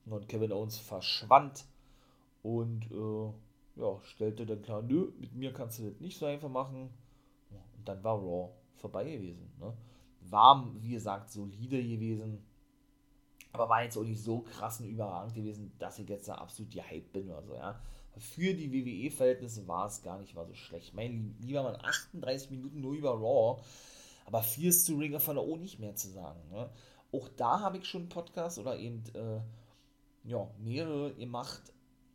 Und 0.08 0.28
Kevin 0.28 0.52
Owens 0.52 0.80
verschwand 0.80 1.66
und, 2.42 2.90
äh, 2.92 3.80
ja, 3.80 4.00
stellte 4.02 4.48
dann 4.48 4.64
klar, 4.64 4.82
nö, 4.82 5.12
mit 5.20 5.36
mir 5.36 5.54
kannst 5.54 5.78
du 5.78 5.84
das 5.84 6.00
nicht 6.00 6.18
so 6.18 6.26
einfach 6.26 6.50
machen 6.50 6.90
und 7.80 7.88
dann 7.88 8.04
war 8.04 8.18
Raw 8.18 8.52
vorbei 8.76 9.06
gewesen. 9.06 9.52
Ne? 9.60 9.74
War, 10.22 10.70
wie 10.82 10.92
gesagt, 10.92 11.32
solide 11.32 11.82
gewesen. 11.82 12.46
Aber 13.52 13.68
war 13.68 13.84
jetzt 13.84 13.98
auch 13.98 14.04
nicht 14.04 14.22
so 14.22 14.42
krass 14.42 14.80
und 14.80 14.88
überragend 14.88 15.34
gewesen, 15.34 15.72
dass 15.80 15.98
ich 15.98 16.08
jetzt 16.08 16.28
da 16.28 16.36
absolut 16.36 16.72
gehypt 16.72 17.12
bin 17.14 17.30
oder 17.30 17.42
so, 17.42 17.56
ja. 17.56 17.82
Für 18.18 18.54
die 18.54 18.72
WWE-Verhältnisse 18.72 19.68
war 19.68 19.88
es 19.88 20.02
gar 20.02 20.20
nicht 20.20 20.36
mal 20.36 20.46
so 20.46 20.54
schlecht. 20.54 20.94
Mein 20.94 21.36
lieber 21.40 21.64
Mann, 21.64 21.78
38 21.78 22.52
Minuten 22.52 22.82
nur 22.82 22.94
über 22.94 23.12
Raw, 23.12 23.62
aber 24.26 24.44
viel 24.44 24.70
ist 24.70 24.86
zu 24.86 24.98
Ring 24.98 25.16
of 25.16 25.28
Honor 25.28 25.44
auch 25.44 25.58
nicht 25.58 25.80
mehr 25.80 25.96
zu 25.96 26.10
sagen. 26.10 26.40
Ne? 26.52 26.70
Auch 27.12 27.30
da 27.30 27.62
habe 27.62 27.78
ich 27.78 27.86
schon 27.86 28.02
einen 28.02 28.10
Podcast 28.10 28.60
oder 28.60 28.78
eben 28.78 29.04
äh, 29.14 29.40
ja, 30.28 30.48
mehrere 30.60 31.14
gemacht 31.14 31.62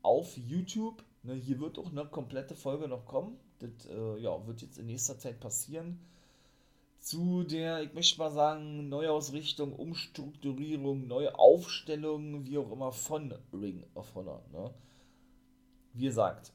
auf 0.02 0.36
YouTube. 0.36 1.02
Ne? 1.22 1.34
Hier 1.34 1.58
wird 1.58 1.78
auch 1.78 1.90
eine 1.90 2.04
komplette 2.04 2.54
Folge 2.54 2.86
noch 2.86 3.06
kommen. 3.06 3.38
Das 3.64 3.86
äh, 3.86 4.18
ja, 4.18 4.46
wird 4.46 4.62
jetzt 4.62 4.78
in 4.78 4.86
nächster 4.86 5.18
Zeit 5.18 5.40
passieren. 5.40 5.98
Zu 7.00 7.44
der, 7.44 7.82
ich 7.82 7.92
möchte 7.92 8.18
mal 8.18 8.30
sagen, 8.30 8.88
Neuausrichtung, 8.88 9.74
Umstrukturierung, 9.74 11.06
neue 11.06 11.38
Aufstellung, 11.38 12.46
wie 12.46 12.58
auch 12.58 12.70
immer, 12.72 12.92
von 12.92 13.34
Ring 13.52 13.84
of 13.94 14.14
Honor. 14.14 14.42
Ne? 14.52 14.72
Wie 15.92 16.06
gesagt, 16.06 16.52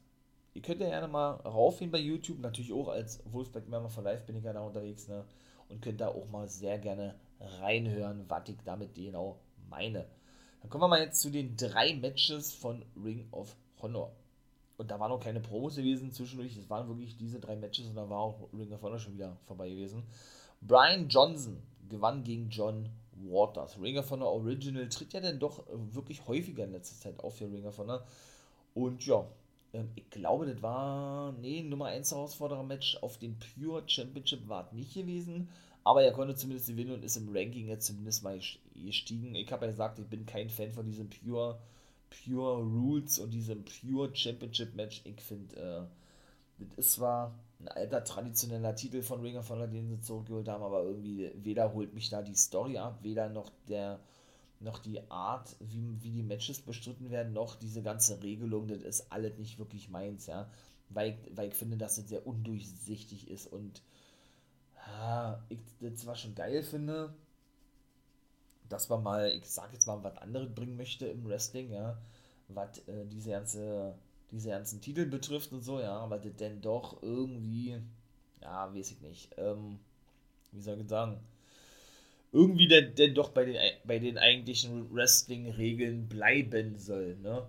ihr 0.54 0.62
könnt 0.62 0.82
ja 0.82 0.90
gerne 0.90 1.08
mal 1.08 1.34
raufgehen 1.34 1.92
bei 1.92 2.00
YouTube, 2.00 2.40
natürlich 2.40 2.74
auch 2.74 2.88
als 2.88 3.22
Wolfpack 3.32 3.70
Member 3.70 3.90
von 3.90 4.04
Live 4.04 4.26
bin 4.26 4.38
ich 4.38 4.44
ja 4.44 4.54
da 4.54 4.62
unterwegs, 4.62 5.08
ne? 5.08 5.24
Und 5.70 5.84
könnt 5.84 6.02
da 6.02 6.08
auch 6.08 6.28
mal 6.30 6.50
sehr 6.50 6.80
gerne 6.80 7.14
reinhören, 7.40 8.26
was 8.28 8.50
ich 8.50 8.58
damit 8.66 8.96
genau 8.96 9.40
meine. 9.70 10.08
Dann 10.62 10.70
kommen 10.70 10.84
wir 10.84 10.88
mal 10.88 11.02
jetzt 11.02 11.22
zu 11.22 11.30
den 11.30 11.56
drei 11.56 11.94
Matches 11.94 12.54
von 12.54 12.84
Ring 12.96 13.28
of 13.32 13.56
Honor. 13.82 14.12
Und 14.80 14.90
da 14.90 15.00
waren 15.00 15.12
auch 15.12 15.20
keine 15.20 15.42
Promos 15.42 15.76
gewesen 15.76 16.12
zwischendurch. 16.12 16.58
Es 16.58 16.70
waren 16.70 16.88
wirklich 16.88 17.18
diese 17.18 17.40
drei 17.40 17.56
Matches 17.56 17.88
und 17.88 17.96
da 17.96 18.10
war 18.10 18.20
auch 18.20 18.48
Ring 18.54 18.72
of 18.72 18.82
Honor 18.82 18.98
schon 19.00 19.14
wieder 19.14 19.38
vorbei 19.46 19.70
gewesen. 19.70 20.04
Brian 20.62 21.08
Johnson 21.10 21.62
gewann 21.90 22.24
gegen 22.24 22.50
John 22.50 22.90
Waters. 23.14 23.78
Ring 23.82 23.98
of 23.98 24.10
Honor 24.10 24.32
Original 24.32 24.88
tritt 24.90 25.14
ja 25.14 25.20
dann 25.20 25.40
doch 25.40 25.66
wirklich 25.92 26.26
häufiger 26.28 26.64
in 26.64 26.72
letzter 26.72 26.96
Zeit 27.00 27.20
auf 27.24 27.36
für 27.38 27.52
Ring 27.52 27.66
of 27.66 27.78
Honor. 27.78 28.06
Und 28.74 29.06
ja, 29.06 29.26
Ähm, 29.74 29.90
ich 29.96 30.10
glaube, 30.10 30.46
das 30.46 30.62
war, 30.62 31.32
nee, 31.34 31.62
Nummer 31.64 31.86
1 31.88 32.12
Herausforderer-Match 32.12 32.98
auf 33.04 33.18
den 33.18 33.38
Pure 33.38 33.84
Championship 33.88 34.48
war 34.48 34.66
es 34.66 34.72
nicht 34.74 34.94
gewesen. 34.94 35.50
Aber 35.84 36.04
er 36.04 36.12
konnte 36.12 36.36
zumindest 36.36 36.68
gewinnen 36.68 36.94
und 36.94 37.04
ist 37.04 37.18
im 37.18 37.30
Ranking 37.36 37.68
jetzt 37.68 37.88
zumindest 37.88 38.24
mal 38.24 38.40
gestiegen. 38.76 39.36
Ich 39.36 39.52
habe 39.52 39.66
ja 39.66 39.72
gesagt, 39.72 40.00
ich 40.00 40.06
bin 40.08 40.26
kein 40.26 40.50
Fan 40.50 40.72
von 40.72 40.86
diesem 40.86 41.10
Pure, 41.10 41.60
Pure 42.10 42.64
Rules 42.64 43.20
und 43.20 43.32
diesem 43.32 43.64
Pure 43.64 44.16
Championship 44.16 44.76
Match. 44.76 45.02
Ich 45.06 45.22
finde, 45.22 45.56
äh, 46.60 46.66
das 46.76 46.94
zwar 46.94 47.40
ein 47.60 47.68
alter 47.70 48.04
traditioneller 48.04 48.76
Titel 48.76 49.02
von 49.02 49.22
Ring 49.22 49.38
of 49.38 49.50
Honor, 49.50 49.68
den 49.68 49.88
sie 49.90 50.02
zurückgeholt 50.02 50.48
haben, 50.48 50.64
aber 50.64 50.84
irgendwie 50.84 51.32
weder 51.36 51.74
holt 51.74 51.94
mich 51.94 52.10
da 52.10 52.22
die 52.22 52.36
Story 52.36 52.78
ab, 52.78 53.00
weder 53.04 53.30
noch 53.30 53.52
der 53.68 54.00
noch 54.62 54.80
die 54.80 55.00
Art, 55.10 55.56
wie, 55.60 55.82
wie 56.02 56.12
die 56.12 56.24
Matches 56.24 56.60
bestritten 56.60 57.10
werden, 57.12 57.34
noch 57.34 57.56
diese 57.56 57.82
ganze 57.82 58.22
Regelung, 58.22 58.68
das 58.68 58.82
ist 58.82 59.12
alles 59.12 59.38
nicht 59.38 59.58
wirklich 59.58 59.90
meins, 59.90 60.28
ja. 60.28 60.50
Weil, 60.90 61.18
weil 61.34 61.50
ich 61.50 61.54
finde, 61.54 61.78
dass 61.78 61.96
das 61.96 62.10
sehr 62.10 62.28
undurchsichtig 62.28 63.30
ist 63.30 63.48
und 63.48 63.82
ja, 64.88 65.42
ich 65.50 65.60
das 65.80 66.02
zwar 66.02 66.16
schon 66.16 66.36
geil 66.36 66.64
finde, 66.64 67.14
dass 68.70 68.90
man 68.90 69.04
mal, 69.04 69.32
ich 69.32 69.50
sag 69.50 69.74
jetzt 69.74 69.88
mal, 69.88 70.04
was 70.04 70.18
anderes 70.18 70.54
bringen 70.54 70.78
möchte 70.78 71.08
im 71.08 71.28
Wrestling, 71.28 71.72
ja, 71.72 71.98
was 72.48 72.80
äh, 72.88 73.06
diese 73.12 73.32
ganze, 73.32 73.96
diese 74.32 74.50
ganzen 74.50 74.82
Titel 74.82 75.06
betrifft 75.06 75.52
und 75.52 75.64
so, 75.64 75.80
ja, 75.80 75.98
aber 75.98 76.20
das 76.20 76.36
denn 76.36 76.62
doch 76.62 77.02
irgendwie, 77.02 77.82
ja, 78.42 78.74
weiß 78.74 78.92
ich 78.92 79.02
nicht, 79.02 79.32
ähm, 79.38 79.80
wie 80.52 80.62
soll 80.62 80.80
ich 80.82 80.88
sagen, 80.88 81.20
irgendwie 82.32 82.68
denn, 82.68 82.94
denn 82.96 83.16
doch 83.16 83.30
bei 83.32 83.46
den, 83.46 83.58
bei 83.86 84.00
den 84.00 84.18
eigentlichen 84.18 84.94
Wrestling-Regeln 84.94 86.08
bleiben 86.08 86.78
soll, 86.78 87.18
ne? 87.18 87.48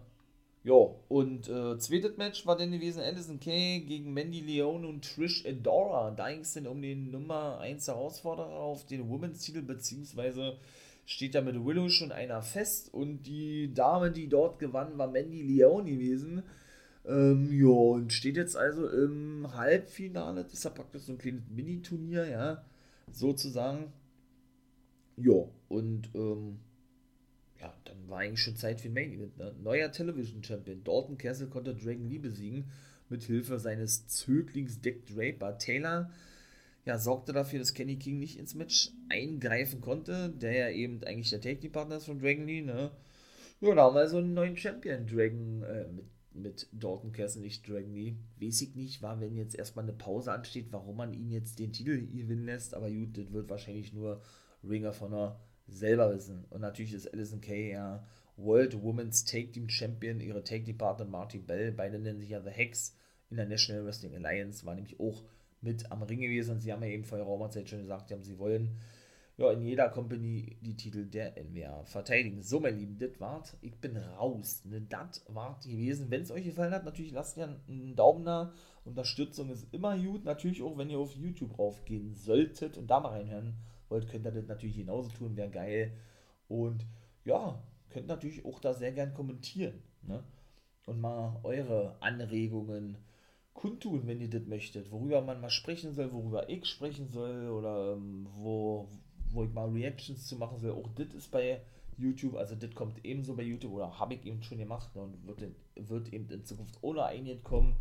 Ja, 0.62 0.74
und 1.08 1.48
äh, 1.48 1.78
zweites 1.78 2.18
Match 2.18 2.44
war 2.44 2.56
dann 2.56 2.70
gewesen 2.70 3.02
Anderson 3.02 3.40
Kay 3.40 3.80
gegen 3.80 4.12
Mandy 4.12 4.40
Leone 4.40 4.86
und 4.86 5.02
Trish 5.02 5.46
Adora. 5.46 6.10
Da 6.10 6.30
ging 6.30 6.40
es 6.40 6.52
dann 6.52 6.66
um 6.66 6.82
den 6.82 7.10
Nummer 7.10 7.58
1 7.60 7.88
Herausforderer 7.88 8.60
auf 8.60 8.84
den 8.84 9.08
Women's 9.08 9.40
Titel, 9.42 9.62
beziehungsweise 9.62 10.58
steht 11.04 11.34
da 11.34 11.40
mit 11.40 11.64
Willow 11.64 11.88
schon 11.88 12.12
einer 12.12 12.42
fest 12.42 12.92
und 12.92 13.22
die 13.22 13.72
Dame, 13.74 14.10
die 14.10 14.28
dort 14.28 14.58
gewann, 14.58 14.98
war 14.98 15.10
Mandy 15.10 15.42
Leone 15.42 15.90
gewesen. 15.90 16.42
Ähm, 17.04 17.50
ja, 17.52 17.68
und 17.68 18.12
steht 18.12 18.36
jetzt 18.36 18.56
also 18.56 18.88
im 18.88 19.54
Halbfinale. 19.54 20.44
Das 20.44 20.52
ist 20.52 20.64
ja 20.64 20.70
praktisch 20.70 21.02
so 21.02 21.12
ein 21.12 21.18
kleines 21.18 21.48
Mini-Turnier, 21.48 22.28
ja, 22.28 22.64
sozusagen. 23.10 23.92
Ja, 25.16 25.48
und 25.68 26.10
ähm, 26.14 26.60
ja, 27.60 27.74
dann 27.84 28.08
war 28.08 28.20
eigentlich 28.20 28.40
schon 28.40 28.56
Zeit 28.56 28.80
für 28.80 28.88
ein 28.88 28.94
Main 28.94 29.12
Event. 29.12 29.36
Ne? 29.38 29.54
Neuer 29.62 29.92
Television 29.92 30.42
Champion. 30.42 30.82
Dalton 30.84 31.18
Castle 31.18 31.48
konnte 31.48 31.74
Dragon 31.74 32.08
Lee 32.08 32.18
besiegen 32.18 32.70
mit 33.08 33.24
Hilfe 33.24 33.58
seines 33.58 34.06
Zöglings 34.06 34.80
Dick 34.80 35.06
Draper. 35.06 35.58
Taylor 35.58 36.10
ja, 36.84 36.98
sorgte 36.98 37.32
dafür, 37.32 37.58
dass 37.58 37.74
Kenny 37.74 37.96
King 37.96 38.18
nicht 38.18 38.38
ins 38.38 38.54
Match 38.54 38.90
eingreifen 39.08 39.80
konnte, 39.80 40.30
der 40.30 40.52
ja 40.52 40.70
eben 40.70 41.02
eigentlich 41.04 41.30
der 41.30 41.40
Take 41.40 41.68
Partner 41.68 41.96
ist 41.96 42.06
von 42.06 42.18
Dragon 42.18 42.46
Lee. 42.46 42.62
Ne? 42.62 42.90
Ja, 43.60 43.74
da 43.74 43.84
haben 43.84 43.94
wir 43.94 44.00
also 44.00 44.18
einen 44.18 44.34
neuen 44.34 44.56
Champion, 44.56 45.06
Dragon, 45.06 45.62
äh, 45.62 45.86
mit, 45.92 46.06
mit 46.32 46.68
Dalton 46.72 47.12
Castle, 47.12 47.42
nicht 47.42 47.68
Dragon 47.68 47.94
Lee. 47.94 48.14
Weiß 48.40 48.62
ich 48.62 48.74
nicht, 48.74 49.02
war, 49.02 49.20
wenn 49.20 49.36
jetzt 49.36 49.54
erstmal 49.54 49.84
eine 49.84 49.92
Pause 49.92 50.32
ansteht, 50.32 50.68
warum 50.70 50.96
man 50.96 51.12
ihn 51.12 51.30
jetzt 51.30 51.58
den 51.58 51.72
Titel 51.72 52.06
gewinnen 52.06 52.46
lässt, 52.46 52.74
aber 52.74 52.90
gut, 52.90 53.18
das 53.18 53.32
wird 53.32 53.50
wahrscheinlich 53.50 53.92
nur 53.92 54.22
Ring 54.64 54.86
of 54.86 55.00
Honor 55.00 55.38
selber 55.68 56.14
wissen. 56.14 56.44
Und 56.50 56.62
natürlich 56.62 56.94
ist 56.94 57.12
Alison 57.12 57.40
Kay 57.40 57.72
ja 57.72 58.06
World 58.36 58.82
Women's 58.82 59.24
Take 59.24 59.52
Team 59.52 59.68
Champion, 59.68 60.20
ihre 60.20 60.42
Take 60.42 60.64
Team 60.64 60.78
Partner 60.78 61.04
Marty 61.04 61.38
Bell, 61.38 61.72
beide 61.72 61.98
nennen 61.98 62.20
sich 62.20 62.30
ja 62.30 62.40
The 62.40 62.50
Hex 62.50 62.96
in 63.28 63.36
der 63.36 63.46
National 63.46 63.84
Wrestling 63.84 64.14
Alliance, 64.14 64.64
war 64.64 64.74
nämlich 64.74 64.98
auch 64.98 65.22
mit 65.60 65.90
am 65.90 66.02
Ring 66.02 66.20
gewesen 66.20 66.52
und 66.52 66.60
sie 66.60 66.72
haben 66.72 66.82
ja 66.82 66.88
eben 66.88 67.04
vor 67.04 67.18
ihrer 67.18 67.50
Zeit 67.50 67.68
schon 67.68 67.80
gesagt, 67.80 68.10
haben, 68.10 68.22
sie 68.22 68.38
wollen 68.38 68.78
ja 69.36 69.50
in 69.52 69.62
jeder 69.62 69.88
Company 69.88 70.58
die 70.60 70.76
Titel 70.76 71.06
der 71.06 71.34
NWA 71.42 71.84
verteidigen. 71.84 72.42
So, 72.42 72.60
mein 72.60 72.78
Lieben, 72.78 72.98
das 72.98 73.18
war's. 73.20 73.56
Ich 73.62 73.74
bin 73.80 73.96
raus. 73.96 74.62
Ne, 74.64 74.82
das 74.82 75.24
war's 75.28 75.64
gewesen. 75.66 76.10
Wenn 76.10 76.22
es 76.22 76.30
euch 76.30 76.44
gefallen 76.44 76.74
hat, 76.74 76.84
natürlich 76.84 77.12
lasst 77.12 77.38
ihr 77.38 77.58
einen 77.66 77.96
Daumen 77.96 78.24
da. 78.24 78.52
Unterstützung 78.84 79.50
ist 79.50 79.72
immer 79.72 79.96
gut. 79.98 80.24
Natürlich 80.24 80.62
auch, 80.62 80.76
wenn 80.76 80.90
ihr 80.90 80.98
auf 80.98 81.14
YouTube 81.14 81.58
raufgehen 81.58 82.14
solltet 82.14 82.76
und 82.76 82.90
da 82.90 83.00
mal 83.00 83.10
reinhören 83.10 83.54
wollt, 83.88 84.08
könnt 84.08 84.26
ihr 84.26 84.32
das 84.32 84.46
natürlich 84.46 84.76
genauso 84.76 85.10
tun, 85.10 85.36
wäre 85.36 85.50
geil. 85.50 85.96
Und 86.48 86.86
ja, 87.24 87.62
könnt 87.88 88.08
natürlich 88.08 88.44
auch 88.44 88.60
da 88.60 88.74
sehr 88.74 88.92
gern 88.92 89.14
kommentieren. 89.14 89.82
Ne? 90.02 90.22
Und 90.86 91.00
mal 91.00 91.40
eure 91.44 91.96
Anregungen 92.00 92.98
kundtun, 93.54 94.06
wenn 94.06 94.20
ihr 94.20 94.30
das 94.30 94.46
möchtet. 94.46 94.90
Worüber 94.90 95.20
man 95.20 95.40
mal 95.40 95.50
sprechen 95.50 95.92
soll, 95.94 96.12
worüber 96.12 96.48
ich 96.48 96.66
sprechen 96.66 97.08
soll 97.08 97.48
oder 97.48 97.94
ähm, 97.94 98.26
wo, 98.36 98.88
wo 99.30 99.44
ich 99.44 99.52
mal 99.52 99.68
Reactions 99.68 100.26
zu 100.26 100.36
machen 100.36 100.58
soll. 100.58 100.72
Auch 100.72 100.88
das 100.94 101.14
ist 101.14 101.30
bei 101.30 101.60
YouTube, 101.98 102.36
also 102.36 102.54
das 102.54 102.74
kommt 102.74 103.04
ebenso 103.04 103.36
bei 103.36 103.42
YouTube 103.42 103.72
oder 103.72 103.98
habe 103.98 104.14
ich 104.14 104.24
eben 104.24 104.42
schon 104.42 104.58
gemacht 104.58 104.94
ne? 104.96 105.02
und 105.02 105.26
wird, 105.26 105.42
wird 105.76 106.12
eben 106.12 106.30
in 106.30 106.44
Zukunft 106.44 106.78
ohne 106.82 107.04
Einheit 107.04 107.44
kommen 107.44 107.76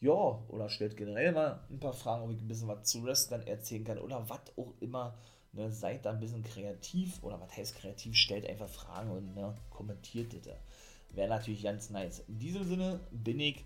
ja, 0.00 0.12
oder 0.48 0.70
stellt 0.70 0.96
generell 0.96 1.32
mal 1.32 1.60
ein 1.70 1.78
paar 1.78 1.92
Fragen, 1.92 2.24
ob 2.24 2.30
ich 2.30 2.40
ein 2.40 2.48
bisschen 2.48 2.68
was 2.68 2.88
zu 2.88 3.04
Wrestlern 3.04 3.46
erzählen 3.46 3.84
kann 3.84 3.98
oder 3.98 4.28
was 4.28 4.40
auch 4.56 4.72
immer. 4.80 5.14
Ne, 5.52 5.70
seid 5.72 6.06
da 6.06 6.10
ein 6.10 6.20
bisschen 6.20 6.44
kreativ 6.44 7.22
oder 7.24 7.40
was 7.40 7.56
heißt 7.56 7.74
kreativ, 7.74 8.14
stellt 8.14 8.48
einfach 8.48 8.68
Fragen 8.68 9.10
und 9.10 9.34
ne, 9.34 9.56
kommentiert 9.68 10.32
das. 10.46 10.56
Wäre 11.10 11.28
natürlich 11.28 11.64
ganz 11.64 11.90
nice. 11.90 12.20
In 12.28 12.38
diesem 12.38 12.64
Sinne 12.64 13.00
bin 13.10 13.40
ich 13.40 13.64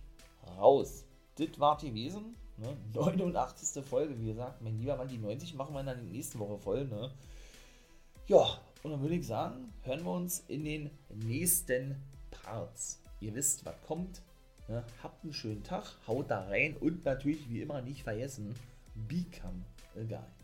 raus. 0.56 1.04
Das 1.36 1.58
war 1.58 1.76
die 1.78 1.94
Wesen. 1.94 2.36
Ne? 2.56 2.76
89. 2.92 3.84
Folge, 3.84 4.18
wie 4.18 4.26
gesagt, 4.26 4.62
mein 4.62 4.78
lieber 4.78 4.96
Mann, 4.96 5.08
die 5.08 5.18
90 5.18 5.54
machen 5.54 5.74
wir 5.74 5.80
in 5.80 5.86
der 5.86 5.96
nächsten 5.96 6.38
Woche 6.38 6.58
voll. 6.58 6.84
Ne? 6.84 7.10
Ja, 8.26 8.46
und 8.82 8.92
dann 8.92 9.00
würde 9.00 9.16
ich 9.16 9.26
sagen, 9.26 9.72
hören 9.82 10.04
wir 10.04 10.12
uns 10.12 10.44
in 10.48 10.64
den 10.64 10.90
nächsten 11.08 11.96
Parts. 12.30 13.00
Ihr 13.20 13.34
wisst, 13.34 13.64
was 13.64 13.74
kommt. 13.86 14.22
Ne? 14.68 14.84
Habt 15.02 15.24
einen 15.24 15.32
schönen 15.32 15.62
Tag, 15.62 15.84
haut 16.06 16.30
da 16.30 16.44
rein 16.44 16.76
und 16.76 17.04
natürlich 17.04 17.48
wie 17.50 17.62
immer 17.62 17.82
nicht 17.82 18.02
vergessen, 18.02 18.54
become 18.94 19.64
a 19.96 20.02
guy. 20.02 20.43